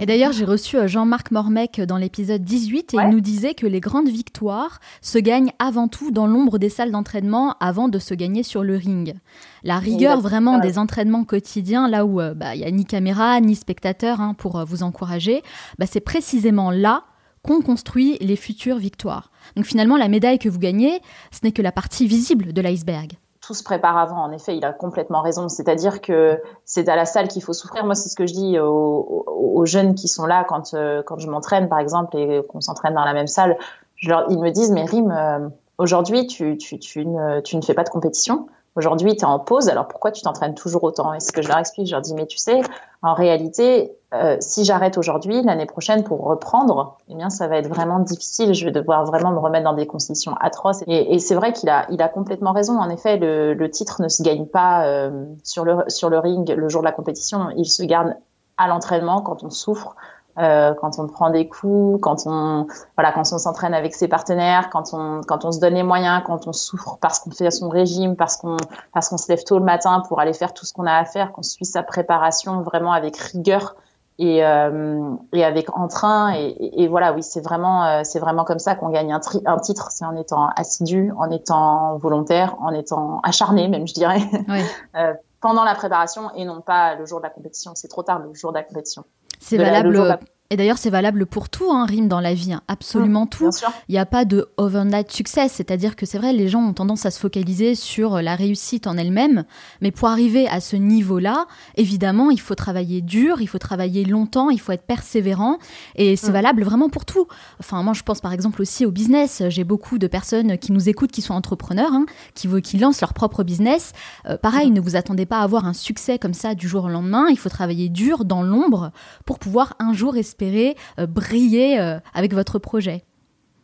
Et 0.00 0.06
d'ailleurs, 0.06 0.32
j'ai 0.32 0.44
reçu 0.44 0.76
euh, 0.76 0.88
Jean-Marc 0.88 1.30
Mormec 1.30 1.80
dans 1.80 1.96
l'épisode 1.96 2.42
18 2.42 2.94
et 2.94 2.96
il 2.96 3.08
nous 3.10 3.20
disait 3.20 3.54
que 3.54 3.66
les 3.66 3.80
grandes 3.80 4.08
victoires 4.08 4.80
se 5.00 5.18
gagnent 5.18 5.52
avant 5.58 5.88
tout 5.88 6.10
dans 6.10 6.26
l'ombre 6.26 6.58
des 6.58 6.68
salles 6.68 6.90
d'entraînement 6.90 7.56
avant 7.60 7.88
de 7.88 7.98
se 7.98 8.14
gagner 8.14 8.42
sur 8.42 8.62
le 8.62 8.76
ring. 8.76 9.14
La 9.62 9.78
rigueur 9.78 10.20
vraiment 10.20 10.58
des 10.58 10.78
entraînements 10.78 11.24
quotidiens, 11.24 11.88
là 11.88 12.04
où 12.04 12.20
euh, 12.20 12.34
bah, 12.34 12.54
il 12.54 12.60
n'y 12.60 12.66
a 12.66 12.70
ni 12.70 12.84
caméra 12.84 13.40
ni 13.40 13.54
spectateur 13.54 14.20
hein, 14.20 14.34
pour 14.34 14.58
euh, 14.58 14.64
vous 14.64 14.82
encourager, 14.82 15.42
bah, 15.78 15.86
c'est 15.86 16.00
précisément 16.00 16.70
là 16.70 17.04
qu'on 17.42 17.62
construit 17.62 18.18
les 18.20 18.36
futures 18.36 18.78
victoires. 18.78 19.30
Donc 19.56 19.64
finalement, 19.64 19.96
la 19.96 20.08
médaille 20.08 20.38
que 20.38 20.48
vous 20.48 20.58
gagnez, 20.58 21.00
ce 21.30 21.40
n'est 21.42 21.52
que 21.52 21.62
la 21.62 21.72
partie 21.72 22.06
visible 22.06 22.52
de 22.52 22.60
l'iceberg 22.60 23.12
tout 23.50 23.54
se 23.54 23.64
prépare 23.64 23.98
avant. 23.98 24.22
En 24.22 24.30
effet, 24.30 24.56
il 24.56 24.64
a 24.64 24.72
complètement 24.72 25.22
raison. 25.22 25.48
C'est-à-dire 25.48 26.00
que 26.00 26.40
c'est 26.64 26.88
à 26.88 26.94
la 26.94 27.04
salle 27.04 27.26
qu'il 27.26 27.42
faut 27.42 27.52
souffrir. 27.52 27.84
Moi, 27.84 27.96
c'est 27.96 28.08
ce 28.08 28.14
que 28.14 28.24
je 28.24 28.32
dis 28.32 28.60
aux, 28.60 29.64
jeunes 29.64 29.96
qui 29.96 30.06
sont 30.06 30.24
là 30.24 30.44
quand, 30.48 30.72
euh, 30.74 31.02
quand 31.04 31.18
je 31.18 31.28
m'entraîne, 31.28 31.68
par 31.68 31.80
exemple, 31.80 32.16
et 32.16 32.42
qu'on 32.48 32.60
s'entraîne 32.60 32.94
dans 32.94 33.04
la 33.04 33.12
même 33.12 33.26
salle. 33.26 33.58
Ils 34.02 34.38
me 34.38 34.50
disent, 34.50 34.70
mais 34.70 34.84
Rim, 34.84 35.10
euh, 35.10 35.48
aujourd'hui, 35.78 36.28
tu, 36.28 36.58
tu, 36.58 36.78
tu, 36.78 37.04
ne, 37.04 37.40
tu 37.40 37.56
ne 37.56 37.62
fais 37.62 37.74
pas 37.74 37.82
de 37.82 37.88
compétition. 37.88 38.46
Aujourd'hui, 38.76 39.16
tu 39.16 39.22
es 39.22 39.24
en 39.24 39.40
pause, 39.40 39.68
alors 39.68 39.88
pourquoi 39.88 40.12
tu 40.12 40.22
t'entraînes 40.22 40.54
toujours 40.54 40.84
autant? 40.84 41.12
Et 41.12 41.20
ce 41.20 41.32
que 41.32 41.42
je 41.42 41.48
leur 41.48 41.58
explique, 41.58 41.88
je 41.88 41.92
leur 41.92 42.02
dis, 42.02 42.14
mais 42.14 42.26
tu 42.26 42.38
sais, 42.38 42.60
en 43.02 43.14
réalité, 43.14 43.92
euh, 44.14 44.36
si 44.40 44.64
j'arrête 44.64 44.96
aujourd'hui, 44.96 45.42
l'année 45.42 45.66
prochaine 45.66 46.04
pour 46.04 46.22
reprendre, 46.22 46.96
eh 47.08 47.14
bien, 47.14 47.30
ça 47.30 47.48
va 47.48 47.56
être 47.56 47.68
vraiment 47.68 47.98
difficile. 47.98 48.54
Je 48.54 48.64
vais 48.64 48.70
devoir 48.70 49.04
vraiment 49.04 49.32
me 49.32 49.38
remettre 49.38 49.64
dans 49.64 49.72
des 49.72 49.86
conditions 49.86 50.34
atroces. 50.40 50.84
Et, 50.86 51.18
c'est 51.18 51.34
vrai 51.34 51.52
qu'il 51.52 51.68
a, 51.68 52.08
complètement 52.08 52.52
raison. 52.52 52.78
En 52.78 52.90
effet, 52.90 53.16
le, 53.16 53.70
titre 53.70 54.02
ne 54.02 54.08
se 54.08 54.22
gagne 54.22 54.46
pas 54.46 54.86
euh, 54.86 55.24
sur 55.42 55.64
le 55.64 56.18
ring 56.18 56.48
le 56.48 56.68
jour 56.68 56.82
de 56.82 56.86
la 56.86 56.92
compétition. 56.92 57.48
Il 57.56 57.66
se 57.66 57.82
garde 57.82 58.14
à 58.56 58.68
l'entraînement 58.68 59.22
quand 59.22 59.42
on 59.42 59.50
souffre, 59.50 59.96
euh, 60.38 60.74
quand 60.74 60.98
on 60.98 61.06
prend 61.06 61.30
des 61.30 61.48
coups, 61.48 62.00
quand 62.00 62.26
on 62.26 62.66
voilà, 62.96 63.12
quand 63.12 63.22
on 63.32 63.38
s'entraîne 63.38 63.74
avec 63.74 63.94
ses 63.94 64.08
partenaires, 64.08 64.70
quand 64.70 64.92
on 64.92 65.20
quand 65.26 65.44
on 65.44 65.52
se 65.52 65.60
donne 65.60 65.74
les 65.74 65.82
moyens, 65.82 66.22
quand 66.24 66.46
on 66.46 66.52
souffre 66.52 66.98
parce 67.00 67.18
qu'on 67.18 67.30
fait 67.30 67.50
son 67.50 67.68
régime, 67.68 68.16
parce 68.16 68.36
qu'on 68.36 68.56
parce 68.92 69.08
qu'on 69.08 69.18
se 69.18 69.28
lève 69.28 69.42
tôt 69.44 69.58
le 69.58 69.64
matin 69.64 70.02
pour 70.08 70.20
aller 70.20 70.32
faire 70.32 70.54
tout 70.54 70.66
ce 70.66 70.72
qu'on 70.72 70.86
a 70.86 70.94
à 70.94 71.04
faire, 71.04 71.32
qu'on 71.32 71.42
suit 71.42 71.64
sa 71.64 71.82
préparation 71.82 72.62
vraiment 72.62 72.92
avec 72.92 73.16
rigueur 73.16 73.74
et, 74.20 74.44
euh, 74.44 75.14
et 75.32 75.44
avec 75.44 75.74
entrain 75.74 76.34
et, 76.34 76.82
et, 76.82 76.88
voilà 76.88 77.14
oui 77.14 77.22
c'est 77.22 77.40
vraiment 77.40 77.86
euh, 77.86 78.00
c'est 78.04 78.18
vraiment 78.18 78.44
comme 78.44 78.58
ça 78.58 78.74
qu'on 78.74 78.90
gagne 78.90 79.12
un, 79.14 79.20
un 79.46 79.58
titre 79.58 79.88
c'est 79.90 80.04
en 80.04 80.14
étant 80.14 80.48
assidu 80.56 81.10
en 81.16 81.30
étant 81.30 81.96
volontaire 81.96 82.54
en 82.60 82.72
étant 82.74 83.20
acharné 83.22 83.66
même 83.68 83.88
je 83.88 83.94
dirais 83.94 84.20
oui. 84.48 84.60
euh, 84.96 85.14
pendant 85.40 85.64
la 85.64 85.74
préparation 85.74 86.30
et 86.34 86.44
non 86.44 86.60
pas 86.60 86.96
le 86.96 87.06
jour 87.06 87.20
de 87.20 87.22
la 87.24 87.30
compétition 87.30 87.72
c'est 87.74 87.88
trop 87.88 88.02
tard 88.02 88.18
le 88.18 88.34
jour 88.34 88.52
de 88.52 88.58
la 88.58 88.62
compétition 88.62 89.04
c'est 89.40 89.56
valable. 89.56 90.20
Et 90.52 90.56
d'ailleurs, 90.56 90.78
c'est 90.78 90.90
valable 90.90 91.26
pour 91.26 91.48
tout, 91.48 91.70
hein, 91.70 91.86
rime 91.86 92.08
dans 92.08 92.18
la 92.18 92.34
vie, 92.34 92.52
hein. 92.52 92.62
absolument 92.66 93.24
mmh, 93.24 93.28
tout. 93.28 93.50
Il 93.88 93.92
n'y 93.92 93.98
a 93.98 94.06
pas 94.06 94.24
de 94.24 94.48
overnight 94.56 95.12
success, 95.12 95.52
c'est-à-dire 95.52 95.94
que 95.94 96.06
c'est 96.06 96.18
vrai, 96.18 96.32
les 96.32 96.48
gens 96.48 96.60
ont 96.60 96.72
tendance 96.72 97.06
à 97.06 97.12
se 97.12 97.20
focaliser 97.20 97.76
sur 97.76 98.20
la 98.20 98.34
réussite 98.34 98.88
en 98.88 98.96
elle-même, 98.96 99.44
mais 99.80 99.92
pour 99.92 100.08
arriver 100.08 100.48
à 100.48 100.60
ce 100.60 100.74
niveau-là, 100.74 101.46
évidemment, 101.76 102.32
il 102.32 102.40
faut 102.40 102.56
travailler 102.56 103.00
dur, 103.00 103.40
il 103.40 103.46
faut 103.46 103.60
travailler 103.60 104.04
longtemps, 104.04 104.50
il 104.50 104.58
faut 104.58 104.72
être 104.72 104.82
persévérant, 104.82 105.58
et 105.94 106.16
c'est 106.16 106.30
mmh. 106.30 106.32
valable 106.32 106.64
vraiment 106.64 106.88
pour 106.88 107.04
tout. 107.04 107.28
Enfin, 107.60 107.84
moi, 107.84 107.92
je 107.92 108.02
pense 108.02 108.20
par 108.20 108.32
exemple 108.32 108.60
aussi 108.60 108.84
au 108.84 108.90
business. 108.90 109.44
J'ai 109.50 109.62
beaucoup 109.62 109.98
de 109.98 110.08
personnes 110.08 110.58
qui 110.58 110.72
nous 110.72 110.88
écoutent, 110.88 111.12
qui 111.12 111.22
sont 111.22 111.34
entrepreneurs, 111.34 111.92
hein, 111.92 112.06
qui, 112.34 112.48
qui 112.62 112.76
lancent 112.76 113.02
leur 113.02 113.14
propre 113.14 113.44
business. 113.44 113.92
Euh, 114.26 114.36
pareil, 114.36 114.72
mmh. 114.72 114.74
ne 114.74 114.80
vous 114.80 114.96
attendez 114.96 115.26
pas 115.26 115.38
à 115.38 115.42
avoir 115.44 115.64
un 115.64 115.74
succès 115.74 116.18
comme 116.18 116.34
ça 116.34 116.56
du 116.56 116.66
jour 116.66 116.86
au 116.86 116.88
lendemain. 116.88 117.28
Il 117.30 117.38
faut 117.38 117.50
travailler 117.50 117.88
dur 117.88 118.24
dans 118.24 118.42
l'ombre 118.42 118.90
pour 119.24 119.38
pouvoir 119.38 119.74
un 119.78 119.92
jour 119.92 120.16
espérer 120.16 120.39
euh, 120.42 121.06
briller 121.06 121.80
euh, 121.80 121.98
avec 122.14 122.34
votre 122.34 122.58
projet. 122.58 123.04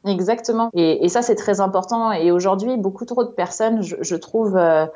Exactement. 0.07 0.71
Et, 0.75 1.09
ça, 1.09 1.23
c'est 1.23 1.35
très 1.35 1.61
important. 1.61 2.13
Et 2.13 2.31
aujourd'hui, 2.31 2.77
beaucoup 2.77 3.05
trop 3.05 3.25
de 3.25 3.31
personnes, 3.31 3.83
je, 3.83 4.15
trouve, 4.15 4.57
euh, 4.57 4.87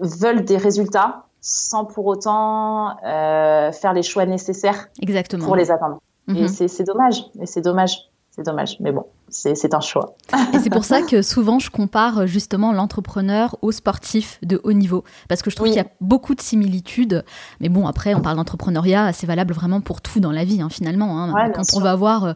veulent 0.00 0.44
des 0.44 0.58
résultats 0.58 1.24
sans 1.40 1.86
pour 1.86 2.04
autant 2.06 2.96
faire 3.02 3.92
les 3.94 4.02
choix 4.02 4.26
nécessaires 4.26 4.88
Exactement. 5.00 5.46
pour 5.46 5.56
les 5.56 5.70
atteindre. 5.70 6.00
Et 6.28 6.42
mhm. 6.42 6.48
c'est 6.48 6.84
dommage. 6.84 7.24
Et 7.40 7.46
c'est 7.46 7.62
dommage. 7.62 8.10
C'est 8.36 8.44
dommage, 8.44 8.76
mais 8.80 8.92
bon, 8.92 9.06
c'est 9.30 9.72
un 9.72 9.80
choix. 9.80 10.14
Et 10.52 10.58
c'est 10.58 10.68
pour 10.68 10.84
ça 10.84 11.00
que 11.10 11.22
souvent 11.22 11.58
je 11.58 11.70
compare 11.70 12.18
euh, 12.18 12.26
justement 12.26 12.70
l'entrepreneur 12.74 13.56
au 13.62 13.72
sportif 13.72 14.38
de 14.42 14.60
haut 14.62 14.74
niveau, 14.74 15.04
parce 15.30 15.40
que 15.40 15.48
je 15.50 15.56
trouve 15.56 15.68
qu'il 15.68 15.78
y 15.78 15.80
a 15.80 15.86
beaucoup 16.02 16.34
de 16.34 16.42
similitudes. 16.42 17.24
Mais 17.60 17.70
bon, 17.70 17.86
après, 17.86 18.14
on 18.14 18.20
parle 18.20 18.36
d'entrepreneuriat, 18.36 19.14
c'est 19.14 19.26
valable 19.26 19.54
vraiment 19.54 19.80
pour 19.80 20.02
tout 20.02 20.20
dans 20.20 20.32
la 20.32 20.44
vie, 20.44 20.60
hein, 20.60 20.68
finalement. 20.68 21.22
Hein. 21.22 21.50
Quand 21.54 21.62
on 21.76 21.80
va 21.80 21.92
avoir, 21.92 22.24
euh, 22.24 22.34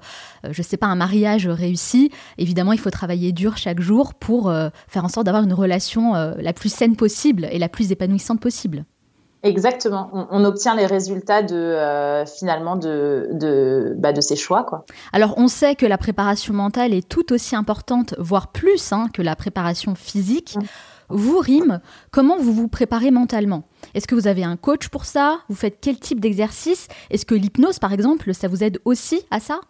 je 0.51 0.63
sais 0.63 0.79
pas, 0.79 0.87
un 0.87 0.97
mariage 0.97 1.47
réussi, 1.47 2.11
évidemment, 2.39 2.73
il 2.73 2.79
faut 2.79 2.91
travailler 2.91 3.33
dur 3.33 3.59
chaque 3.59 3.81
jour 3.81 4.15
pour 4.15 4.49
euh, 4.49 4.71
faire 4.89 5.05
en 5.05 5.09
sorte 5.09 5.27
d'avoir 5.27 5.45
une 5.45 5.53
relation 5.53 6.15
la 6.15 6.53
plus 6.55 6.73
saine 6.73 6.97
possible 6.97 7.47
et 7.53 7.59
la 7.59 7.69
plus 7.69 7.93
épanouissante 7.93 8.41
possible. 8.41 8.87
Exactement. 9.43 10.11
On, 10.31 10.45
obtient 10.45 10.75
les 10.75 10.85
résultats 10.85 11.43
de 11.43 11.57
euh, 11.57 12.27
finalement 12.27 12.77
de 12.77 13.29
de, 13.33 13.95
bah, 13.97 14.13
de 14.13 14.21
ses 14.21 14.37
choix 14.37 14.65
quoi. 14.65 14.85
Alors 15.15 15.35
on 15.39 15.49
sait 15.49 15.77
que 15.77 15.87
la 15.87 15.97
préparation 15.97 16.53
mentale 16.53 16.93
est 16.93 17.09
tout 17.09 17.33
aussi 17.33 17.57
importante, 17.57 18.15
voire 18.19 18.49
plus, 18.49 18.93
hein, 18.93 19.07
que 19.15 19.23
la 19.23 19.37
préparation 19.37 19.95
physique. 19.95 20.59
Vous, 21.09 21.39
Rim, 21.39 21.81
comment 22.13 22.37
vous 22.39 22.53
vous 22.53 22.69
préparez 22.69 23.11
mentalement? 23.11 23.65
Est-ce 23.95 24.07
que 24.07 24.15
vous 24.15 24.29
avez 24.29 24.45
un 24.45 24.57
coach 24.57 24.89
pour 24.89 25.05
ça? 25.05 25.39
Vous 25.49 25.57
faites 25.57 25.79
quel 25.81 25.99
type 25.99 26.21
d'exercice? 26.21 26.87
Est-ce 27.11 27.27
que 27.27 27.35
l'hypnose, 27.35 27.81
par 27.81 27.93
exemple, 27.93 28.33
ça 28.33 28.47
vous 28.47 28.63
aide 28.63 28.79
aussi 28.85 29.25
à 29.31 29.41
ça? 29.41 29.61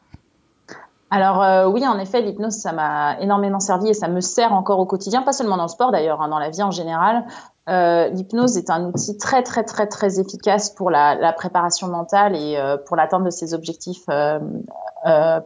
Alors 1.11 1.43
euh, 1.43 1.67
oui, 1.67 1.87
en 1.87 1.99
effet, 1.99 2.21
l'hypnose, 2.21 2.55
ça 2.55 2.73
m'a 2.73 3.19
énormément 3.21 3.59
servi 3.59 3.89
et 3.89 3.95
ça 3.95 4.07
me 4.07 4.21
sert 4.21 4.53
encore 4.53 4.79
au 4.79 4.87
quotidien, 4.87 5.23
pas 5.23 5.33
seulement 5.33 5.57
dans 5.57 5.65
le 5.65 5.69
sport 5.69 5.91
d'ailleurs, 5.91 6.21
hein, 6.23 6.29
dans 6.29 6.39
la 6.39 6.51
vie 6.51 6.63
en 6.63 6.71
général. 6.71 7.25
Euh, 7.69 8.09
l'hypnose 8.09 8.57
est 8.57 8.71
un 8.71 8.85
outil 8.87 9.17
très 9.19 9.43
très 9.43 9.63
très 9.65 9.87
très 9.87 10.19
efficace 10.19 10.71
pour 10.71 10.91
la, 10.91 11.33
préparation 11.33 11.89
mentale 11.89 12.35
et 12.35 12.57
euh, 12.57 12.77
pour 12.77 12.97
l'atteinte 12.97 13.25
de 13.25 13.31
ses 13.31 13.55
objectifs 13.55 14.05
euh, 14.09 14.41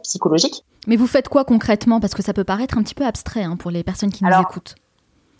psychologiques. 0.01 0.63
Mais 0.87 0.95
vous 0.95 1.07
faites 1.07 1.29
quoi 1.29 1.43
concrètement? 1.43 1.99
Parce 1.99 2.13
que 2.13 2.23
ça 2.23 2.33
peut 2.33 2.43
paraître 2.43 2.77
un 2.77 2.83
petit 2.83 2.95
peu 2.95 3.05
abstrait 3.05 3.43
hein, 3.43 3.57
pour 3.57 3.71
les 3.71 3.83
personnes 3.83 4.11
qui 4.11 4.23
nous 4.23 4.41
écoutent. 4.41 4.75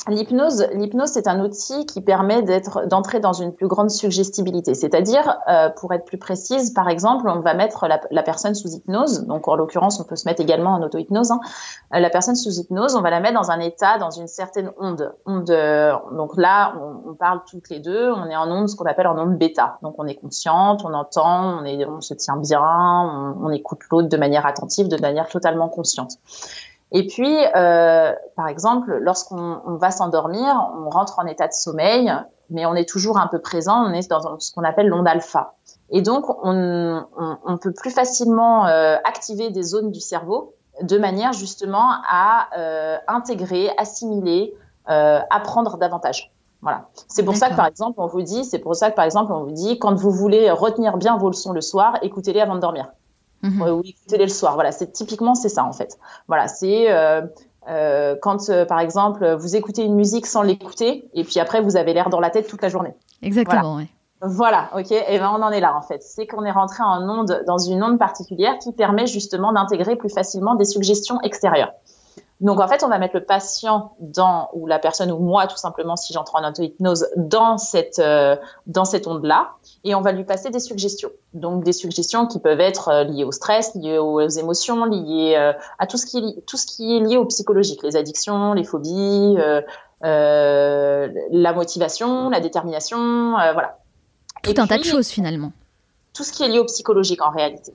L'hypnose, 0.08 0.68
l'hypnose, 0.74 1.10
c'est 1.10 1.28
un 1.28 1.40
outil 1.44 1.88
qui 1.88 2.00
permet 2.00 2.44
d'être, 2.44 2.86
d'entrer 2.86 3.20
dans 3.20 3.34
une 3.34 3.54
plus 3.54 3.68
grande 3.68 3.90
suggestibilité. 3.90 4.76
C'est-à-dire, 4.76 5.40
euh, 5.48 5.70
pour 5.70 5.94
être 5.94 6.06
plus 6.06 6.20
précise, 6.20 6.72
par 6.72 6.90
exemple, 6.90 7.28
on 7.28 7.40
va 7.40 7.56
mettre 7.56 7.88
la, 7.88 8.00
la, 8.12 8.22
personne 8.22 8.54
sous 8.54 8.70
hypnose. 8.70 9.26
Donc, 9.26 9.48
en 9.48 9.56
l'occurrence, 9.56 10.00
on 10.00 10.04
peut 10.04 10.16
se 10.16 10.28
mettre 10.28 10.42
également 10.42 10.72
en 10.72 10.84
auto-hypnose. 10.84 11.32
Hein. 11.32 11.40
Euh, 11.96 12.00
la 12.00 12.12
personne 12.12 12.36
sous 12.36 12.60
hypnose, 12.60 12.96
on 12.96 13.02
va 13.02 13.10
la 13.10 13.20
mettre 13.20 13.34
dans 13.34 13.50
un 13.50 13.60
état, 13.60 13.98
dans 13.98 14.12
une 14.12 14.28
certaine 14.28 14.72
onde. 14.80 15.12
onde 15.26 15.46
donc 16.12 16.38
là, 16.38 16.76
on, 16.80 17.10
on, 17.10 17.14
parle 17.16 17.42
toutes 17.50 17.70
les 17.70 17.80
deux. 17.80 18.12
On 18.12 18.30
est 18.30 18.36
en 18.36 18.52
onde, 18.52 18.70
ce 18.70 18.76
qu'on 18.76 18.86
appelle 18.86 19.08
en 19.08 19.18
onde 19.18 19.40
bêta. 19.40 19.80
Donc, 19.82 19.96
on 19.98 20.06
est 20.06 20.16
consciente, 20.16 20.86
on 20.86 20.94
entend, 20.94 21.62
on 21.62 21.66
est, 21.66 21.84
on 21.84 22.02
se 22.02 22.14
tient 22.14 22.38
bien, 22.38 22.62
on, 22.62 23.48
on 23.48 23.50
écoute 23.50 23.80
l'autre 23.90 24.10
de 24.10 24.18
manière 24.18 24.46
attentive, 24.46 24.88
de 24.88 25.02
manière 25.02 25.30
totalement 25.30 25.68
consciente. 25.68 26.20
Et 26.92 27.08
puis, 27.08 27.36
euh, 27.56 28.14
par 28.36 28.48
exemple, 28.48 28.98
lorsqu'on 29.02 29.78
va 29.78 29.92
s'endormir, 29.92 30.70
on 30.78 30.90
rentre 30.90 31.20
en 31.20 31.26
état 31.26 31.48
de 31.48 31.54
sommeil, 31.54 32.14
mais 32.50 32.66
on 32.66 32.76
est 32.76 32.88
toujours 32.88 33.18
un 33.18 33.28
peu 33.28 33.40
présent, 33.40 33.86
on 33.86 33.94
est 33.94 34.08
dans 34.10 34.40
ce 34.40 34.54
qu'on 34.54 34.64
appelle 34.64 34.88
l'onde 34.88 35.08
alpha. 35.08 35.56
Et 35.90 36.02
donc, 36.02 36.26
on, 36.44 37.04
on, 37.18 37.38
on, 37.44 37.58
peut 37.58 37.74
plus 37.74 37.92
facilement 37.92 38.68
euh, 38.68 38.98
activer 39.04 39.50
des 39.50 39.64
zones 39.64 39.92
du 39.92 40.00
cerveau 40.00 40.54
de 40.82 40.98
manière 40.98 41.34
justement 41.34 41.94
à 42.08 42.48
euh, 42.58 42.98
intégrer, 43.08 43.70
assimiler, 43.78 44.54
euh, 44.90 45.20
apprendre 45.30 45.78
davantage. 45.78 46.32
Voilà. 46.62 46.88
C'est 47.08 47.24
pour 47.24 47.36
ça 47.36 47.50
que 47.50 47.56
par 47.56 47.68
exemple, 47.68 48.00
on 48.00 48.08
vous 48.08 48.24
dit, 48.24 48.44
c'est 48.44 48.60
pour 48.60 48.76
ça 48.76 48.90
que 48.90 48.96
par 48.96 49.06
exemple, 49.06 49.32
on 49.32 49.44
vous 49.44 49.52
dit, 49.52 49.78
quand 49.78 49.94
vous 49.94 50.12
voulez 50.12 50.50
retenir 50.50 50.98
bien 50.98 51.18
vos 51.18 51.30
leçons 51.30 51.54
le 51.54 51.62
soir, 51.62 51.98
écoutez-les 52.02 52.42
avant 52.42 52.56
de 52.56 52.60
dormir. 52.60 52.88
Mmh. 53.42 53.62
ou 53.62 53.82
écoutez 53.86 54.18
le 54.18 54.28
soir. 54.28 54.56
Voilà, 54.56 54.72
c'est 54.72 54.92
typiquement 54.92 55.36
c'est 55.36 55.50
ça 55.50 55.64
en 55.64 55.74
fait. 55.74 55.98
Voilà, 56.28 56.48
c'est 56.48 56.92
euh, 56.92 57.22
euh, 57.70 58.16
quand 58.22 58.50
euh, 58.50 58.66
par 58.66 58.80
exemple 58.80 59.36
vous 59.36 59.56
écoutez 59.56 59.84
une 59.84 59.96
musique 59.96 60.26
sans 60.26 60.42
l'écouter 60.42 61.10
et 61.14 61.24
puis 61.24 61.40
après 61.40 61.62
vous 61.62 61.78
avez 61.78 61.94
l'air 61.94 62.10
dans 62.10 62.20
la 62.20 62.30
tête 62.30 62.48
toute 62.48 62.62
la 62.62 62.70
journée. 62.70 62.94
Exactement. 63.22 63.74
Voilà. 63.74 63.88
Voilà, 64.22 64.70
ok, 64.76 64.92
et 64.92 65.20
ben 65.20 65.32
on 65.38 65.44
en 65.44 65.52
est 65.52 65.60
là 65.60 65.76
en 65.76 65.82
fait. 65.82 66.02
C'est 66.02 66.26
qu'on 66.26 66.46
est 66.46 66.52
rentré 66.52 66.84
en 66.84 67.08
onde 67.08 67.44
dans 67.46 67.58
une 67.58 67.84
onde 67.84 68.00
particulière 68.00 68.58
qui 68.60 68.72
permet 68.72 69.06
justement 69.08 69.52
d'intégrer 69.52 69.98
plus 69.98 70.10
facilement 70.10 70.56
des 70.56 70.66
suggestions 70.66 71.22
extérieures. 71.22 71.74
Donc 72.46 72.60
en 72.60 72.68
fait, 72.68 72.84
on 72.84 72.90
va 72.90 73.00
mettre 73.00 73.16
le 73.16 73.24
patient 73.24 73.96
dans 74.00 74.52
ou 74.54 74.68
la 74.68 74.78
personne 74.78 75.12
ou 75.12 75.18
moi 75.18 75.48
tout 75.48 75.58
simplement 75.58 75.96
si 75.96 76.14
j'entre 76.14 76.36
en 76.36 76.48
auto-hypnose 76.48 77.08
dans 77.16 77.58
cette 77.58 77.98
euh, 77.98 78.36
dans 78.68 78.86
cette 78.86 79.08
onde-là 79.08 79.54
et 79.84 79.96
on 79.96 80.02
va 80.02 80.12
lui 80.12 80.26
passer 80.26 80.52
des 80.52 80.60
suggestions. 80.60 81.10
Donc 81.34 81.64
des 81.64 81.74
suggestions 81.74 82.28
qui 82.28 82.40
peuvent 82.40 82.60
être 82.60 82.90
euh, 82.90 83.04
liées 83.04 83.24
au 83.24 83.32
stress, 83.32 83.74
liées 83.74 83.98
aux 83.98 84.28
émotions, 84.28 84.86
liées 84.86 85.34
euh, 85.36 85.54
à 85.80 85.88
tout 85.88 85.98
ce 85.98 86.06
qui 86.06 86.20
est, 86.20 86.46
tout 86.46 86.56
ce 86.56 86.68
qui 86.68 86.96
est 86.96 87.00
lié 87.00 87.18
au 87.18 87.26
psychologique, 87.26 87.82
les 87.82 87.96
addictions, 87.96 88.54
les 88.54 88.64
phobies, 88.64 89.38
la 90.04 91.54
motivation, 91.56 92.30
la 92.30 92.42
détermination, 92.42 93.32
voilà. 93.54 93.80
Tout 94.44 94.54
un 94.58 94.68
tas 94.68 94.78
de 94.78 94.84
choses 94.84 95.08
finalement. 95.08 95.52
Tout 96.14 96.24
ce 96.24 96.32
qui 96.32 96.44
est 96.44 96.48
lié 96.48 96.60
au 96.60 96.66
psychologique 96.66 97.24
en 97.24 97.32
réalité. 97.32 97.74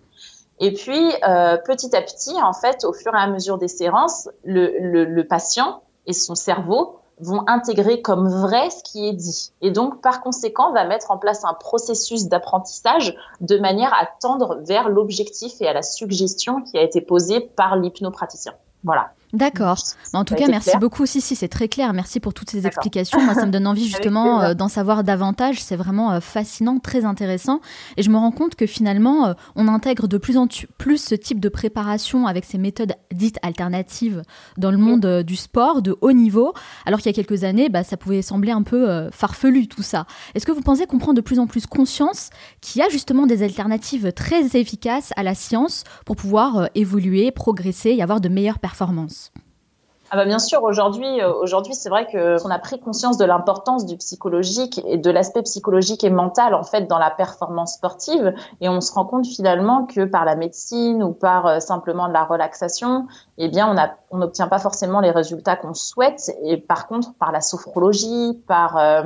Et 0.61 0.73
puis, 0.73 1.11
euh, 1.27 1.57
petit 1.57 1.97
à 1.97 2.03
petit, 2.03 2.35
en 2.43 2.53
fait, 2.53 2.85
au 2.85 2.93
fur 2.93 3.15
et 3.15 3.19
à 3.19 3.27
mesure 3.27 3.57
des 3.57 3.69
séances, 3.69 4.29
le, 4.45 4.79
le, 4.79 5.05
le, 5.05 5.27
patient 5.27 5.83
et 6.07 6.13
son 6.13 6.35
cerveau 6.35 6.99
vont 7.19 7.43
intégrer 7.47 8.03
comme 8.03 8.29
vrai 8.29 8.69
ce 8.69 8.83
qui 8.83 9.09
est 9.09 9.15
dit. 9.15 9.53
Et 9.63 9.71
donc, 9.71 10.03
par 10.03 10.21
conséquent, 10.21 10.73
va 10.73 10.85
mettre 10.85 11.11
en 11.11 11.19
place 11.19 11.45
un 11.45 11.55
processus 11.55 12.29
d'apprentissage 12.29 13.17
de 13.41 13.57
manière 13.57 13.93
à 13.95 14.07
tendre 14.21 14.61
vers 14.63 14.91
l'objectif 14.91 15.61
et 15.61 15.67
à 15.67 15.73
la 15.73 15.83
suggestion 15.83 16.63
qui 16.63 16.79
a 16.79 16.83
été 16.83 17.01
posée 17.01 17.41
par 17.41 17.77
l'hypnopraticien. 17.77 18.53
Voilà. 18.85 19.13
D'accord. 19.33 19.79
En 20.13 20.25
tout 20.25 20.35
cas, 20.35 20.49
merci 20.49 20.77
beaucoup. 20.79 21.07
Si, 21.07 21.21
si, 21.21 21.37
c'est 21.37 21.49
très 21.49 21.69
clair. 21.69 21.93
Merci 21.93 22.19
pour 22.19 22.35
toutes 22.35 22.51
ces 22.51 22.67
explications. 22.67 23.21
Moi, 23.21 23.35
ça 23.35 23.47
me 23.47 23.53
donne 23.53 23.67
envie 23.67 23.87
justement 23.89 24.43
euh, 24.43 24.55
d'en 24.55 24.69
savoir 24.69 25.05
davantage. 25.05 25.63
C'est 25.63 25.77
vraiment 25.77 26.13
euh, 26.13 26.21
fascinant, 26.21 26.79
très 26.81 27.05
intéressant. 27.05 27.61
Et 27.97 28.03
je 28.03 28.11
me 28.11 28.17
rends 28.17 28.33
compte 28.33 28.57
que 28.57 28.67
finalement, 28.67 29.27
euh, 29.27 29.35
on 29.55 29.69
intègre 29.69 30.09
de 30.09 30.19
plus 30.19 30.37
en 30.37 30.49
plus 30.79 30.99
ce 30.99 31.15
type 31.15 31.39
de 31.39 31.49
préparation 31.49 32.27
avec 32.27 32.45
ces 32.45 32.59
méthodes 32.59 32.95
dites 33.13 33.39
alternatives 33.43 34.23
dans 34.57 34.73
le 34.73 34.79
monde 34.79 35.23
du 35.23 35.37
sport 35.37 35.81
de 35.81 35.97
haut 36.01 36.13
niveau. 36.13 36.53
Alors 36.85 36.99
qu'il 36.99 37.07
y 37.07 37.15
a 37.15 37.23
quelques 37.23 37.45
années, 37.45 37.69
bah, 37.69 37.85
ça 37.85 37.97
pouvait 37.97 38.23
sembler 38.23 38.51
un 38.51 38.63
peu 38.63 39.09
farfelu 39.13 39.69
tout 39.69 39.83
ça. 39.83 40.07
Est-ce 40.35 40.47
que 40.47 40.53
vous 40.53 40.63
pensez 40.63 40.87
qu'on 40.87 40.99
prend 40.99 41.13
de 41.13 41.21
plus 41.21 41.39
en 41.39 41.47
plus 41.47 41.67
conscience 41.67 42.31
qu'il 42.61 42.81
y 42.81 42.85
a 42.85 42.89
justement 42.89 43.27
des 43.27 43.43
alternatives 43.43 44.13
très 44.13 44.57
efficaces 44.57 45.13
à 45.17 45.23
la 45.23 45.35
science 45.35 45.85
pour 46.05 46.17
pouvoir 46.17 46.69
évoluer, 46.75 47.31
progresser 47.31 47.91
et 47.91 48.03
avoir 48.03 48.21
de 48.21 48.29
meilleures 48.29 48.59
performances? 48.59 49.20
Ah 50.13 50.17
bah 50.17 50.25
bien 50.25 50.41
sûr, 50.41 50.65
aujourd'hui, 50.65 51.21
euh, 51.21 51.33
aujourd'hui, 51.33 51.73
c'est 51.73 51.89
vrai 51.89 52.05
que 52.05 52.45
on 52.45 52.51
a 52.51 52.59
pris 52.59 52.81
conscience 52.81 53.17
de 53.17 53.25
l'importance 53.25 53.87
du 53.87 53.97
psychologique 53.97 54.81
et 54.85 54.99
de 54.99 55.09
l'aspect 55.09 55.43
psychologique 55.43 56.03
et 56.03 56.11
mental 56.11 56.55
en 56.55 56.65
fait 56.65 56.89
dans 56.89 56.99
la 56.99 57.11
performance 57.11 57.75
sportive, 57.75 58.35
et 58.61 58.69
on 58.69 58.81
se 58.81 58.93
rend 58.93 59.05
compte 59.05 59.25
finalement 59.25 59.87
que 59.87 60.05
par 60.05 60.25
la 60.25 60.35
médecine 60.35 61.05
ou 61.05 61.13
par 61.13 61.47
euh, 61.47 61.61
simplement 61.61 62.09
de 62.09 62.13
la 62.13 62.25
relaxation, 62.25 63.07
eh 63.39 63.49
bien, 63.49 63.73
on 64.11 64.19
n'obtient 64.19 64.49
pas 64.49 64.59
forcément 64.59 64.99
les 64.99 65.13
résultats 65.13 65.55
qu'on 65.55 65.75
souhaite, 65.75 66.33
et 66.43 66.57
par 66.57 66.89
contre, 66.89 67.15
par 67.15 67.31
la 67.31 67.41
sophrologie, 67.41 68.43
par 68.49 68.77
euh, 68.79 69.03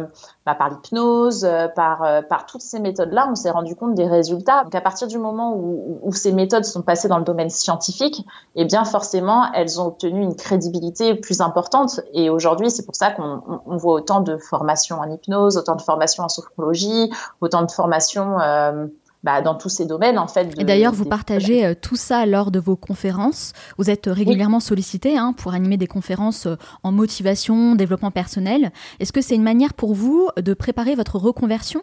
bah, 0.47 0.55
par 0.55 0.71
l'hypnose, 0.71 1.47
par 1.77 2.25
par 2.29 2.47
toutes 2.47 2.63
ces 2.63 2.81
méthodes-là, 2.81 3.29
on 3.31 3.35
s'est 3.35 3.51
rendu 3.51 3.77
compte 3.77 3.95
des 3.95 4.07
résultats. 4.07 4.65
Donc 4.65 4.75
à 4.75 4.81
partir 4.81 5.07
du 5.09 5.19
moment 5.19 5.55
où, 5.55 5.99
où 6.03 6.13
ces 6.13 6.33
méthodes 6.33 6.65
sont 6.65 6.83
passées 6.83 7.09
dans 7.09 7.19
le 7.19 7.25
domaine 7.25 7.51
scientifique, 7.51 8.25
eh 8.55 8.65
bien 8.65 8.85
forcément, 8.85 9.53
elles 9.53 9.81
ont 9.81 9.87
obtenu 9.87 10.23
une 10.23 10.35
crédibilité 10.37 10.94
plus 11.21 11.41
importante. 11.41 12.01
Et 12.13 12.31
aujourd'hui, 12.31 12.71
c'est 12.71 12.85
pour 12.85 12.97
ça 12.97 13.11
qu'on 13.11 13.61
voit 13.77 13.95
autant 13.95 14.21
de 14.21 14.37
formations 14.37 14.99
en 15.01 15.11
hypnose, 15.11 15.57
autant 15.57 15.77
de 15.77 15.83
formations 15.83 16.25
en 16.25 16.29
sophrologie, 16.29 17.11
autant 17.41 17.63
de 17.63 17.71
formations 17.71 18.39
euh, 18.41 18.87
bah, 19.23 19.41
dans 19.41 19.55
tous 19.55 19.69
ces 19.69 19.87
domaines 19.87 20.19
en 20.19 20.29
fait. 20.29 20.49
et 20.59 20.65
d'ailleurs, 20.65 20.93
vous 20.93 21.07
partagez 21.07 21.65
euh, 21.65 21.75
tout 21.75 21.97
ça 21.97 22.27
lors 22.27 22.51
de 22.51 22.61
vos 22.61 22.77
conférences. 22.77 23.53
Vous 23.79 23.91
êtes 23.91 24.07
régulièrement 24.07 24.61
sollicité 24.61 25.17
hein, 25.17 25.35
pour 25.37 25.55
animer 25.55 25.77
des 25.77 25.87
conférences 25.87 26.47
euh, 26.47 26.57
en 26.83 26.93
motivation, 26.93 27.75
développement 27.75 28.11
personnel. 28.11 28.71
Est-ce 29.01 29.13
que 29.13 29.21
c'est 29.21 29.35
une 29.35 29.43
manière 29.43 29.75
pour 29.75 29.95
vous 29.95 30.29
de 30.37 30.55
préparer 30.55 30.95
votre 30.95 31.17
reconversion? 31.17 31.83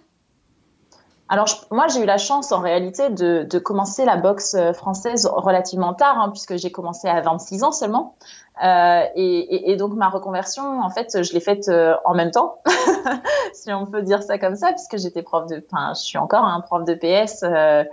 Alors 1.29 1.47
moi 1.71 1.87
j'ai 1.87 2.01
eu 2.01 2.05
la 2.05 2.17
chance 2.17 2.51
en 2.51 2.59
réalité 2.59 3.09
de, 3.09 3.47
de, 3.49 3.57
commencer 3.57 4.03
la 4.03 4.17
boxe 4.17 4.53
française 4.73 5.29
relativement 5.31 5.93
tard, 5.93 6.19
hein, 6.19 6.29
puisque 6.29 6.57
j'ai 6.57 6.71
commencé 6.71 7.07
à 7.07 7.21
26 7.21 7.63
ans 7.63 7.71
seulement. 7.71 8.17
Euh, 8.63 9.03
et, 9.15 9.55
et, 9.55 9.71
et, 9.71 9.75
donc 9.75 9.93
ma 9.95 10.09
reconversion, 10.09 10.81
en 10.81 10.89
fait, 10.89 11.23
je 11.23 11.33
l'ai 11.33 11.39
faite 11.39 11.67
euh, 11.67 11.95
en 12.05 12.13
même 12.13 12.29
temps, 12.29 12.61
si 13.53 13.73
on 13.73 13.87
peut 13.87 14.03
dire 14.03 14.21
ça 14.21 14.37
comme 14.37 14.55
ça, 14.55 14.71
puisque 14.71 14.97
j'étais 14.97 15.23
prof 15.23 15.47
de, 15.47 15.63
enfin, 15.71 15.93
je 15.95 16.01
suis 16.01 16.19
encore 16.19 16.45
un 16.45 16.61
prof 16.61 16.85
de 16.85 16.93
PS, 16.93 17.43
euh, 17.43 17.83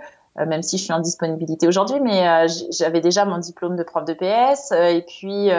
même 0.45 0.61
si 0.61 0.77
je 0.77 0.83
suis 0.83 0.93
en 0.93 0.99
disponibilité 0.99 1.67
aujourd'hui, 1.67 1.99
mais 1.99 2.47
j'avais 2.71 3.01
déjà 3.01 3.25
mon 3.25 3.39
diplôme 3.39 3.75
de 3.75 3.83
prof 3.83 4.05
de 4.05 4.13
PS, 4.13 4.71
et 4.71 5.03
puis 5.05 5.49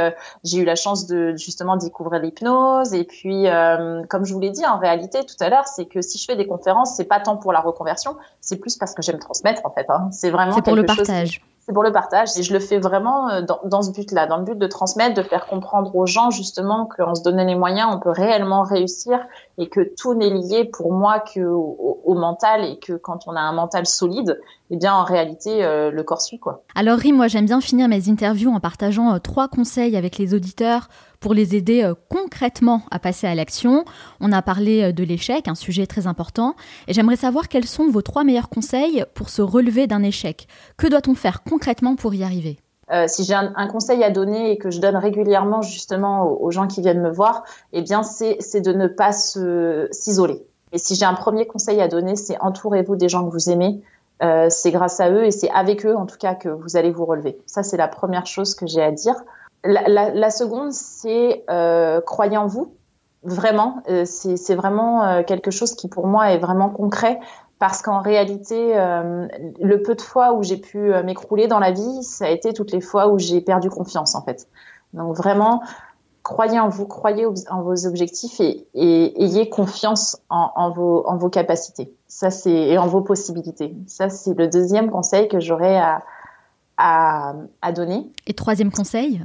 j'ai 0.43 0.59
eu 0.59 0.65
la 0.65 0.75
chance 0.75 1.07
de 1.07 1.35
justement 1.37 1.77
découvrir 1.77 2.23
l'hypnose, 2.23 2.95
et 2.95 3.05
puis 3.05 3.45
comme 4.09 4.25
je 4.25 4.33
vous 4.33 4.41
l'ai 4.41 4.49
dit 4.49 4.65
en 4.65 4.79
réalité 4.79 5.19
tout 5.27 5.35
à 5.41 5.51
l'heure, 5.51 5.67
c'est 5.67 5.85
que 5.85 6.01
si 6.01 6.17
je 6.17 6.25
fais 6.25 6.37
des 6.37 6.47
conférences, 6.47 6.95
c'est 6.95 7.05
pas 7.05 7.21
tant 7.21 7.37
pour 7.37 7.53
la 7.53 7.61
reconversion, 7.61 8.17
c'est 8.41 8.57
plus 8.57 8.79
parce 8.79 8.95
que 8.95 9.03
j'aime 9.03 9.19
transmettre 9.19 9.67
en 9.67 9.71
fait. 9.71 9.85
Hein. 9.91 10.09
C'est 10.13 10.31
vraiment 10.31 10.53
c'est 10.53 10.63
pour 10.63 10.77
le 10.77 10.87
partage 10.87 11.43
c'est 11.71 11.75
pour 11.75 11.85
le 11.85 11.93
partage 11.93 12.31
et 12.37 12.43
je 12.43 12.53
le 12.53 12.59
fais 12.59 12.81
vraiment 12.81 13.29
euh, 13.29 13.43
dans, 13.43 13.83
ce 13.83 13.93
but-là, 13.93 14.27
dans 14.27 14.39
le 14.39 14.45
but 14.45 14.59
de 14.59 14.67
transmettre, 14.67 15.15
de 15.15 15.23
faire 15.23 15.47
comprendre 15.47 15.95
aux 15.95 16.05
gens 16.05 16.31
justement 16.31 16.87
qu'en 16.87 17.15
se 17.15 17.23
donnant 17.23 17.45
les 17.45 17.55
moyens, 17.55 17.89
on 17.95 18.01
peut 18.01 18.11
réellement 18.11 18.65
réussir 18.65 19.21
et 19.57 19.69
que 19.69 19.81
tout 19.97 20.15
n'est 20.15 20.31
lié 20.31 20.65
pour 20.65 20.93
moi 20.93 21.21
que 21.21 21.41
au, 21.41 22.15
mental 22.15 22.65
et 22.65 22.81
que 22.81 22.95
quand 22.95 23.29
on 23.29 23.37
a 23.37 23.41
un 23.41 23.53
mental 23.53 23.87
solide, 23.87 24.41
eh 24.71 24.77
bien 24.77 24.93
en 24.93 25.05
réalité 25.05 25.65
euh, 25.65 25.93
le 25.93 26.03
corps 26.03 26.21
suit 26.21 26.41
quoi. 26.41 26.65
Alors 26.75 26.99
Rim, 26.99 27.15
moi 27.15 27.29
j'aime 27.29 27.47
bien 27.47 27.61
finir 27.61 27.87
mes 27.87 28.11
interviews 28.11 28.51
en 28.51 28.59
partageant 28.59 29.15
euh, 29.15 29.19
trois 29.19 29.47
conseils 29.47 29.97
avec 29.97 30.19
les 30.19 30.35
auditeurs 30.35 30.89
pour 31.21 31.35
les 31.35 31.55
aider 31.55 31.85
euh, 31.85 31.95
concrètement 32.09 32.83
à 32.91 32.99
passer 32.99 33.27
à 33.27 33.35
l'action. 33.35 33.85
On 34.21 34.33
a 34.33 34.43
parlé 34.43 34.93
de 34.93 35.05
l'échec, 35.05 35.47
un 35.47 35.55
sujet 35.55 35.87
très 35.87 36.07
important, 36.07 36.57
et 36.89 36.93
j'aimerais 36.93 37.17
savoir 37.17 37.49
quels 37.49 37.67
sont 37.67 37.89
vos 37.89 38.03
trois 38.03 38.25
meilleurs 38.25 38.49
conseils 38.49 39.05
pour 39.15 39.29
se 39.29 39.43
relever 39.43 39.87
d'un 39.87 40.03
échec. 40.03 40.49
Que 40.77 40.87
doit-on 40.87 41.15
faire 41.15 41.43
concrètement 41.43 41.95
pour 41.95 42.15
y 42.15 42.25
arriver? 42.25 42.59
Euh, 42.93 43.05
si 43.07 43.25
j'ai 43.25 43.35
un, 43.35 43.69
conseil 43.69 44.03
à 44.03 44.11
donner 44.11 44.51
et 44.51 44.59
que 44.59 44.71
je 44.71 44.81
donne 44.81 44.97
régulièrement 44.97 45.63
justement 45.63 46.25
aux, 46.25 46.51
gens 46.51 46.67
qui 46.67 46.81
viennent 46.81 47.01
me 47.01 47.11
voir, 47.11 47.45
eh 47.73 47.83
bien 47.83 48.03
c'est 48.03 48.61
de 48.61 48.73
ne 48.73 48.89
pas 48.89 49.13
s'isoler. 49.13 50.45
Et 50.73 50.79
si 50.79 50.97
j'ai 50.97 51.05
un 51.05 51.15
premier 51.15 51.47
conseil 51.47 51.81
à 51.81 51.89
donner, 51.89 52.17
c'est 52.17 52.41
entourez-vous 52.41 52.97
des 52.97 53.09
gens 53.09 53.25
que 53.27 53.33
vous 53.33 53.49
aimez. 53.51 53.81
Euh, 54.23 54.49
c'est 54.51 54.71
grâce 54.71 55.01
à 55.01 55.11
eux 55.11 55.25
et 55.25 55.31
c'est 55.31 55.51
avec 55.51 55.87
eux 55.87 55.97
en 55.97 56.05
tout 56.05 56.19
cas 56.19 56.35
que 56.35 56.49
vous 56.49 56.77
allez 56.77 56.91
vous 56.91 57.07
relever. 57.07 57.39
Ça 57.47 57.63
c'est 57.63 57.77
la 57.77 57.89
première 57.89 58.27
chose 58.27 58.55
que 58.55 58.67
j'ai 58.67 58.83
à 58.83 58.91
dire. 58.91 59.15
La, 59.65 59.89
la, 59.89 60.11
la 60.11 60.31
seconde 60.31 60.73
c'est 60.73 61.45
euh, 61.51 62.01
croyez 62.01 62.37
en 62.37 62.47
vous. 62.47 62.75
Vraiment, 63.23 63.83
euh, 63.91 64.05
c'est 64.07 64.55
vraiment 64.55 65.05
euh, 65.05 65.23
quelque 65.23 65.51
chose 65.51 65.75
qui 65.75 65.89
pour 65.89 66.07
moi 66.07 66.31
est 66.33 66.39
vraiment 66.39 66.71
concret 66.71 67.21
parce 67.59 67.83
qu'en 67.83 68.01
réalité, 68.01 68.79
euh, 68.79 69.29
le 69.61 69.83
peu 69.83 69.95
de 69.95 70.01
fois 70.01 70.33
où 70.33 70.43
j'ai 70.43 70.57
pu 70.57 70.79
m'écrouler 71.05 71.47
dans 71.47 71.59
la 71.59 71.73
vie, 71.73 72.03
ça 72.03 72.25
a 72.25 72.29
été 72.31 72.55
toutes 72.55 72.73
les 72.73 72.81
fois 72.81 73.09
où 73.09 73.19
j'ai 73.19 73.43
perdu 73.43 73.69
confiance 73.69 74.15
en 74.15 74.23
fait. 74.23 74.49
Donc 74.95 75.15
vraiment, 75.15 75.63
croyez 76.23 76.59
en 76.59 76.71
vous, 76.71 76.87
croyez 76.87 77.27
en 77.51 77.61
vos 77.61 77.87
objectifs 77.87 78.41
et, 78.41 78.67
ayez 78.75 79.51
confiance 79.51 80.17
en, 80.31 80.71
vos, 80.71 81.07
en 81.07 81.19
vos 81.19 81.29
capacités. 81.29 81.93
Ça, 82.09 82.31
c'est 82.31 82.51
et 82.51 82.79
en 82.79 82.87
vos 82.87 83.03
possibilités. 83.03 83.77
Ça, 83.87 84.09
c'est 84.09 84.33
le 84.33 84.49
deuxième 84.49 84.91
conseil 84.91 85.29
que 85.29 85.39
j'aurais 85.39 85.77
à, 85.77 86.03
à, 86.79 87.73
donner. 87.73 88.11
Et 88.27 88.33
troisième 88.33 88.71
conseil? 88.73 89.21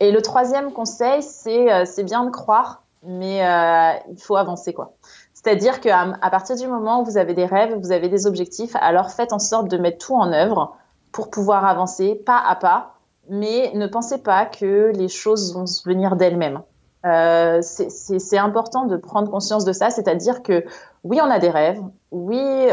Et, 0.00 0.10
le 0.12 0.22
troisième 0.22 0.72
conseil, 0.72 1.22
c'est 1.22 1.72
euh, 1.72 2.04
bien 2.04 2.24
de 2.24 2.30
croire, 2.30 2.82
mais 3.02 3.46
euh, 3.46 3.92
il 4.10 4.20
faut 4.20 4.36
avancer 4.36 4.72
quoi. 4.72 4.92
C'est-à-dire 5.34 5.80
qu'à 5.80 6.16
à 6.20 6.30
partir 6.30 6.56
du 6.56 6.66
moment 6.66 7.02
où 7.02 7.04
vous 7.04 7.16
avez 7.16 7.34
des 7.34 7.46
rêves, 7.46 7.76
vous 7.78 7.92
avez 7.92 8.08
des 8.08 8.26
objectifs, 8.26 8.76
alors 8.76 9.10
faites 9.10 9.32
en 9.32 9.38
sorte 9.38 9.68
de 9.68 9.76
mettre 9.76 10.06
tout 10.06 10.14
en 10.14 10.32
œuvre 10.32 10.76
pour 11.10 11.30
pouvoir 11.30 11.64
avancer 11.64 12.14
pas 12.14 12.38
à 12.38 12.56
pas 12.56 12.94
mais 13.28 13.70
ne 13.74 13.86
pensez 13.86 14.18
pas 14.18 14.46
que 14.46 14.90
les 14.94 15.08
choses 15.08 15.54
vont 15.54 15.64
venir 15.84 16.16
d'elles-mêmes. 16.16 16.60
Euh, 17.06 17.60
c'est 17.62 18.38
important 18.38 18.84
de 18.86 18.96
prendre 18.96 19.30
conscience 19.30 19.64
de 19.64 19.72
ça, 19.72 19.90
c'est-à-dire 19.90 20.42
que 20.42 20.64
oui, 21.04 21.20
on 21.22 21.30
a 21.30 21.38
des 21.38 21.50
rêves, 21.50 21.80
oui, 22.10 22.66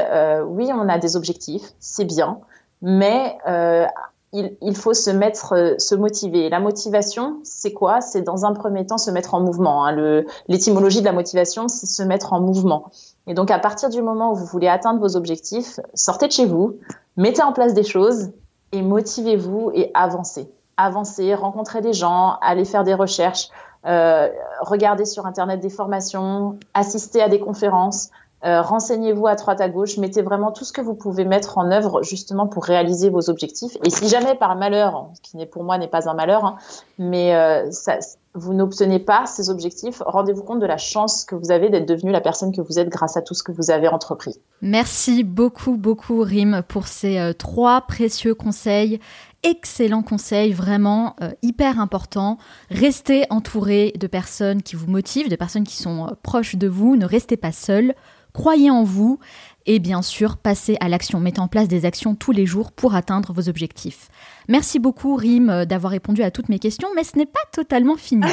oui, 0.48 0.72
on 0.74 0.90
a 0.90 0.98
des 0.98 1.16
objectifs, 1.16 1.72
c'est 1.80 2.06
bien, 2.06 2.40
mais 2.82 3.38
il, 4.34 4.56
il, 4.62 4.76
faut 4.76 4.94
se 4.94 5.10
mettre, 5.10 5.54
euh, 5.54 5.76
se 5.78 5.96
motiver. 5.96 6.50
La 6.50 6.60
motivation, 6.60 7.40
c'est 7.44 7.74
quoi? 7.74 8.02
C'est 8.02 8.22
dans 8.22 8.46
un 8.46 8.54
premier 8.54 8.86
temps 8.86 8.98
se 8.98 9.12
mettre 9.12 9.34
en 9.34 9.42
mouvement. 9.42 9.86
Hein. 9.86 10.24
L'étymologie 10.48 11.00
de 11.00 11.06
la 11.06 11.14
motivation, 11.14 11.68
c'est 11.68 11.88
se 11.88 12.04
mettre 12.04 12.34
en 12.34 12.40
mouvement. 12.40 12.92
Et 13.28 13.34
donc, 13.34 13.52
à 13.52 13.60
partir 13.60 13.90
du 13.90 14.02
moment 14.02 14.32
où 14.32 14.36
vous 14.36 14.46
voulez 14.46 14.68
atteindre 14.68 15.00
vos 15.00 15.16
objectifs, 15.16 15.80
sortez 15.94 16.28
de 16.28 16.32
chez 16.32 16.46
vous, 16.46 16.78
mettez 17.18 17.42
en 17.42 17.54
place 17.54 17.74
des 17.74 17.84
choses 17.84 18.32
et 18.72 18.82
motivez-vous 18.82 19.72
et 19.74 19.92
avancez. 19.94 20.52
Avancez, 20.78 21.34
rencontrez 21.36 21.82
des 21.82 21.94
gens, 21.94 22.38
allez 22.42 22.66
faire 22.66 22.84
des 22.84 22.94
recherches, 22.94 23.50
euh, 23.86 24.30
regardez 24.62 25.06
sur 25.06 25.26
Internet 25.26 25.60
des 25.60 25.70
formations, 25.70 26.58
assistez 26.74 27.22
à 27.22 27.30
des 27.30 27.40
conférences, 27.40 28.10
euh, 28.46 28.62
renseignez-vous 28.62 29.28
à 29.28 29.36
droite 29.36 29.60
à 29.60 29.68
gauche, 29.68 29.98
mettez 29.98 30.22
vraiment 30.22 30.52
tout 30.52 30.64
ce 30.64 30.72
que 30.72 30.80
vous 30.80 30.94
pouvez 30.94 31.26
mettre 31.26 31.58
en 31.58 31.72
œuvre 31.72 32.04
justement 32.04 32.48
pour 32.48 32.64
réaliser 32.64 33.10
vos 33.10 33.30
objectifs. 33.30 33.76
Et 33.84 33.90
si 33.90 34.08
jamais 34.08 34.36
par 34.36 34.56
malheur, 34.56 35.10
ce 35.14 35.38
qui 35.38 35.46
pour 35.46 35.64
moi 35.64 35.78
n'est 35.78 35.90
pas 35.90 36.10
un 36.10 36.14
malheur, 36.14 36.46
hein, 36.46 36.56
mais 36.98 37.36
euh, 37.36 37.70
vous 38.36 38.54
n'obtenez 38.54 39.00
pas 39.00 39.26
ces 39.26 39.50
objectifs, 39.50 40.02
rendez-vous 40.06 40.44
compte 40.44 40.60
de 40.60 40.66
la 40.66 40.78
chance 40.78 41.26
que 41.26 41.36
vous 41.36 41.52
avez 41.52 41.70
d'être 41.70 41.88
devenu 41.88 42.12
la 42.12 42.22
personne 42.22 42.56
que 42.56 42.62
vous 42.62 42.80
êtes 42.80 42.88
grâce 42.88 43.18
à 43.18 43.22
tout 43.22 43.34
ce 43.34 43.44
que 43.44 43.52
vous 43.52 43.72
avez 43.72 43.90
entrepris. 43.90 44.40
Merci 44.62 45.26
beaucoup, 45.26 45.76
beaucoup, 45.76 46.22
Rim, 46.22 46.62
pour 46.66 46.88
ces 46.88 47.20
euh, 47.20 47.34
trois 47.34 47.82
précieux 47.82 48.36
conseils. 48.36 49.02
Excellent 49.44 50.04
conseil, 50.04 50.52
vraiment 50.52 51.16
hyper 51.42 51.80
important. 51.80 52.38
Restez 52.72 53.26
entouré 53.30 53.94
de 53.98 54.06
personnes 54.06 54.62
qui 54.62 54.76
vous 54.76 54.88
motivent, 54.88 55.30
de 55.30 55.38
personnes 55.38 55.64
qui 55.64 55.78
sont 55.78 56.14
proches 56.24 56.58
de 56.58 56.68
vous. 56.68 56.98
Ne 56.98 57.06
restez 57.06 57.38
pas 57.38 57.54
seul. 57.54 57.96
Croyez 58.34 58.70
en 58.70 58.84
vous 58.84 59.20
et 59.72 59.78
bien 59.78 60.02
sûr, 60.02 60.38
passez 60.38 60.78
à 60.80 60.90
l'action. 60.90 61.20
Mettez 61.20 61.42
en 61.42 61.48
place 61.48 61.68
des 61.68 61.86
actions 61.86 62.16
tous 62.16 62.32
les 62.32 62.48
jours 62.48 62.72
pour 62.72 62.96
atteindre 62.96 63.34
vos 63.34 63.50
objectifs. 63.50 64.10
Merci 64.48 64.80
beaucoup, 64.80 65.16
Rim, 65.16 65.52
euh, 65.52 65.66
d'avoir 65.66 65.92
répondu 65.92 66.24
à 66.24 66.32
toutes 66.32 66.50
mes 66.50 66.58
questions, 66.58 66.90
mais 66.96 67.04
ce 67.04 67.16
n'est 67.16 67.28
pas 67.28 67.40
totalement 67.52 67.96
fini. 67.96 68.26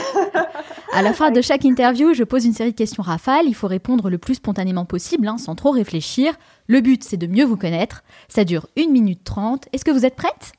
à 0.95 1.03
la 1.03 1.13
fin 1.13 1.31
de 1.31 1.43
chaque 1.43 1.67
interview, 1.67 2.15
je 2.15 2.25
pose 2.25 2.47
une 2.47 2.55
série 2.55 2.73
de 2.73 2.77
questions 2.77 3.03
rafales. 3.03 3.45
Il 3.47 3.55
faut 3.55 3.67
répondre 3.67 4.09
le 4.09 4.17
plus 4.17 4.37
spontanément 4.37 4.87
possible, 4.87 5.29
hein, 5.29 5.37
sans 5.37 5.55
trop 5.55 5.73
réfléchir. 5.73 6.33
Le 6.69 6.81
but, 6.81 7.05
c'est 7.05 7.19
de 7.19 7.27
mieux 7.27 7.45
vous 7.45 7.59
connaître. 7.59 8.03
Ça 8.29 8.45
dure 8.45 8.67
1 8.79 8.89
minute 8.91 9.23
30. 9.23 9.69
Est-ce 9.75 9.85
que 9.85 9.91
vous 9.91 10.07
êtes 10.07 10.17
prête? 10.17 10.53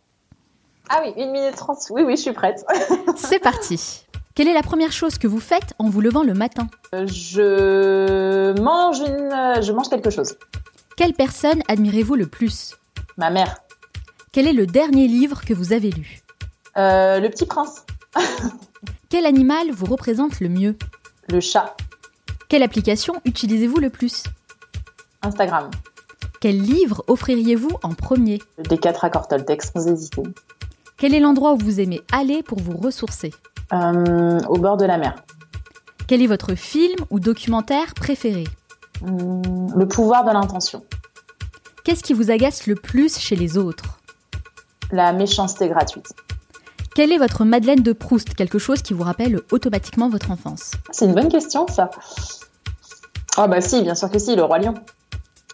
Ah 0.89 1.01
oui, 1.03 1.11
1 1.21 1.31
minute 1.31 1.55
30. 1.55 1.77
Oui, 1.89 2.03
oui, 2.05 2.17
je 2.17 2.21
suis 2.21 2.33
prête. 2.33 2.63
c'est 3.15 3.39
parti. 3.39 4.05
Quelle 4.37 4.49
est 4.49 4.53
la 4.53 4.61
première 4.61 4.91
chose 4.91 5.17
que 5.17 5.25
vous 5.25 5.39
faites 5.39 5.73
en 5.79 5.89
vous 5.89 5.99
levant 5.99 6.21
le 6.21 6.35
matin 6.35 6.67
euh, 6.93 7.07
Je 7.07 8.53
mange 8.61 8.99
une, 8.99 9.33
euh, 9.33 9.63
je 9.63 9.71
mange 9.71 9.89
quelque 9.89 10.11
chose. 10.11 10.35
Quelle 10.95 11.13
personne 11.13 11.63
admirez-vous 11.67 12.13
le 12.13 12.27
plus 12.27 12.75
Ma 13.17 13.31
mère. 13.31 13.57
Quel 14.31 14.45
est 14.45 14.53
le 14.53 14.67
dernier 14.67 15.07
livre 15.07 15.41
que 15.43 15.55
vous 15.55 15.73
avez 15.73 15.89
lu 15.89 16.19
euh, 16.77 17.19
Le 17.19 17.29
Petit 17.29 17.47
Prince. 17.47 17.83
Quel 19.09 19.25
animal 19.25 19.71
vous 19.71 19.87
représente 19.87 20.39
le 20.39 20.49
mieux 20.49 20.77
Le 21.29 21.39
chat. 21.39 21.75
Quelle 22.47 22.61
application 22.61 23.15
utilisez-vous 23.25 23.79
le 23.79 23.89
plus 23.89 24.21
Instagram. 25.23 25.71
Quel 26.41 26.61
livre 26.61 27.03
offririez-vous 27.07 27.71
en 27.81 27.95
premier 27.95 28.39
Les 28.69 28.77
quatre 28.77 29.03
accords 29.03 29.27
Toltec 29.27 29.63
sans 29.63 29.87
hésiter. 29.87 30.21
Quel 30.95 31.15
est 31.15 31.19
l'endroit 31.19 31.53
où 31.53 31.57
vous 31.57 31.79
aimez 31.79 32.01
aller 32.11 32.43
pour 32.43 32.59
vous 32.59 32.77
ressourcer 32.77 33.31
au 33.71 34.57
bord 34.57 34.77
de 34.77 34.85
la 34.85 34.97
mer. 34.97 35.15
Quel 36.07 36.21
est 36.21 36.27
votre 36.27 36.55
film 36.55 36.95
ou 37.09 37.19
documentaire 37.19 37.93
préféré 37.93 38.45
hum, 39.05 39.41
Le 39.75 39.87
pouvoir 39.87 40.23
de 40.23 40.31
l'intention. 40.31 40.83
Qu'est-ce 41.83 42.03
qui 42.03 42.13
vous 42.13 42.31
agace 42.31 42.67
le 42.67 42.75
plus 42.75 43.17
chez 43.17 43.35
les 43.35 43.57
autres 43.57 43.99
La 44.91 45.13
méchanceté 45.13 45.67
gratuite. 45.69 46.13
Quelle 46.95 47.11
est 47.11 47.17
votre 47.17 47.45
Madeleine 47.45 47.83
de 47.83 47.93
Proust 47.93 48.33
Quelque 48.33 48.57
chose 48.57 48.81
qui 48.81 48.93
vous 48.93 49.03
rappelle 49.03 49.41
automatiquement 49.51 50.09
votre 50.09 50.31
enfance 50.31 50.71
C'est 50.91 51.05
une 51.05 51.13
bonne 51.13 51.29
question, 51.29 51.67
ça. 51.67 51.91
Ah 53.37 53.47
bah 53.47 53.61
si, 53.61 53.83
bien 53.83 53.93
sûr 53.93 54.09
que 54.09 54.17
si, 54.17 54.35
le 54.35 54.43
roi 54.43 54.59
lion. 54.59 54.73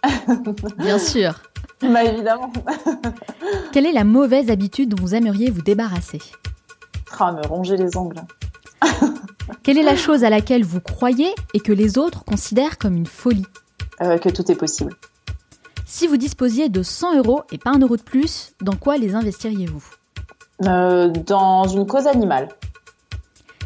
bien 0.78 0.98
sûr. 0.98 1.34
Bah 1.82 2.02
évidemment. 2.02 2.50
Quelle 3.72 3.86
est 3.86 3.92
la 3.92 4.04
mauvaise 4.04 4.50
habitude 4.50 4.88
dont 4.88 5.02
vous 5.02 5.14
aimeriez 5.14 5.50
vous 5.50 5.62
débarrasser 5.62 6.20
ah, 7.18 7.32
me 7.32 7.46
ronger 7.46 7.76
les 7.76 7.96
ongles. 7.96 8.22
Quelle 9.62 9.78
est 9.78 9.82
la 9.82 9.96
chose 9.96 10.24
à 10.24 10.30
laquelle 10.30 10.64
vous 10.64 10.80
croyez 10.80 11.34
et 11.54 11.60
que 11.60 11.72
les 11.72 11.98
autres 11.98 12.24
considèrent 12.24 12.78
comme 12.78 12.96
une 12.96 13.06
folie 13.06 13.46
euh, 14.02 14.18
Que 14.18 14.28
tout 14.28 14.50
est 14.50 14.56
possible. 14.56 14.94
Si 15.86 16.06
vous 16.06 16.16
disposiez 16.16 16.68
de 16.68 16.82
100 16.82 17.18
euros 17.18 17.42
et 17.52 17.58
pas 17.58 17.70
un 17.70 17.78
euro 17.78 17.96
de 17.96 18.02
plus, 18.02 18.52
dans 18.60 18.76
quoi 18.76 18.96
les 18.96 19.14
investiriez-vous 19.14 19.84
euh, 20.64 21.08
Dans 21.08 21.64
une 21.64 21.86
cause 21.86 22.06
animale. 22.06 22.48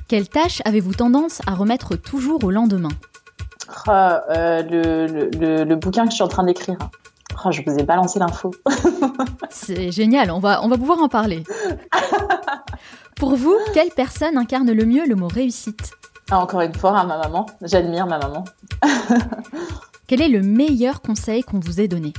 Quelle 0.09 0.28
tâche 0.28 0.62
avez-vous 0.64 0.95
tendance 0.95 1.41
à 1.47 1.55
remettre 1.55 1.97
toujours 1.97 2.45
au 2.45 2.51
lendemain 2.51 2.91
ah, 3.86 4.24
euh, 4.30 4.62
le, 5.64 5.74
bouquin 5.76 6.05
que 6.05 6.11
je 6.11 6.16
suis 6.16 6.24
en 6.24 6.28
train 6.28 6.45
d'écrire. 6.45 6.78
Oh, 7.45 7.53
je 7.53 7.62
vous 7.64 7.78
ai 7.78 7.82
balancé 7.82 8.18
l'info. 8.18 8.51
C'est 9.51 9.93
génial, 9.93 10.30
on 10.30 10.39
va, 10.39 10.62
on 10.62 10.68
va 10.68 10.76
pouvoir 10.76 11.03
en 11.03 11.09
parler. 11.09 11.45
Pour 13.19 13.35
vous, 13.35 13.57
quelle 13.75 13.91
personne 13.91 14.37
incarne 14.37 14.71
le 14.71 14.85
mieux 14.85 15.05
le 15.07 15.16
mot 15.16 15.27
réussite? 15.29 15.93
Ah, 16.31 16.39
Encore 16.41 16.61
une 16.61 16.75
fois, 16.75 16.93
ma 17.05 17.19
maman. 17.19 17.47
J'admire 17.62 18.07
ma 18.07 18.19
maman. 18.19 18.45
Quel 20.07 20.23
est 20.23 20.29
le 20.29 20.41
meilleur 20.41 21.01
conseil 21.01 21.43
qu'on 21.43 21.59
vous 21.59 21.81
ait 21.81 21.89
donné? 21.89 22.12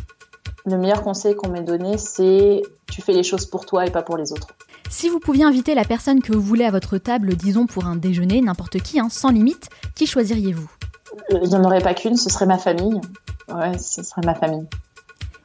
Le 0.65 0.77
meilleur 0.77 1.01
conseil 1.01 1.35
qu'on 1.35 1.49
m'ait 1.49 1.63
donné, 1.63 1.97
c'est 1.97 2.61
tu 2.91 3.01
fais 3.01 3.13
les 3.13 3.23
choses 3.23 3.45
pour 3.45 3.65
toi 3.65 3.85
et 3.85 3.91
pas 3.91 4.01
pour 4.01 4.17
les 4.17 4.33
autres. 4.33 4.49
Si 4.89 5.07
vous 5.07 5.19
pouviez 5.19 5.45
inviter 5.45 5.73
la 5.73 5.85
personne 5.85 6.21
que 6.21 6.33
vous 6.33 6.41
voulez 6.41 6.65
à 6.65 6.71
votre 6.71 6.97
table, 6.97 7.35
disons 7.35 7.65
pour 7.65 7.85
un 7.85 7.95
déjeuner, 7.95 8.41
n'importe 8.41 8.79
qui, 8.79 8.99
hein, 8.99 9.07
sans 9.09 9.29
limite, 9.29 9.69
qui 9.95 10.05
choisiriez-vous? 10.05 10.69
Il 11.31 11.47
n'y 11.49 11.55
en 11.55 11.63
aurait 11.63 11.81
pas 11.81 11.93
qu'une, 11.93 12.17
ce 12.17 12.29
serait 12.29 12.45
ma 12.45 12.57
famille. 12.57 12.99
Ouais, 13.47 13.77
ce 13.77 14.03
serait 14.03 14.21
ma 14.25 14.35
famille. 14.35 14.67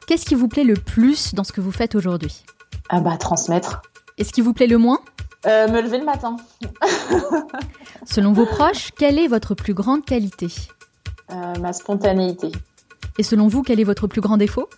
Qu'est-ce 0.05 0.25
qui 0.25 0.35
vous 0.35 0.47
plaît 0.47 0.63
le 0.63 0.75
plus 0.75 1.33
dans 1.33 1.43
ce 1.43 1.51
que 1.53 1.61
vous 1.61 1.71
faites 1.71 1.95
aujourd'hui? 1.95 2.43
Ah 2.89 2.99
bah 2.99 3.17
transmettre. 3.17 3.81
Et 4.17 4.23
ce 4.23 4.31
qui 4.33 4.41
vous 4.41 4.53
plaît 4.53 4.67
le 4.67 4.77
moins? 4.77 4.99
Euh, 5.45 5.67
me 5.67 5.81
lever 5.81 5.97
le 5.99 6.05
matin. 6.05 6.37
Selon 8.05 8.33
vos 8.33 8.45
proches, 8.45 8.91
quelle 8.97 9.19
est 9.19 9.27
votre 9.27 9.55
plus 9.55 9.73
grande 9.73 10.05
qualité? 10.05 10.47
Euh, 11.31 11.53
Ma 11.61 11.73
spontanéité. 11.73 12.51
Et 13.17 13.23
selon 13.23 13.47
vous, 13.47 13.63
quel 13.63 13.79
est 13.79 13.85
votre 13.85 14.07
plus 14.07 14.21
grand 14.21 14.37
défaut? 14.37 14.69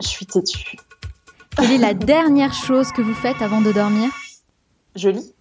Je 0.00 0.06
suis 0.06 0.26
têtue. 0.26 0.76
Quelle 1.56 1.72
est 1.72 1.78
la 1.78 1.94
dernière 1.94 2.52
chose 2.54 2.90
que 2.92 3.02
vous 3.02 3.14
faites 3.14 3.40
avant 3.42 3.60
de 3.60 3.72
dormir? 3.72 4.10
Je 4.96 5.08
lis. 5.08 5.32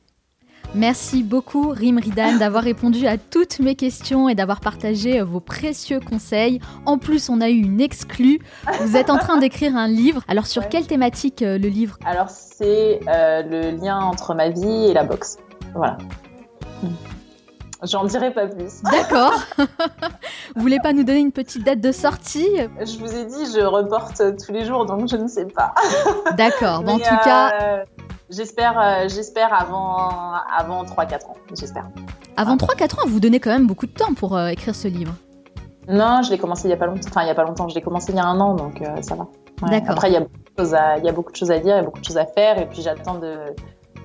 Merci 0.76 1.22
beaucoup 1.22 1.70
Rim 1.70 2.00
Ridan 2.00 2.38
d'avoir 2.38 2.64
répondu 2.64 3.06
à 3.06 3.20
toutes 3.20 3.60
mes 3.60 3.76
questions 3.76 4.28
et 4.28 4.34
d'avoir 4.34 4.60
partagé 4.60 5.22
vos 5.22 5.40
précieux 5.40 6.00
conseils. 6.00 6.60
En 6.88 6.98
plus, 6.98 7.30
on 7.30 7.42
a 7.42 7.50
eu 7.50 7.58
une 7.58 7.80
exclue. 7.80 8.40
Vous 8.82 8.98
êtes 8.98 9.12
en 9.12 9.18
train 9.18 9.38
d'écrire 9.38 9.76
un 9.76 9.88
livre. 9.88 10.24
Alors 10.28 10.48
sur 10.48 10.70
quelle 10.70 10.88
thématique 10.88 11.44
euh, 11.44 11.60
le 11.60 11.68
livre? 11.68 12.00
Alors 12.06 12.30
c'est 12.30 13.02
euh, 13.08 13.44
le 13.44 13.78
lien 13.78 14.00
entre 14.00 14.34
ma 14.34 14.50
vie 14.50 14.86
et 14.88 14.94
la 14.94 15.04
boxe. 15.04 15.38
Voilà. 15.76 15.98
Hmm. 16.82 16.88
J'en 17.84 18.06
dirai 18.06 18.34
pas 18.34 18.48
plus. 18.48 18.82
D'accord. 18.84 19.34
vous 19.58 20.62
voulez 20.62 20.80
pas 20.80 20.94
nous 20.94 21.04
donner 21.04 21.20
une 21.20 21.34
petite 21.34 21.64
date 21.64 21.82
de 21.82 21.92
sortie? 21.92 22.48
Je 22.80 22.98
vous 22.98 23.14
ai 23.14 23.26
dit, 23.26 23.46
je 23.54 23.64
reporte 23.64 24.22
tous 24.44 24.54
les 24.54 24.66
jours, 24.66 24.86
donc 24.86 25.10
je 25.10 25.18
ne 25.18 25.28
sais 25.28 25.46
pas. 25.46 25.74
D'accord. 26.38 26.84
en 26.88 26.98
tout 26.98 27.18
cas, 27.24 27.52
euh, 27.62 27.84
J'espère, 28.30 28.80
euh, 28.80 29.08
j'espère 29.08 29.54
avant, 29.54 30.34
avant 30.58 30.84
3-4 30.84 31.26
ans. 31.26 31.36
J'espère. 31.58 31.90
Avant 32.38 32.56
3-4 32.56 33.02
ans, 33.02 33.08
vous 33.08 33.20
donnez 33.20 33.40
quand 33.40 33.52
même 33.52 33.68
beaucoup 33.68 33.86
de 33.86 33.92
temps 33.92 34.14
pour 34.14 34.36
euh, 34.36 34.48
écrire 34.48 34.76
ce 34.76 34.88
livre. 34.88 35.14
Non, 35.88 36.22
je 36.24 36.32
l'ai 36.32 36.38
commencé 36.38 36.68
il 36.68 36.72
y 36.72 36.74
a 36.74 36.78
pas 36.78 36.86
longtemps. 36.86 37.10
Enfin, 37.10 37.24
il 37.24 37.28
y 37.28 37.32
a 37.32 37.36
pas 37.36 37.44
longtemps. 37.44 37.68
Je 37.68 37.76
l'ai 37.76 37.82
commencé 37.82 38.12
il 38.12 38.16
y 38.16 38.20
a 38.20 38.26
un 38.26 38.40
an, 38.40 38.56
donc 38.56 38.82
euh, 38.82 39.02
ça 39.02 39.16
va. 39.16 39.28
D'accord. 39.68 39.92
Après, 39.92 40.10
il 40.10 40.14
y 40.14 40.18
a 40.18 40.22
beaucoup 40.22 40.40
de 40.40 40.58
choses 40.58 40.74
à, 40.74 40.98
il 40.98 41.06
y 41.06 41.10
a 41.10 41.12
beaucoup 41.12 41.32
de 41.32 41.38
choses 41.38 41.52
à 41.52 41.60
dire, 41.60 41.76
il 41.76 41.78
y 41.78 41.82
a 41.82 41.84
beaucoup 41.84 42.00
de 42.00 42.06
choses 42.06 42.18
à 42.18 42.26
faire, 42.26 42.58
et 42.58 42.68
puis 42.68 42.82
j'attends 42.82 43.16
de 43.16 43.38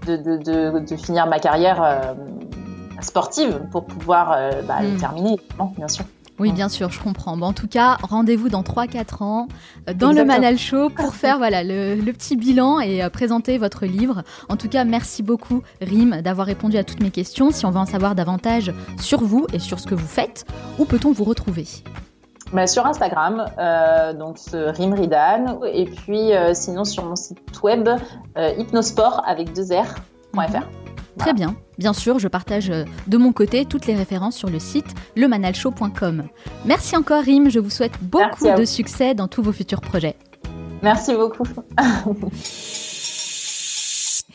de, 0.07 0.16
de, 0.16 0.79
de, 0.79 0.97
finir 0.97 1.27
ma 1.27 1.39
carrière 1.39 2.14
sportive 3.03 3.61
pour 3.71 3.85
pouvoir 3.85 4.31
bah, 4.66 4.81
le 4.81 4.93
hmm. 4.93 4.97
terminer, 4.97 5.41
bien 5.77 5.89
sûr. 5.89 6.07
Oui, 6.39 6.53
bien 6.53 6.68
sûr, 6.68 6.91
je 6.91 7.01
comprends. 7.01 7.36
Bon, 7.36 7.47
en 7.47 7.53
tout 7.53 7.66
cas, 7.66 7.97
rendez-vous 8.03 8.49
dans 8.49 8.62
3-4 8.62 9.24
ans 9.24 9.49
euh, 9.89 9.95
dans 9.95 10.12
le 10.12 10.24
Manal 10.24 10.57
Show 10.57 10.89
pour 10.91 11.14
faire 11.14 11.39
voilà, 11.39 11.62
le, 11.64 12.12
petit 12.12 12.36
bilan 12.36 12.80
et 12.80 13.03
euh, 13.03 13.11
présenter 13.11 13.59
votre 13.59 13.86
livre. 13.86 14.22
En 14.49 14.57
tout 14.57 14.68
cas, 14.68 14.84
merci 14.84 15.22
beaucoup, 15.22 15.62
Rim, 15.80 16.22
d'avoir 16.22 16.47
répondu 16.47 16.76
à 16.76 16.84
toutes 16.84 17.03
mes 17.03 17.11
questions. 17.11 17.51
Si 17.51 17.66
on 17.66 17.70
veut 17.70 17.78
en 17.78 17.86
savoir 17.86 18.14
davantage 18.14 18.72
sur 19.01 19.20
vous 19.20 19.47
et 19.53 19.59
sur 19.59 19.80
ce 19.80 19.86
que 19.86 19.95
vous 19.95 20.07
faites, 20.07 20.47
où 20.78 20.84
peut-on 20.84 21.12
vous 21.12 21.24
retrouver? 21.24 21.66
Bah, 22.53 22.66
sur 22.66 22.86
Instagram, 22.86 23.45
euh, 23.59 24.12
donc 24.12 24.39
Rim 24.53 24.95
Ridan, 24.95 25.61
et 25.64 25.84
puis 25.84 26.30
sinon 26.55 26.84
sur 26.84 27.05
mon 27.05 27.16
site 27.16 27.62
web 27.62 27.89
hypnosport 28.36 29.22
avec 29.26 29.53
deux 29.53 29.74
R.fr. 29.74 30.88
Très 31.19 31.33
bien. 31.35 31.57
Bien 31.79 31.93
sûr, 31.93 32.19
je 32.19 32.29
partage 32.29 32.71
euh, 32.71 32.85
de 33.07 33.16
mon 33.19 33.33
côté 33.33 33.64
toutes 33.64 33.87
les 33.87 33.95
références 33.95 34.37
sur 34.37 34.51
le 34.51 34.59
site 34.59 34.95
lemanalshow.com. 35.16 36.25
Merci 36.64 36.97
encore, 36.97 37.23
Rim. 37.25 37.51
Je 37.51 37.59
vous 37.59 37.71
souhaite 37.71 37.99
beaucoup 38.03 38.47
de 38.57 38.64
succès 38.64 39.14
dans 39.14 39.29
tous 39.29 39.43
vos 39.43 39.53
futurs 39.53 39.81
projets. 39.81 40.16
Merci 40.83 41.14
beaucoup. 41.14 41.45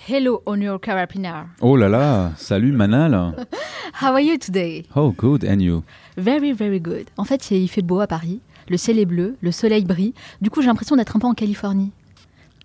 Hello, 0.09 0.43
on 0.45 0.59
your 0.59 0.81
carabiner. 0.81 1.43
Oh 1.61 1.77
là 1.77 1.87
là, 1.87 2.33
salut 2.35 2.73
Manal. 2.73 3.33
How 4.01 4.07
are 4.07 4.19
you 4.19 4.37
today? 4.37 4.83
Oh, 4.97 5.13
good, 5.15 5.45
and 5.45 5.61
you? 5.61 5.83
Very, 6.17 6.51
very 6.51 6.81
good. 6.81 7.05
En 7.15 7.23
fait, 7.23 7.51
il 7.51 7.69
fait 7.69 7.81
beau 7.81 8.01
à 8.01 8.07
Paris. 8.07 8.41
Le 8.67 8.75
ciel 8.75 8.99
est 8.99 9.05
bleu, 9.05 9.37
le 9.39 9.51
soleil 9.51 9.85
brille. 9.85 10.13
Du 10.41 10.49
coup, 10.49 10.61
j'ai 10.61 10.67
l'impression 10.67 10.97
d'être 10.97 11.15
un 11.15 11.19
peu 11.19 11.27
en 11.27 11.33
Californie. 11.33 11.93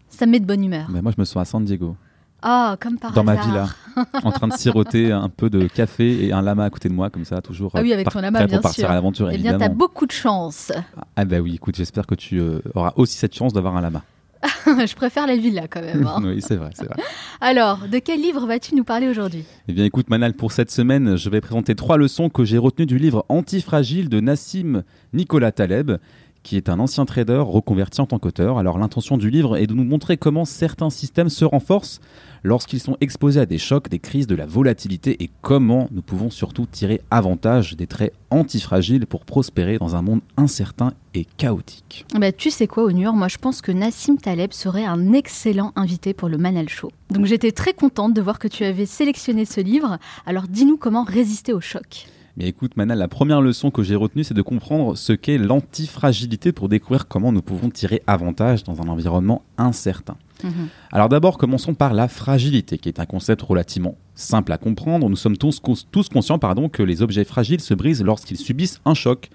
Ça 0.09 0.27
me 0.27 0.33
met 0.33 0.41
de 0.41 0.47
bonne 0.47 0.65
humeur. 0.65 0.89
Mais 0.91 1.01
moi, 1.01 1.13
je 1.15 1.21
me 1.21 1.25
sens 1.25 1.37
à 1.37 1.45
San 1.45 1.65
Diego. 1.65 1.95
Ah, 2.43 2.77
comme 2.81 2.99
par 2.99 3.13
Dans 3.13 3.25
ma 3.25 3.35
villa, 3.35 3.69
en 4.23 4.31
train 4.31 4.49
de 4.49 4.53
siroter 4.53 5.11
un 5.11 5.29
peu 5.29 5.51
de 5.51 5.67
café 5.67 6.25
et 6.25 6.33
un 6.33 6.43
lama 6.43 6.65
à 6.65 6.71
côté 6.71 6.89
de 6.89 6.95
moi, 6.95 7.11
comme 7.11 7.25
ça, 7.25 7.41
toujours. 7.43 7.73
Ah 7.75 7.81
oui, 7.83 7.93
avec 7.93 8.09
ton 8.11 8.21
lama, 8.21 8.47
bien 8.47 8.59
pour 8.59 8.63
partir 8.63 8.91
à 8.91 8.95
l'aventure, 8.95 9.31
Eh 9.31 9.39
bien, 9.39 9.59
t'as 9.59 9.69
beaucoup 9.69 10.07
de 10.07 10.13
chance. 10.13 10.73
Ah, 11.17 11.25
bah 11.25 11.41
oui, 11.41 11.55
écoute, 11.57 11.77
j'espère 11.77 12.07
que 12.07 12.15
tu 12.15 12.39
euh, 12.39 12.61
auras 12.75 12.93
aussi 12.97 13.17
cette 13.17 13.35
chance 13.35 13.53
d'avoir 13.53 13.77
un 13.77 13.81
lama. 13.81 14.03
je 14.67 14.95
préfère 14.95 15.27
la 15.27 15.37
villa 15.37 15.67
quand 15.69 15.81
même. 15.81 16.07
Hein. 16.07 16.21
oui, 16.25 16.41
c'est 16.41 16.55
vrai, 16.55 16.71
c'est 16.75 16.87
vrai. 16.87 16.97
Alors, 17.41 17.89
de 17.91 17.99
quel 17.99 18.21
livre 18.21 18.47
vas-tu 18.47 18.77
nous 18.77 18.85
parler 18.85 19.09
aujourd'hui? 19.09 19.45
Eh 19.67 19.73
bien, 19.73 19.85
écoute, 19.85 20.09
Manal, 20.09 20.35
pour 20.35 20.53
cette 20.53 20.71
semaine, 20.71 21.17
je 21.17 21.29
vais 21.29 21.41
présenter 21.41 21.75
trois 21.75 21.97
leçons 21.97 22.29
que 22.29 22.45
j'ai 22.45 22.59
retenues 22.59 22.87
du 22.87 22.99
livre 22.99 23.27
Antifragile 23.29 24.09
de 24.09 24.21
Nassim 24.21 24.85
Nicolas 25.13 25.51
Taleb 25.51 25.99
qui 26.43 26.57
est 26.57 26.69
un 26.69 26.79
ancien 26.79 27.05
trader 27.05 27.43
reconverti 27.45 28.01
en 28.01 28.07
tant 28.07 28.19
qu'auteur. 28.19 28.59
Alors 28.59 28.79
l'intention 28.79 29.19
du 29.19 29.29
livre 29.29 29.57
est 29.57 29.67
de 29.67 29.75
nous 29.75 29.85
montrer 29.85 30.17
comment 30.17 30.45
certains 30.45 30.89
systèmes 30.89 31.29
se 31.29 31.45
renforcent 31.45 32.01
lorsqu'ils 32.43 32.81
sont 32.81 32.97
exposés 33.01 33.41
à 33.41 33.47
des 33.47 33.59
chocs, 33.59 33.89
des 33.89 33.99
crises, 33.99 34.27
de 34.27 34.35
la 34.35 34.47
volatilité 34.47 35.23
et 35.23 35.31
comment 35.43 35.89
nous 35.91 36.03
pouvons 36.03 36.31
surtout 36.31 36.67
tirer 36.67 37.01
avantage 37.11 37.77
des 37.77 37.87
traits 37.87 38.13
antifragiles 38.31 39.07
pour 39.07 39.25
prospérer 39.25 39.79
dans 39.79 39.97
un 39.97 40.03
monde 40.03 40.21
incertain 40.37 40.93
et 41.15 41.25
chaotique. 41.37 42.07
Bah, 42.15 42.33
tu 42.33 42.51
sais 42.51 42.67
quoi, 42.67 42.85
Onur? 42.85 43.13
Moi, 43.13 43.29
je 43.29 43.39
pense 43.39 43.63
que 43.63 43.73
Nassim 43.73 44.17
Taleb 44.17 44.53
serait 44.53 44.85
un 44.85 45.13
excellent 45.13 45.73
invité 45.77 46.15
pour 46.15 46.29
le 46.29 46.39
Manal 46.39 46.69
Show. 46.69 46.91
Donc, 47.11 47.27
j'étais 47.27 47.53
très 47.53 47.73
contente 47.73 48.15
de 48.15 48.21
voir 48.21 48.39
que 48.39 48.49
tu 48.49 48.65
avais 48.65 48.87
sélectionné 48.87 49.45
ce 49.45 49.61
livre. 49.61 49.99
Alors, 50.27 50.49
dis-nous 50.49 50.77
comment 50.77 51.05
résister 51.05 51.53
au 51.53 51.61
choc. 51.61 52.07
Mais 52.37 52.47
écoute, 52.47 52.77
Manal, 52.77 52.99
la 52.99 53.09
première 53.09 53.41
leçon 53.41 53.73
que 53.73 53.83
j'ai 53.83 53.97
retenue, 53.97 54.23
c'est 54.23 54.33
de 54.33 54.43
comprendre 54.43 54.97
ce 54.97 55.13
qu'est 55.13 55.39
l'antifragilité 55.39 56.53
pour 56.53 56.69
découvrir 56.69 57.09
comment 57.09 57.33
nous 57.33 57.43
pouvons 57.43 57.69
tirer 57.69 58.01
avantage 58.07 58.63
dans 58.63 58.81
un 58.81 58.87
environnement 58.87 59.43
incertain. 59.57 60.17
Mhm. 60.45 60.69
Alors 60.93 61.09
d'abord, 61.09 61.39
commençons 61.39 61.75
par 61.75 61.95
la 61.95 62.09
fragilité, 62.09 62.79
qui 62.79 62.89
est 62.89 63.01
un 63.01 63.07
concept 63.07 63.43
relativement 63.43 63.97
simple 64.15 64.53
à 64.53 64.59
comprendre. 64.59 65.09
Nous 65.09 65.17
sommes 65.17 65.37
tous, 65.37 65.61
conscients 65.61 66.39
pardon, 66.39 66.69
que 66.69 66.83
les 66.83 67.03
objets 67.03 67.25
fragiles 67.25 67.61
se 67.61 67.75
brisent 67.75 68.03
lorsqu'ils 68.03 68.39
subissent 68.39 68.81
un 68.85 68.95
choc. 68.95 69.31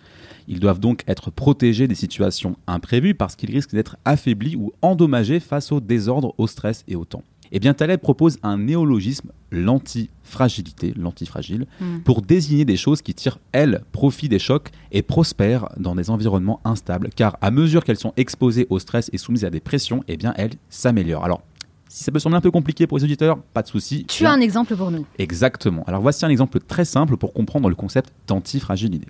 Ils 0.47 0.59
doivent 0.59 0.79
donc 0.79 1.03
être 1.07 1.31
protégés 1.31 1.87
des 1.87 1.95
situations 1.95 2.57
imprévues 2.67 3.15
parce 3.15 3.35
qu'ils 3.35 3.51
risquent 3.51 3.73
d'être 3.73 3.97
affaiblis 4.03 4.55
ou 4.55 4.73
endommagés 4.81 5.39
face 5.39 5.71
au 5.71 5.79
désordre, 5.79 6.33
au 6.37 6.47
stress 6.47 6.83
et 6.87 6.95
au 6.95 7.05
temps. 7.05 7.23
Eh 7.55 7.59
bien, 7.59 7.75
Taleb 7.75 7.99
propose 7.99 8.39
un 8.41 8.57
néologisme, 8.57 9.31
l'antifragilité, 9.51 10.91
l'antifragile, 10.97 11.67
hmm. 11.79 11.99
pour 11.99 12.23
désigner 12.23 12.65
des 12.65 12.77
choses 12.77 13.03
qui 13.03 13.13
tirent, 13.13 13.37
elles, 13.51 13.83
profit 13.91 14.27
des 14.27 14.39
chocs 14.39 14.71
et 14.91 15.03
prospèrent 15.03 15.69
dans 15.77 15.93
des 15.93 16.09
environnements 16.09 16.61
instables, 16.65 17.09
car 17.15 17.37
à 17.41 17.51
mesure 17.51 17.83
qu'elles 17.83 17.97
sont 17.97 18.13
exposées 18.17 18.65
au 18.71 18.79
stress 18.79 19.11
et 19.13 19.19
soumises 19.19 19.45
à 19.45 19.51
des 19.51 19.59
pressions, 19.59 20.03
eh 20.07 20.17
bien, 20.17 20.33
elles 20.35 20.55
s'améliorent. 20.69 21.23
Alors, 21.23 21.43
si 21.89 22.03
ça 22.03 22.11
peut 22.11 22.17
sembler 22.17 22.37
un 22.37 22.41
peu 22.41 22.49
compliqué 22.49 22.87
pour 22.87 22.97
les 22.97 23.03
auditeurs, 23.03 23.37
pas 23.37 23.61
de 23.61 23.67
souci. 23.67 24.05
Tu 24.07 24.25
as 24.25 24.31
un 24.31 24.41
exemple 24.41 24.75
pour 24.75 24.89
nous. 24.89 25.05
Exactement. 25.19 25.83
Alors 25.85 26.01
voici 26.01 26.25
un 26.25 26.29
exemple 26.29 26.59
très 26.59 26.85
simple 26.85 27.17
pour 27.17 27.33
comprendre 27.33 27.69
le 27.69 27.75
concept 27.75 28.11
d'antifragilité. 28.25 29.05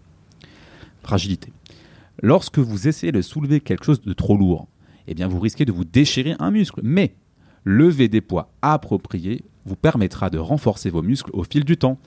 Fragilité. 1.01 1.53
Lorsque 2.21 2.59
vous 2.59 2.89
essayez 2.89 3.13
de 3.13 3.21
soulever 3.21 3.61
quelque 3.61 3.85
chose 3.85 4.01
de 4.01 4.11
trop 4.11 4.35
lourd, 4.35 4.67
eh 5.07 5.13
bien 5.13 5.29
vous 5.29 5.39
risquez 5.39 5.63
de 5.63 5.71
vous 5.71 5.85
déchirer 5.85 6.35
un 6.39 6.51
muscle. 6.51 6.81
Mais 6.83 7.15
lever 7.65 8.07
des 8.07 8.21
poids 8.21 8.49
appropriés 8.61 9.43
vous 9.65 9.75
permettra 9.75 10.29
de 10.29 10.37
renforcer 10.37 10.89
vos 10.89 11.01
muscles 11.01 11.31
au 11.33 11.43
fil 11.43 11.63
du 11.63 11.77
temps. 11.77 11.97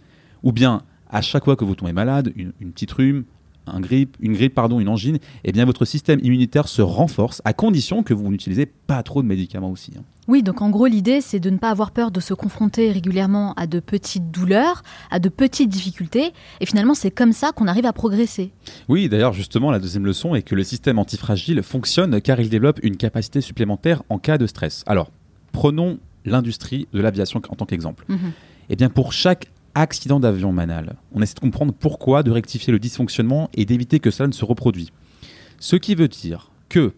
Ou 0.42 0.52
bien, 0.52 0.82
à 1.08 1.22
chaque 1.22 1.44
fois 1.44 1.56
que 1.56 1.64
vous 1.64 1.74
tombez 1.74 1.92
malade, 1.92 2.32
une, 2.36 2.52
petite 2.72 2.92
rhume, 2.92 3.24
un 3.66 3.80
grippe, 3.80 4.16
une 4.20 4.34
grippe, 4.34 4.54
pardon, 4.54 4.78
une 4.80 4.88
angine, 4.88 5.18
eh 5.44 5.52
bien 5.52 5.64
votre 5.64 5.84
système 5.84 6.20
immunitaire 6.22 6.68
se 6.68 6.82
renforce 6.82 7.42
à 7.44 7.52
condition 7.52 8.02
que 8.02 8.14
vous 8.14 8.30
n'utilisez 8.30 8.66
pas 8.66 9.02
trop 9.02 9.22
de 9.22 9.26
médicaments 9.26 9.70
aussi. 9.70 9.92
Hein. 9.98 10.02
Oui, 10.28 10.42
donc 10.42 10.60
en 10.60 10.70
gros 10.70 10.86
l'idée 10.86 11.20
c'est 11.20 11.38
de 11.38 11.50
ne 11.50 11.58
pas 11.58 11.70
avoir 11.70 11.92
peur 11.92 12.10
de 12.10 12.20
se 12.20 12.34
confronter 12.34 12.90
régulièrement 12.90 13.54
à 13.54 13.66
de 13.66 13.78
petites 13.78 14.30
douleurs, 14.30 14.82
à 15.10 15.20
de 15.20 15.28
petites 15.28 15.68
difficultés, 15.68 16.32
et 16.60 16.66
finalement 16.66 16.94
c'est 16.94 17.12
comme 17.12 17.32
ça 17.32 17.52
qu'on 17.52 17.68
arrive 17.68 17.86
à 17.86 17.92
progresser. 17.92 18.52
Oui, 18.88 19.08
d'ailleurs 19.08 19.32
justement 19.32 19.70
la 19.70 19.78
deuxième 19.78 20.04
leçon 20.04 20.34
est 20.34 20.42
que 20.42 20.56
le 20.56 20.64
système 20.64 20.98
antifragile 20.98 21.62
fonctionne 21.62 22.20
car 22.20 22.40
il 22.40 22.48
développe 22.48 22.80
une 22.82 22.96
capacité 22.96 23.40
supplémentaire 23.40 24.02
en 24.08 24.18
cas 24.18 24.36
de 24.36 24.46
stress. 24.46 24.82
Alors, 24.86 25.10
Prenons 25.56 25.98
l'industrie 26.26 26.86
de 26.92 27.00
l'aviation 27.00 27.40
en 27.48 27.54
tant 27.54 27.64
qu'exemple. 27.64 28.04
Mhm. 28.08 28.32
Eh 28.68 28.76
bien, 28.76 28.90
pour 28.90 29.14
chaque 29.14 29.50
accident 29.74 30.20
d'avion 30.20 30.52
manal, 30.52 30.96
on 31.14 31.22
essaie 31.22 31.32
de 31.32 31.40
comprendre 31.40 31.72
pourquoi, 31.72 32.22
de 32.22 32.30
rectifier 32.30 32.74
le 32.74 32.78
dysfonctionnement 32.78 33.48
et 33.54 33.64
d'éviter 33.64 33.98
que 33.98 34.10
cela 34.10 34.26
ne 34.26 34.34
se 34.34 34.44
reproduise. 34.44 34.90
Ce 35.58 35.76
qui 35.76 35.94
veut 35.94 36.08
dire 36.08 36.50
que 36.68 36.92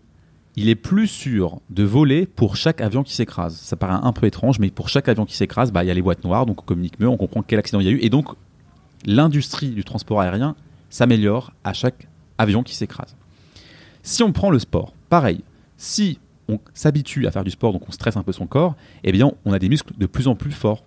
il 0.56 0.68
est 0.68 0.74
plus 0.74 1.06
sûr 1.06 1.60
de 1.70 1.84
voler 1.84 2.26
pour 2.26 2.56
chaque 2.56 2.80
avion 2.80 3.04
qui 3.04 3.14
s'écrase. 3.14 3.54
Ça 3.54 3.76
paraît 3.76 4.00
un 4.02 4.12
peu 4.12 4.26
étrange, 4.26 4.58
mais 4.58 4.70
pour 4.72 4.88
chaque 4.88 5.08
avion 5.08 5.24
qui 5.24 5.36
s'écrase, 5.36 5.70
bah, 5.70 5.84
il 5.84 5.86
y 5.86 5.90
a 5.92 5.94
les 5.94 6.02
boîtes 6.02 6.24
noires, 6.24 6.44
donc 6.44 6.62
on 6.62 6.64
communique 6.64 6.98
mieux, 6.98 7.06
on 7.06 7.16
comprend 7.16 7.42
quel 7.42 7.60
accident 7.60 7.78
il 7.78 7.86
y 7.86 7.90
a 7.90 7.92
eu, 7.92 8.00
et 8.02 8.10
donc 8.10 8.26
l'industrie 9.06 9.68
du 9.68 9.84
transport 9.84 10.20
aérien 10.20 10.56
s'améliore 10.90 11.52
à 11.62 11.74
chaque 11.74 12.08
avion 12.38 12.64
qui 12.64 12.74
s'écrase. 12.74 13.14
Si 14.02 14.24
on 14.24 14.32
prend 14.32 14.50
le 14.50 14.58
sport, 14.58 14.94
pareil, 15.08 15.44
si 15.76 16.18
on 16.48 16.58
s'habitue 16.74 17.26
à 17.26 17.30
faire 17.30 17.44
du 17.44 17.50
sport, 17.50 17.72
donc 17.72 17.82
on 17.88 17.92
stresse 17.92 18.16
un 18.16 18.22
peu 18.22 18.32
son 18.32 18.46
corps, 18.46 18.74
eh 19.04 19.12
bien 19.12 19.32
on 19.44 19.52
a 19.52 19.58
des 19.58 19.68
muscles 19.68 19.94
de 19.96 20.06
plus 20.06 20.28
en 20.28 20.34
plus 20.34 20.52
forts. 20.52 20.84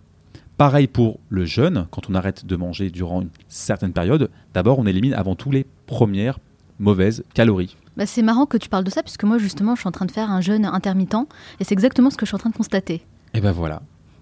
Pareil 0.58 0.88
pour 0.88 1.20
le 1.30 1.46
jeûne, 1.46 1.88
quand 1.92 2.10
on 2.10 2.16
arrête 2.16 2.46
de 2.46 2.56
manger 2.56 2.90
durant 2.90 3.22
une 3.22 3.30
certaine 3.48 3.94
période, 3.94 4.30
d'abord 4.54 4.80
on 4.80 4.86
élimine 4.86 5.14
avant 5.14 5.36
tout 5.36 5.52
les 5.52 5.66
premières 5.86 6.40
mauvaises 6.80 7.24
calories. 7.34 7.78
Bah 7.98 8.06
c'est 8.06 8.22
marrant 8.22 8.46
que 8.46 8.58
tu 8.58 8.70
parles 8.70 8.84
de 8.84 8.90
ça, 8.90 9.04
puisque 9.04 9.24
moi 9.24 9.38
justement 9.38 9.76
je 9.76 9.82
suis 9.82 9.88
en 9.88 9.92
train 9.92 10.06
de 10.06 10.12
faire 10.12 10.32
un 10.32 10.42
jeûne 10.42 10.66
intermittent, 10.66 11.28
et 11.60 11.64
c'est 11.64 11.74
exactement 11.74 12.10
ce 12.10 12.18
que 12.18 12.26
je 12.26 12.30
suis 12.30 12.36
en 12.36 12.40
train 12.40 12.50
de 12.50 12.56
constater. 12.56 12.96
Et 13.34 13.38
eh 13.38 13.42
ben 13.42 13.52
voilà, 13.52 13.82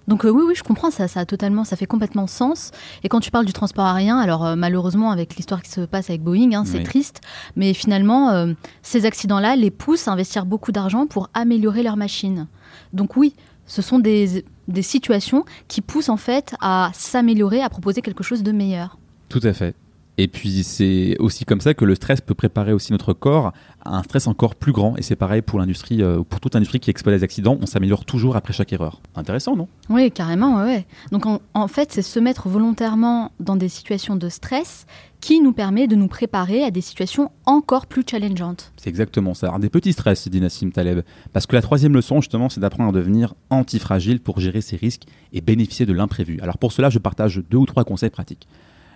donc 0.09 0.25
euh, 0.25 0.29
oui, 0.29 0.41
oui, 0.47 0.55
je 0.55 0.63
comprends, 0.63 0.89
ça, 0.89 1.07
ça 1.07 1.19
a 1.19 1.25
totalement, 1.25 1.63
ça 1.63 1.75
fait 1.75 1.85
complètement 1.85 2.25
sens. 2.25 2.71
Et 3.03 3.09
quand 3.09 3.19
tu 3.19 3.29
parles 3.29 3.45
du 3.45 3.53
transport 3.53 3.85
aérien, 3.85 4.17
alors 4.17 4.43
euh, 4.43 4.55
malheureusement 4.55 5.11
avec 5.11 5.35
l'histoire 5.35 5.61
qui 5.61 5.69
se 5.69 5.81
passe 5.81 6.09
avec 6.09 6.23
Boeing, 6.23 6.53
hein, 6.53 6.65
c'est 6.65 6.81
triste, 6.81 7.21
mais 7.55 7.75
finalement 7.75 8.31
euh, 8.31 8.53
ces 8.81 9.05
accidents-là 9.05 9.55
les 9.55 9.69
poussent 9.69 10.07
à 10.07 10.11
investir 10.11 10.47
beaucoup 10.47 10.71
d'argent 10.71 11.05
pour 11.05 11.29
améliorer 11.35 11.83
leur 11.83 11.95
machine. 11.95 12.47
Donc 12.91 13.17
oui, 13.17 13.35
ce 13.67 13.83
sont 13.83 13.99
des, 13.99 14.43
des 14.67 14.81
situations 14.81 15.45
qui 15.67 15.81
poussent 15.81 16.09
en 16.09 16.17
fait 16.17 16.55
à 16.59 16.89
s'améliorer, 16.95 17.61
à 17.61 17.69
proposer 17.69 18.01
quelque 18.01 18.23
chose 18.23 18.41
de 18.41 18.51
meilleur. 18.51 18.97
Tout 19.29 19.41
à 19.43 19.53
fait. 19.53 19.75
Et 20.21 20.27
puis 20.27 20.63
c'est 20.63 21.15
aussi 21.19 21.45
comme 21.45 21.61
ça 21.61 21.73
que 21.73 21.85
le 21.85 21.95
stress 21.95 22.19
peut 22.19 22.33
préparer 22.33 22.73
aussi 22.73 22.91
notre 22.91 23.13
corps 23.13 23.53
à 23.85 23.95
un 23.95 24.03
stress 24.03 24.27
encore 24.27 24.55
plus 24.55 24.73
grand. 24.73 24.97
Et 24.97 25.01
c'est 25.01 25.15
pareil 25.15 25.41
pour 25.41 25.59
l'industrie, 25.59 26.03
euh, 26.03 26.23
pour 26.23 26.41
toute 26.41 26.57
industrie 26.57 26.81
qui 26.81 26.89
exploite 26.89 27.15
les 27.15 27.23
accidents, 27.23 27.57
on 27.61 27.65
s'améliore 27.65 28.03
toujours 28.03 28.35
après 28.35 28.51
chaque 28.51 28.73
erreur. 28.73 29.01
Intéressant, 29.15 29.55
non? 29.55 29.69
Oui, 29.89 30.11
carrément, 30.11 30.61
ouais. 30.61 30.85
Donc 31.13 31.25
en, 31.25 31.67
fait, 31.69 31.93
c'est 31.93 32.01
se 32.01 32.19
mettre 32.19 32.49
volontairement 32.49 33.31
dans 33.39 33.55
des 33.55 33.69
situations 33.69 34.17
de 34.17 34.27
stress 34.27 34.87
qui 35.21 35.39
nous 35.39 35.53
permet 35.53 35.87
de 35.87 35.95
nous 35.95 36.09
préparer 36.09 36.65
à 36.65 36.71
des 36.71 36.81
situations 36.81 37.31
encore 37.45 37.85
plus 37.87 38.03
challengeantes. 38.05 38.73
C'est 38.75 38.89
exactement 38.89 39.33
ça. 39.33 39.57
des 39.57 39.69
petits 39.69 39.93
stress, 39.93 40.27
dit 40.27 40.41
Nassim 40.41 40.71
Taleb. 40.71 40.99
Parce 41.31 41.45
que 41.45 41.55
la 41.55 41.61
troisième 41.61 41.93
leçon, 41.93 42.19
justement, 42.19 42.49
c'est 42.49 42.59
d'apprendre 42.59 42.89
à 42.89 42.91
devenir 42.91 43.35
antifragile 43.49 44.19
pour 44.19 44.41
gérer 44.41 44.59
ses 44.59 44.75
risques 44.75 45.03
et 45.31 45.39
bénéficier 45.39 45.85
de 45.85 45.93
l'imprévu. 45.93 46.39
Alors 46.41 46.57
pour 46.57 46.73
cela, 46.73 46.89
je 46.89 46.99
partage 46.99 47.41
deux 47.49 47.57
ou 47.57 47.65
trois 47.65 47.85
conseils 47.85 48.09
pratiques. 48.09 48.49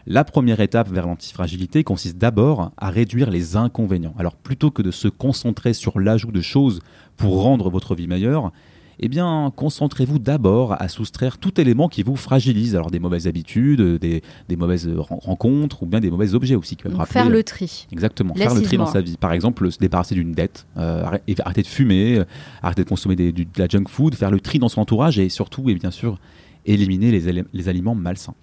La 0.06 0.26
première 0.26 0.60
étape 0.60 0.90
vers 0.90 1.08
l'antifragilité 1.08 1.84
consiste 1.84 2.18
d'abord 2.18 2.72
à 2.78 2.90
réduire 2.90 3.30
les 3.30 3.56
inconvénients. 3.56 4.14
Alors 4.18 4.36
plutôt 4.36 4.70
que 4.70 4.82
de 4.82 4.92
se 4.92 5.08
concentrer 5.08 5.74
sur 5.74 6.00
l'ajout 6.00 6.32
de 6.32 6.42
choses 6.42 6.82
pour 7.16 7.42
rendre 7.42 7.70
votre 7.70 7.96
vie 7.96 8.08
meilleure, 8.08 8.52
eh 9.00 9.08
bien, 9.08 9.52
concentrez-vous 9.56 10.20
d'abord 10.20 10.80
à 10.82 10.88
soustraire 10.88 11.38
tout 11.38 11.60
élément 11.60 11.90
qui 11.90 12.04
vous 12.04 12.16
fragilise. 12.16 12.76
Alors, 12.76 12.92
des 12.92 13.00
mauvaises 13.00 13.28
habitudes, 13.28 13.82
des, 13.82 14.22
mauvaises 14.56 14.88
rencontres 14.98 15.84
ou 15.84 15.86
bien 15.88 16.00
des 16.00 16.12
mauvais 16.12 16.36
objets 16.36 16.56
aussi. 16.56 16.76
Qui 16.76 16.84
faire 17.08 17.30
le 17.30 17.44
tri. 17.44 17.88
Exactement, 17.92 18.36
faire 18.36 18.54
le 18.54 18.62
tri 18.62 18.78
dans 18.78 18.86
sa 18.86 19.02
vie. 19.02 19.18
Par 19.18 19.34
exemple, 19.34 19.72
se 19.72 19.80
débarrasser 19.80 20.16
d'une 20.16 20.34
dette, 20.34 20.68
euh, 20.78 21.06
arrêter 21.40 21.64
de 21.64 21.68
fumer, 21.68 22.20
euh, 22.20 22.26
arrêter 22.62 22.84
de 22.84 22.90
consommer 22.90 23.16
de 23.16 23.46
la 23.58 23.68
junk 23.68 23.86
food, 23.88 24.16
faire 24.16 24.32
le 24.32 24.40
tri 24.40 24.60
dans 24.60 24.70
son 24.70 24.82
entourage 24.82 25.18
et 25.18 25.30
surtout, 25.30 25.70
et 25.70 25.74
bien 25.74 25.92
sûr, 25.92 26.20
éliminer 26.66 27.12
les, 27.12 27.44
les 27.52 27.70
aliments 27.70 27.96
malsains. 27.96 28.36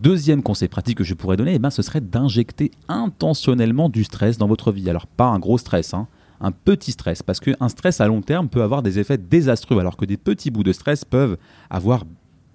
Deuxième 0.00 0.42
conseil 0.42 0.68
pratique 0.68 0.96
que 0.96 1.04
je 1.04 1.12
pourrais 1.12 1.36
donner, 1.36 1.54
eh 1.54 1.58
ben, 1.58 1.68
ce 1.68 1.82
serait 1.82 2.00
d'injecter 2.00 2.70
intentionnellement 2.88 3.90
du 3.90 4.02
stress 4.02 4.38
dans 4.38 4.46
votre 4.46 4.72
vie. 4.72 4.88
Alors, 4.88 5.06
pas 5.06 5.26
un 5.26 5.38
gros 5.38 5.58
stress, 5.58 5.92
hein, 5.92 6.06
un 6.40 6.52
petit 6.52 6.92
stress, 6.92 7.22
parce 7.22 7.38
qu'un 7.38 7.68
stress 7.68 8.00
à 8.00 8.06
long 8.06 8.22
terme 8.22 8.48
peut 8.48 8.62
avoir 8.62 8.82
des 8.82 8.98
effets 8.98 9.18
désastreux, 9.18 9.78
alors 9.78 9.98
que 9.98 10.06
des 10.06 10.16
petits 10.16 10.50
bouts 10.50 10.62
de 10.62 10.72
stress 10.72 11.04
peuvent 11.04 11.36
avoir 11.68 12.04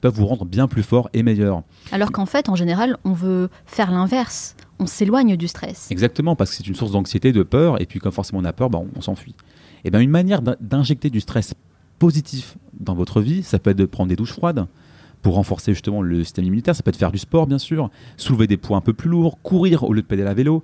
peuvent 0.02 0.16
vous 0.16 0.26
rendre 0.26 0.46
bien 0.46 0.68
plus 0.68 0.84
fort 0.84 1.10
et 1.14 1.24
meilleur. 1.24 1.64
Alors 1.92 2.12
qu'en 2.12 2.26
fait, 2.26 2.50
en 2.50 2.56
général, 2.56 2.98
on 3.06 3.14
veut 3.14 3.50
faire 3.66 3.92
l'inverse. 3.92 4.56
On 4.80 4.88
s'éloigne 4.88 5.36
du 5.36 5.48
stress. 5.48 5.90
Exactement, 5.90 6.36
parce 6.36 6.50
que 6.50 6.58
c'est 6.58 6.68
une 6.68 6.76
source 6.76 6.92
d'anxiété, 6.92 7.32
de 7.32 7.44
peur, 7.44 7.80
et 7.82 7.86
puis 7.86 8.00
comme 8.00 8.12
forcément 8.12 8.40
on 8.40 8.46
a 8.46 8.54
peur, 8.54 8.70
ben, 8.70 8.86
on, 8.96 9.02
s'enfuit. 9.02 9.36
Et 9.84 9.88
eh 9.88 9.92
bien 9.92 10.00
une 10.00 10.10
manière 10.10 10.42
d'injecter 10.42 11.12
du 11.12 11.22
stress 11.22 11.54
positif 12.00 12.58
dans 12.80 12.96
votre 12.96 13.22
vie, 13.22 13.44
ça 13.44 13.60
peut 13.60 13.70
être 13.70 13.78
de 13.78 13.86
prendre 13.86 14.10
des 14.10 14.16
douches 14.16 14.34
froides 14.34 14.68
pour 15.26 15.34
renforcer 15.34 15.74
justement 15.74 16.04
le 16.04 16.24
système 16.24 16.46
immunitaire, 16.46 16.76
ça 16.76 16.84
peut 16.84 16.90
être 16.90 16.98
faire 16.98 17.12
du 17.12 17.18
sport 17.18 17.48
bien 17.48 17.58
sûr, 17.58 17.90
soulever 18.16 18.46
des 18.46 18.58
poids 18.58 18.78
un 18.78 18.82
peu 18.82 18.94
plus 18.94 19.10
lourds, 19.10 19.42
courir 19.42 19.84
au 19.84 19.92
lieu 19.92 20.04
de 20.04 20.06
pédaler 20.06 20.30
à 20.30 20.36
vélo, 20.36 20.64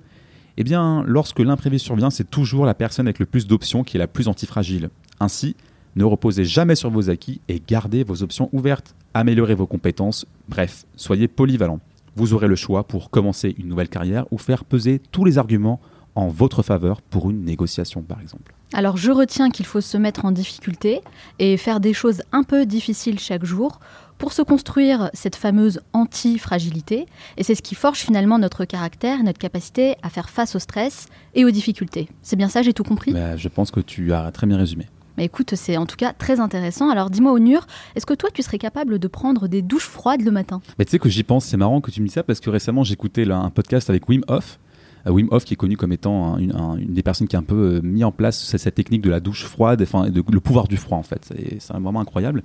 eh 0.56 0.62
bien, 0.62 1.02
lorsque 1.04 1.40
l'imprévu 1.40 1.80
survient, 1.80 2.10
c'est 2.10 2.30
toujours 2.30 2.64
la 2.64 2.74
personne 2.74 3.08
avec 3.08 3.18
le 3.18 3.26
plus 3.26 3.48
d'options 3.48 3.82
qui 3.82 3.96
est 3.96 3.98
la 3.98 4.06
plus 4.06 4.28
antifragile. 4.28 4.90
Ainsi, 5.18 5.56
ne 5.96 6.04
reposez 6.04 6.44
jamais 6.44 6.76
sur 6.76 6.90
vos 6.90 7.10
acquis 7.10 7.40
et 7.48 7.60
gardez 7.66 8.04
vos 8.04 8.22
options 8.22 8.50
ouvertes. 8.52 8.94
Améliorez 9.14 9.56
vos 9.56 9.66
compétences. 9.66 10.26
Bref, 10.48 10.84
soyez 10.94 11.26
polyvalent. 11.26 11.80
Vous 12.14 12.32
aurez 12.32 12.46
le 12.46 12.54
choix 12.54 12.84
pour 12.84 13.10
commencer 13.10 13.56
une 13.58 13.66
nouvelle 13.66 13.88
carrière 13.88 14.26
ou 14.30 14.38
faire 14.38 14.64
peser 14.64 15.00
tous 15.10 15.24
les 15.24 15.38
arguments 15.38 15.80
en 16.14 16.28
votre 16.28 16.62
faveur 16.62 17.02
pour 17.02 17.30
une 17.30 17.42
négociation, 17.42 18.02
par 18.02 18.20
exemple. 18.20 18.54
Alors 18.74 18.96
je 18.96 19.10
retiens 19.10 19.50
qu'il 19.50 19.66
faut 19.66 19.80
se 19.82 19.98
mettre 19.98 20.24
en 20.24 20.32
difficulté 20.32 21.00
et 21.38 21.56
faire 21.56 21.80
des 21.80 21.92
choses 21.92 22.22
un 22.32 22.42
peu 22.42 22.64
difficiles 22.64 23.18
chaque 23.18 23.44
jour 23.44 23.80
pour 24.22 24.32
se 24.32 24.42
construire 24.42 25.10
cette 25.14 25.34
fameuse 25.34 25.80
anti-fragilité. 25.92 27.06
Et 27.36 27.42
c'est 27.42 27.56
ce 27.56 27.60
qui 27.60 27.74
forge 27.74 27.98
finalement 27.98 28.38
notre 28.38 28.64
caractère, 28.64 29.20
notre 29.24 29.40
capacité 29.40 29.96
à 30.04 30.10
faire 30.10 30.30
face 30.30 30.54
au 30.54 30.60
stress 30.60 31.06
et 31.34 31.44
aux 31.44 31.50
difficultés. 31.50 32.08
C'est 32.22 32.36
bien 32.36 32.46
ça, 32.46 32.62
j'ai 32.62 32.72
tout 32.72 32.84
compris? 32.84 33.12
Bah, 33.12 33.36
Je 33.36 33.48
pense 33.48 33.72
que 33.72 33.80
tu 33.80 34.12
as 34.12 34.30
très 34.30 34.46
bien 34.46 34.58
résumé. 34.58 34.86
Mais 35.16 35.24
écoute, 35.24 35.56
c'est 35.56 35.76
en 35.76 35.86
tout 35.86 35.96
cas 35.96 36.12
très 36.12 36.38
intéressant. 36.38 36.88
Alors 36.88 37.10
dis-moi, 37.10 37.32
Onur, 37.32 37.66
est-ce 37.96 38.06
que 38.06 38.14
toi, 38.14 38.30
tu 38.32 38.42
serais 38.42 38.58
capable 38.58 39.00
de 39.00 39.08
prendre 39.08 39.48
des 39.48 39.60
douches 39.60 39.88
froides 39.88 40.22
le 40.22 40.30
matin? 40.30 40.62
Mais 40.78 40.84
Tu 40.84 40.92
sais 40.92 40.98
que 41.00 41.08
j'y 41.08 41.24
pense, 41.24 41.44
c'est 41.44 41.56
marrant 41.56 41.80
que 41.80 41.90
tu 41.90 42.00
me 42.00 42.06
dises 42.06 42.14
ça 42.14 42.22
parce 42.22 42.38
que 42.38 42.48
récemment, 42.48 42.84
j'écoutais 42.84 43.28
un 43.28 43.50
podcast 43.50 43.90
avec 43.90 44.08
Wim 44.08 44.22
Hof. 44.28 44.60
Euh, 45.08 45.10
Wim 45.10 45.26
Hof 45.32 45.44
qui 45.44 45.54
est 45.54 45.56
connu 45.56 45.76
comme 45.76 45.92
étant 45.92 46.38
une, 46.38 46.54
des 46.94 47.02
personnes 47.02 47.26
qui 47.26 47.34
a 47.34 47.40
un 47.40 47.42
peu 47.42 47.56
euh, 47.56 47.80
mis 47.82 48.04
en 48.04 48.12
place 48.12 48.40
cette, 48.56 48.72
technique 48.76 49.02
de 49.02 49.10
la 49.10 49.18
douche 49.18 49.46
froide, 49.46 49.82
enfin 49.82 50.06
le 50.08 50.40
pouvoir 50.40 50.68
du 50.68 50.76
froid 50.76 50.96
en 50.96 51.02
fait. 51.02 51.28
C'est 51.58 51.72
vraiment 51.72 52.00
incroyable. 52.00 52.44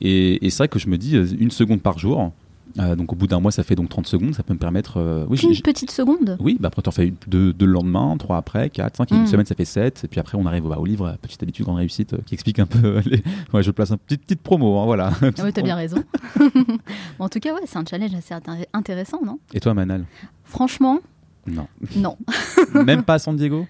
Et, 0.00 0.38
c'est 0.50 0.58
vrai 0.58 0.68
que 0.68 0.78
je 0.78 0.88
me 0.88 0.98
dis 0.98 1.16
euh, 1.16 1.26
une 1.38 1.50
seconde 1.50 1.82
par 1.82 1.98
jour. 1.98 2.32
Euh, 2.78 2.94
donc 2.94 3.12
au 3.12 3.16
bout 3.16 3.26
d'un 3.26 3.40
mois, 3.40 3.50
ça 3.50 3.64
fait 3.64 3.74
donc 3.74 3.88
30 3.88 4.06
secondes, 4.06 4.34
ça 4.34 4.44
peut 4.44 4.54
me 4.54 4.58
permettre... 4.58 4.98
Euh, 4.98 5.26
oui, 5.28 5.40
une 5.42 5.60
petite 5.60 5.90
seconde? 5.90 6.36
Oui, 6.38 6.56
bah 6.60 6.68
après 6.68 6.82
tu 6.82 6.88
en 6.88 6.92
fais 6.92 7.12
deux, 7.26 7.52
le 7.58 7.66
lendemain, 7.66 8.16
trois 8.16 8.36
après, 8.36 8.70
quatre, 8.70 8.96
cinq, 8.96 9.10
une 9.10 9.22
hmm. 9.22 9.26
semaine 9.26 9.46
ça 9.46 9.56
fait 9.56 9.64
sept, 9.64 10.04
et 10.04 10.06
puis 10.06 10.20
après 10.20 10.38
on 10.38 10.46
arrive 10.46 10.68
bah, 10.68 10.78
au 10.78 10.84
livre 10.84 11.16
Petite 11.20 11.42
habitude, 11.42 11.64
grande 11.64 11.78
réussite, 11.78 12.14
qui 12.26 12.34
explique 12.34 12.60
un 12.60 12.66
peu... 12.66 13.00
Les... 13.06 13.24
Ouais, 13.52 13.64
je 13.64 13.72
place 13.72 13.90
une 13.90 13.98
petite, 13.98 14.22
petite 14.22 14.40
promo, 14.40 14.78
hein, 14.78 14.84
voilà. 14.84 15.10
Ah 15.20 15.42
oui, 15.42 15.52
t'as 15.52 15.62
bien 15.62 15.74
raison. 15.74 16.04
en 17.18 17.28
tout 17.28 17.40
cas, 17.40 17.54
ouais, 17.54 17.62
c'est 17.66 17.78
un 17.78 17.84
challenge 17.84 18.14
assez 18.14 18.34
intéressant, 18.72 19.20
non? 19.24 19.40
Et 19.52 19.58
toi, 19.58 19.74
Manal? 19.74 20.04
Franchement 20.44 21.00
Non. 21.48 21.66
Non. 21.96 22.16
Même 22.74 23.02
pas 23.02 23.14
à 23.14 23.18
San 23.18 23.34
Diego? 23.34 23.66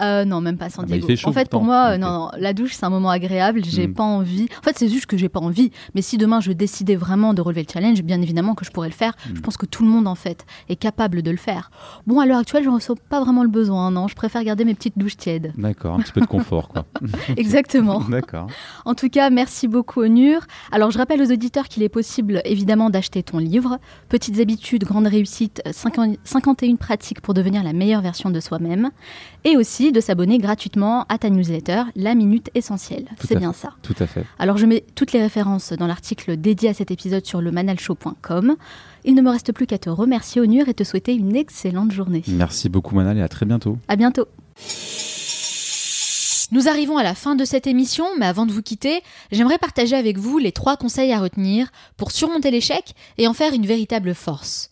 Euh, 0.00 0.24
non, 0.24 0.40
même 0.40 0.56
pas 0.56 0.70
San 0.70 0.84
ah 0.86 0.90
bah, 0.90 0.98
Diego. 0.98 1.28
en 1.28 1.32
fait, 1.32 1.48
pour 1.48 1.62
moi, 1.62 1.98
non, 1.98 2.30
la 2.38 2.52
douche, 2.52 2.72
c'est 2.74 2.84
un 2.84 2.90
moment 2.90 3.10
agréable. 3.10 3.62
J'ai 3.64 3.88
hmm. 3.88 3.94
pas 3.94 4.04
envie. 4.04 4.48
En 4.58 4.62
fait, 4.62 4.78
c'est 4.78 4.88
juste 4.88 5.06
que 5.06 5.16
j'ai 5.16 5.28
pas 5.28 5.40
envie. 5.40 5.70
Mais 5.94 6.02
si 6.02 6.18
demain 6.18 6.40
je 6.40 6.52
décidais 6.52 6.96
vraiment 6.96 7.34
de 7.34 7.42
relever 7.42 7.62
le 7.62 7.68
challenge, 7.72 8.02
bien 8.02 8.20
évidemment 8.22 8.54
que 8.54 8.64
je 8.64 8.70
pourrais 8.70 8.88
le 8.88 8.94
faire. 8.94 9.14
Je 9.26 9.32
hmm. 9.32 9.42
pense 9.42 9.56
que 9.56 9.66
tout 9.66 9.82
le 9.82 9.90
monde, 9.90 10.06
en 10.06 10.14
fait, 10.14 10.46
est 10.68 10.76
capable 10.76 11.22
de 11.22 11.30
le 11.30 11.36
faire. 11.36 11.70
Bon, 12.06 12.20
à 12.20 12.26
l'heure 12.26 12.38
actuelle, 12.38 12.64
je 12.64 12.70
ressens 12.70 12.94
pas 13.08 13.20
vraiment 13.20 13.42
le 13.42 13.48
besoin. 13.48 13.90
Non, 13.90 14.08
je 14.08 14.14
préfère 14.14 14.42
garder 14.44 14.64
mes 14.64 14.74
petites 14.74 14.98
douches 14.98 15.16
tièdes. 15.16 15.52
D'accord, 15.56 15.94
un 15.94 16.00
petit 16.00 16.12
peu 16.12 16.20
de 16.20 16.26
confort, 16.26 16.68
quoi. 16.68 16.86
Exactement. 17.36 18.00
D'accord. 18.08 18.46
En 18.84 18.94
tout 18.94 19.08
cas, 19.08 19.30
merci 19.30 19.68
beaucoup, 19.68 20.02
Onur. 20.02 20.42
Alors, 20.70 20.90
je 20.90 20.98
rappelle 20.98 21.20
aux 21.20 21.30
auditeurs 21.30 21.68
qu'il 21.68 21.82
est 21.82 21.88
possible, 21.88 22.40
évidemment, 22.44 22.90
d'acheter 22.90 23.22
ton 23.22 23.38
livre, 23.38 23.78
Petites 24.08 24.40
habitudes, 24.40 24.84
grandes 24.84 25.06
réussites, 25.06 25.62
51 25.72 26.76
pratiques 26.76 27.20
pour 27.20 27.34
devenir 27.34 27.62
la 27.62 27.72
meilleure 27.72 28.02
version 28.02 28.30
de 28.30 28.40
soi-même 28.40 28.90
et 29.44 29.56
aussi 29.56 29.81
de 29.90 30.00
s'abonner 30.00 30.38
gratuitement 30.38 31.04
à 31.08 31.18
ta 31.18 31.30
newsletter, 31.30 31.84
La 31.96 32.14
Minute 32.14 32.50
Essentielle. 32.54 33.06
C'est 33.26 33.36
bien 33.36 33.52
ça. 33.52 33.70
Tout 33.82 33.96
à 33.98 34.06
fait. 34.06 34.24
Alors 34.38 34.58
je 34.58 34.66
mets 34.66 34.84
toutes 34.94 35.12
les 35.12 35.20
références 35.20 35.72
dans 35.72 35.86
l'article 35.86 36.36
dédié 36.36 36.68
à 36.68 36.74
cet 36.74 36.90
épisode 36.90 37.26
sur 37.26 37.40
le 37.40 37.50
manalshow.com. 37.50 38.56
Il 39.04 39.14
ne 39.14 39.22
me 39.22 39.30
reste 39.30 39.52
plus 39.52 39.66
qu'à 39.66 39.78
te 39.78 39.90
remercier, 39.90 40.40
Onur, 40.40 40.68
et 40.68 40.74
te 40.74 40.84
souhaiter 40.84 41.14
une 41.14 41.34
excellente 41.34 41.90
journée. 41.90 42.22
Merci 42.28 42.68
beaucoup, 42.68 42.94
Manal, 42.94 43.18
et 43.18 43.22
à 43.22 43.28
très 43.28 43.46
bientôt. 43.46 43.78
À 43.88 43.96
bientôt. 43.96 44.28
Nous 46.52 46.68
arrivons 46.68 46.98
à 46.98 47.02
la 47.02 47.14
fin 47.14 47.34
de 47.34 47.46
cette 47.46 47.66
émission, 47.66 48.04
mais 48.18 48.26
avant 48.26 48.44
de 48.44 48.52
vous 48.52 48.60
quitter, 48.60 49.00
j'aimerais 49.30 49.56
partager 49.56 49.96
avec 49.96 50.18
vous 50.18 50.36
les 50.36 50.52
trois 50.52 50.76
conseils 50.76 51.12
à 51.12 51.18
retenir 51.18 51.72
pour 51.96 52.10
surmonter 52.10 52.50
l'échec 52.50 52.94
et 53.16 53.26
en 53.26 53.32
faire 53.32 53.54
une 53.54 53.64
véritable 53.64 54.14
force. 54.14 54.70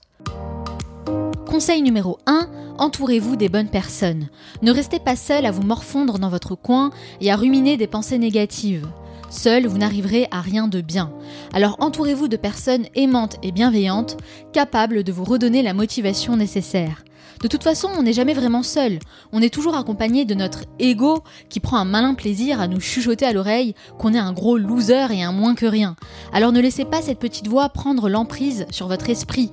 Conseil 1.51 1.83
numéro 1.83 2.17
1, 2.27 2.49
entourez-vous 2.79 3.35
des 3.35 3.49
bonnes 3.49 3.71
personnes. 3.71 4.29
Ne 4.63 4.71
restez 4.71 5.01
pas 5.01 5.17
seul 5.17 5.45
à 5.45 5.51
vous 5.51 5.65
morfondre 5.65 6.21
dans 6.21 6.29
votre 6.29 6.55
coin 6.55 6.93
et 7.21 7.33
à 7.33 7.35
ruminer 7.35 7.77
des 7.77 7.89
pensées 7.89 8.19
négatives. 8.19 8.87
Seul, 9.31 9.67
vous 9.67 9.77
n'arriverez 9.77 10.29
à 10.31 10.43
rien 10.43 10.69
de 10.69 10.81
bien. 10.81 11.13
Alors 11.53 11.75
entourez-vous 11.81 12.29
de 12.29 12.37
personnes 12.37 12.87
aimantes 12.95 13.37
et 13.43 13.51
bienveillantes, 13.51 14.17
capables 14.53 15.03
de 15.03 15.11
vous 15.11 15.25
redonner 15.25 15.63
la 15.63 15.75
motivation 15.75 16.37
nécessaire. 16.37 17.03
De 17.43 17.49
toute 17.49 17.65
façon, 17.65 17.89
on 17.99 18.05
n'est 18.05 18.13
jamais 18.13 18.35
vraiment 18.35 18.63
seul. 18.63 19.01
On 19.33 19.43
est 19.43 19.53
toujours 19.53 19.77
accompagné 19.77 20.25
de 20.25 20.35
notre 20.35 20.67
ego 20.79 21.25
qui 21.49 21.59
prend 21.59 21.79
un 21.79 21.85
malin 21.85 22.15
plaisir 22.15 22.61
à 22.61 22.69
nous 22.69 22.81
chuchoter 22.81 23.27
à 23.27 23.33
l'oreille 23.33 23.75
qu'on 23.99 24.15
est 24.15 24.19
un 24.19 24.33
gros 24.33 24.57
loser 24.57 25.07
et 25.11 25.25
un 25.25 25.33
moins 25.33 25.57
que 25.57 25.67
rien. 25.67 25.97
Alors 26.33 26.53
ne 26.53 26.61
laissez 26.61 26.85
pas 26.85 27.03
cette 27.03 27.19
petite 27.19 27.49
voix 27.49 27.71
prendre 27.71 28.09
l'emprise 28.09 28.67
sur 28.71 28.87
votre 28.87 29.11
esprit 29.11 29.51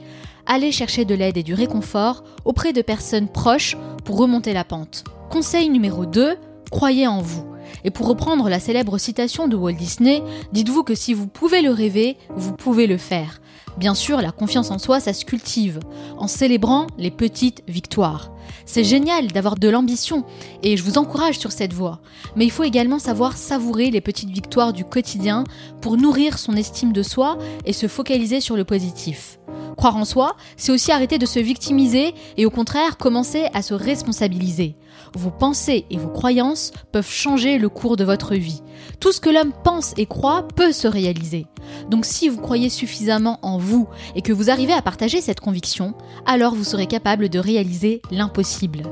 allez 0.47 0.71
chercher 0.71 1.05
de 1.05 1.13
l'aide 1.13 1.37
et 1.37 1.43
du 1.43 1.53
réconfort 1.53 2.23
auprès 2.45 2.73
de 2.73 2.81
personnes 2.81 3.27
proches 3.27 3.77
pour 4.05 4.17
remonter 4.17 4.53
la 4.53 4.63
pente. 4.63 5.03
Conseil 5.29 5.69
numéro 5.69 6.05
2, 6.05 6.37
croyez 6.71 7.05
en 7.05 7.21
vous. 7.21 7.45
Et 7.83 7.91
pour 7.91 8.07
reprendre 8.07 8.49
la 8.49 8.59
célèbre 8.59 8.97
citation 8.97 9.47
de 9.47 9.55
Walt 9.55 9.73
Disney, 9.73 10.23
dites-vous 10.51 10.83
que 10.83 10.95
si 10.95 11.13
vous 11.13 11.27
pouvez 11.27 11.61
le 11.61 11.71
rêver, 11.71 12.17
vous 12.35 12.53
pouvez 12.53 12.87
le 12.87 12.97
faire. 12.97 13.39
Bien 13.77 13.93
sûr, 13.93 14.21
la 14.21 14.31
confiance 14.31 14.71
en 14.71 14.79
soi, 14.79 14.99
ça 14.99 15.13
se 15.13 15.23
cultive, 15.23 15.79
en 16.17 16.27
célébrant 16.27 16.87
les 16.97 17.11
petites 17.11 17.63
victoires. 17.67 18.31
C'est 18.65 18.83
génial 18.83 19.27
d'avoir 19.27 19.55
de 19.55 19.69
l'ambition, 19.69 20.25
et 20.63 20.77
je 20.77 20.83
vous 20.83 20.97
encourage 20.97 21.37
sur 21.37 21.51
cette 21.51 21.73
voie. 21.73 21.99
Mais 22.35 22.45
il 22.45 22.51
faut 22.51 22.63
également 22.63 22.97
savoir 22.97 23.37
savourer 23.37 23.91
les 23.91 24.01
petites 24.01 24.31
victoires 24.31 24.73
du 24.73 24.83
quotidien 24.83 25.43
pour 25.79 25.95
nourrir 25.95 26.39
son 26.39 26.53
estime 26.53 26.91
de 26.91 27.03
soi 27.03 27.37
et 27.65 27.73
se 27.73 27.87
focaliser 27.87 28.41
sur 28.41 28.55
le 28.55 28.65
positif. 28.65 29.37
Croire 29.77 29.95
en 29.95 30.05
soi, 30.05 30.35
c'est 30.55 30.71
aussi 30.71 30.91
arrêter 30.91 31.19
de 31.19 31.27
se 31.27 31.39
victimiser 31.39 32.15
et 32.35 32.47
au 32.47 32.49
contraire 32.49 32.97
commencer 32.97 33.45
à 33.53 33.61
se 33.61 33.75
responsabiliser. 33.75 34.75
Vos 35.15 35.31
pensées 35.31 35.85
et 35.89 35.97
vos 35.97 36.09
croyances 36.09 36.71
peuvent 36.91 37.09
changer 37.09 37.57
le 37.57 37.69
cours 37.69 37.97
de 37.97 38.03
votre 38.03 38.35
vie. 38.35 38.61
Tout 38.99 39.11
ce 39.11 39.19
que 39.19 39.29
l'homme 39.29 39.53
pense 39.63 39.93
et 39.97 40.05
croit 40.05 40.47
peut 40.47 40.71
se 40.71 40.87
réaliser. 40.87 41.45
Donc 41.89 42.05
si 42.05 42.29
vous 42.29 42.39
croyez 42.39 42.69
suffisamment 42.69 43.39
en 43.41 43.57
vous 43.57 43.87
et 44.15 44.21
que 44.21 44.33
vous 44.33 44.49
arrivez 44.49 44.73
à 44.73 44.81
partager 44.81 45.21
cette 45.21 45.39
conviction, 45.39 45.93
alors 46.25 46.55
vous 46.55 46.63
serez 46.63 46.87
capable 46.87 47.29
de 47.29 47.39
réaliser 47.39 48.01
l'impossible. 48.11 48.83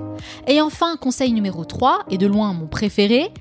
Et 0.48 0.62
enfin, 0.62 0.98
conseil 0.98 1.32
numéro 1.34 1.66
3, 1.66 2.06
et 2.10 2.18
de 2.18 2.28
loin 2.28 2.54
mon 2.54 2.68
préféré, 2.68 3.32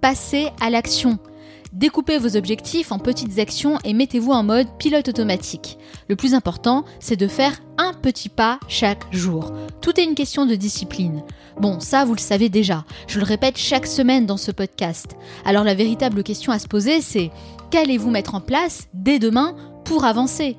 passez 0.00 0.48
à 0.60 0.70
l'action. 0.70 1.18
Découpez 1.72 2.18
vos 2.18 2.36
objectifs 2.36 2.90
en 2.90 2.98
petites 2.98 3.38
actions 3.38 3.78
et 3.84 3.94
mettez-vous 3.94 4.32
en 4.32 4.42
mode 4.42 4.66
pilote 4.78 5.08
automatique. 5.08 5.78
Le 6.08 6.16
plus 6.16 6.34
important, 6.34 6.84
c'est 6.98 7.16
de 7.16 7.28
faire 7.28 7.60
un 7.78 7.92
petit 7.92 8.28
pas 8.28 8.58
chaque 8.66 9.04
jour. 9.12 9.52
Tout 9.80 9.98
est 10.00 10.04
une 10.04 10.16
question 10.16 10.46
de 10.46 10.56
discipline. 10.56 11.22
Bon, 11.60 11.78
ça, 11.78 12.04
vous 12.04 12.14
le 12.14 12.20
savez 12.20 12.48
déjà. 12.48 12.84
Je 13.06 13.20
le 13.20 13.24
répète 13.24 13.56
chaque 13.56 13.86
semaine 13.86 14.26
dans 14.26 14.36
ce 14.36 14.50
podcast. 14.50 15.16
Alors 15.44 15.62
la 15.62 15.74
véritable 15.74 16.24
question 16.24 16.52
à 16.52 16.58
se 16.58 16.66
poser, 16.66 17.00
c'est 17.00 17.30
qu'allez-vous 17.70 18.10
mettre 18.10 18.34
en 18.34 18.40
place 18.40 18.88
dès 18.92 19.20
demain 19.20 19.54
pour 19.84 20.04
avancer? 20.04 20.56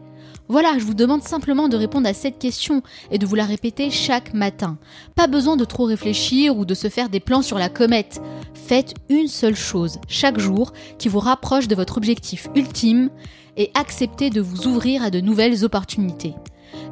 Voilà, 0.52 0.78
je 0.78 0.84
vous 0.84 0.94
demande 0.94 1.24
simplement 1.24 1.70
de 1.70 1.78
répondre 1.78 2.10
à 2.10 2.14
cette 2.14 2.38
question 2.38 2.84
et 3.10 3.18
de 3.18 3.26
vous 3.26 3.36
la 3.36 3.46
répéter 3.46 3.90
chaque 3.90 4.34
matin. 4.34 4.78
Pas 5.16 5.28
besoin 5.28 5.56
de 5.56 5.64
trop 5.64 5.86
réfléchir 5.86 6.58
ou 6.58 6.66
de 6.66 6.74
se 6.74 6.90
faire 6.90 7.08
des 7.08 7.22
plans 7.22 7.42
sur 7.42 7.58
la 7.58 7.70
comète. 7.70 8.22
Faites 8.54 8.96
une 9.08 9.30
seule 9.30 9.56
chose 9.56 9.98
chaque 10.10 10.40
jour 10.40 10.74
qui 11.00 11.08
vous 11.08 11.22
rapproche 11.22 11.70
de 11.70 11.76
votre 11.76 11.96
objectif 11.96 12.50
ultime 12.54 13.10
et 13.56 13.72
acceptez 13.76 14.30
de 14.30 14.42
vous 14.42 14.68
ouvrir 14.68 15.04
à 15.04 15.10
de 15.10 15.22
nouvelles 15.22 15.64
opportunités. 15.64 16.36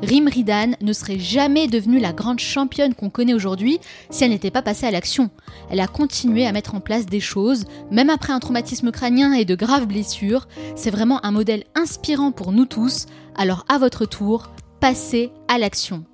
Rim 0.01 0.29
Ridan 0.29 0.71
ne 0.81 0.93
serait 0.93 1.19
jamais 1.19 1.67
devenue 1.67 1.99
la 1.99 2.13
grande 2.13 2.39
championne 2.39 2.93
qu'on 2.93 3.09
connaît 3.09 3.33
aujourd'hui 3.33 3.79
si 4.09 4.23
elle 4.23 4.29
n'était 4.29 4.49
pas 4.49 4.61
passée 4.61 4.85
à 4.85 4.91
l'action. 4.91 5.29
Elle 5.69 5.81
a 5.81 5.87
continué 5.87 6.47
à 6.47 6.53
mettre 6.53 6.73
en 6.73 6.79
place 6.79 7.05
des 7.05 7.19
choses, 7.19 7.65
même 7.91 8.09
après 8.09 8.31
un 8.31 8.39
traumatisme 8.39 8.91
crânien 8.91 9.33
et 9.33 9.43
de 9.43 9.55
graves 9.55 9.87
blessures. 9.87 10.47
C'est 10.75 10.89
vraiment 10.89 11.23
un 11.25 11.31
modèle 11.31 11.65
inspirant 11.75 12.31
pour 12.31 12.53
nous 12.53 12.65
tous. 12.65 13.07
Alors 13.35 13.65
à 13.67 13.77
votre 13.77 14.05
tour, 14.05 14.49
passez 14.79 15.31
à 15.49 15.57
l'action. 15.57 16.05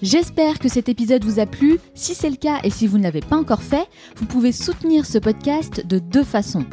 J'espère 0.00 0.60
que 0.60 0.68
cet 0.68 0.88
épisode 0.88 1.24
vous 1.24 1.40
a 1.40 1.46
plu. 1.46 1.78
Si 1.94 2.14
c'est 2.14 2.30
le 2.30 2.36
cas 2.36 2.60
et 2.62 2.70
si 2.70 2.86
vous 2.86 2.98
ne 2.98 3.04
l'avez 3.04 3.20
pas 3.20 3.36
encore 3.36 3.62
fait, 3.62 3.88
vous 4.16 4.26
pouvez 4.26 4.52
soutenir 4.52 5.06
ce 5.06 5.18
podcast 5.18 5.86
de 5.86 5.98
deux 5.98 6.24
façons. 6.24 6.66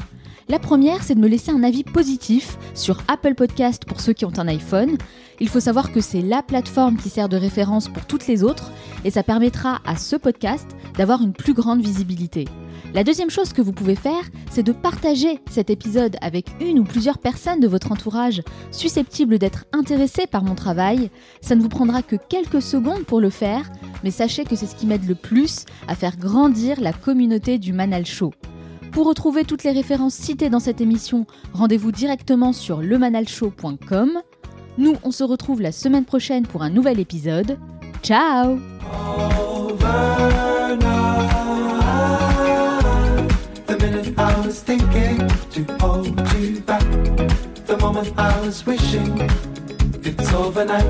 La 0.47 0.57
première, 0.57 1.03
c'est 1.03 1.13
de 1.13 1.19
me 1.19 1.27
laisser 1.27 1.51
un 1.51 1.61
avis 1.61 1.83
positif 1.83 2.57
sur 2.73 3.03
Apple 3.07 3.35
Podcast 3.35 3.85
pour 3.85 4.01
ceux 4.01 4.13
qui 4.13 4.25
ont 4.25 4.33
un 4.39 4.47
iPhone. 4.47 4.97
Il 5.41 5.47
faut 5.47 5.59
savoir 5.59 5.91
que 5.91 6.01
c'est 6.01 6.21
la 6.21 6.43
plateforme 6.43 6.97
qui 6.97 7.09
sert 7.09 7.29
de 7.29 7.37
référence 7.37 7.87
pour 7.87 8.05
toutes 8.05 8.27
les 8.27 8.43
autres 8.43 8.71
et 9.05 9.11
ça 9.11 9.23
permettra 9.23 9.79
à 9.85 9.95
ce 9.95 10.15
podcast 10.15 10.67
d'avoir 10.97 11.21
une 11.21 11.33
plus 11.33 11.53
grande 11.53 11.81
visibilité. 11.81 12.45
La 12.93 13.03
deuxième 13.03 13.29
chose 13.29 13.53
que 13.53 13.61
vous 13.61 13.71
pouvez 13.71 13.95
faire, 13.95 14.23
c'est 14.49 14.63
de 14.63 14.71
partager 14.71 15.39
cet 15.49 15.69
épisode 15.69 16.17
avec 16.21 16.47
une 16.59 16.79
ou 16.79 16.83
plusieurs 16.83 17.19
personnes 17.19 17.59
de 17.59 17.67
votre 17.67 17.91
entourage 17.91 18.41
susceptibles 18.71 19.37
d'être 19.37 19.65
intéressées 19.73 20.25
par 20.25 20.43
mon 20.43 20.55
travail. 20.55 21.11
Ça 21.41 21.55
ne 21.55 21.61
vous 21.61 21.69
prendra 21.69 22.01
que 22.01 22.15
quelques 22.15 22.61
secondes 22.61 23.05
pour 23.05 23.21
le 23.21 23.29
faire, 23.29 23.69
mais 24.03 24.11
sachez 24.11 24.43
que 24.43 24.55
c'est 24.55 24.65
ce 24.65 24.75
qui 24.75 24.87
m'aide 24.87 25.07
le 25.07 25.15
plus 25.15 25.65
à 25.87 25.95
faire 25.95 26.17
grandir 26.17 26.81
la 26.81 26.91
communauté 26.91 27.59
du 27.59 27.73
Manal 27.73 28.05
Show. 28.05 28.33
Pour 28.91 29.05
retrouver 29.05 29.45
toutes 29.45 29.63
les 29.63 29.71
références 29.71 30.15
citées 30.15 30.49
dans 30.49 30.59
cette 30.59 30.81
émission, 30.81 31.27
rendez-vous 31.53 31.91
directement 31.91 32.53
sur 32.53 32.81
lemanalshow.com. 32.81 34.19
Nous, 34.79 34.95
on 35.03 35.11
se 35.11 35.25
retrouve 35.25 35.61
la 35.61 35.73
semaine 35.73 36.05
prochaine 36.05 36.47
pour 36.47 36.63
un 36.63 36.69
nouvel 36.69 37.01
épisode. 37.01 37.57
Ciao 38.01 38.57
It's 50.01 50.33
overnight. 50.33 50.85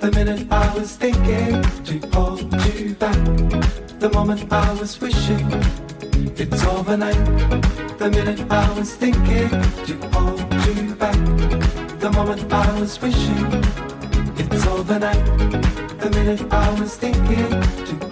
The 0.00 0.10
minute 0.14 0.46
I 0.50 0.74
was 0.74 0.96
thinking 0.96 1.62
to 1.84 2.08
hold 2.12 2.40
you 2.74 2.94
back. 2.94 3.14
The 4.00 4.10
moment 4.12 4.50
I 4.50 4.72
was 4.80 5.00
wishing. 5.00 5.46
It's 6.36 6.64
overnight. 6.66 7.16
The 7.98 8.10
minute 8.10 8.40
I 8.50 8.78
was 8.78 8.94
thinking 8.94 9.50
to 9.86 10.08
hold 10.12 10.52
The 12.02 12.10
moment 12.10 12.52
I 12.52 12.80
was 12.80 13.00
wishing 13.00 13.46
it's 14.36 14.66
overnight. 14.66 15.24
The 16.00 16.10
minute 16.10 16.52
I 16.52 16.80
was 16.80 16.96
thinking 16.96 17.46
to. 17.46 18.11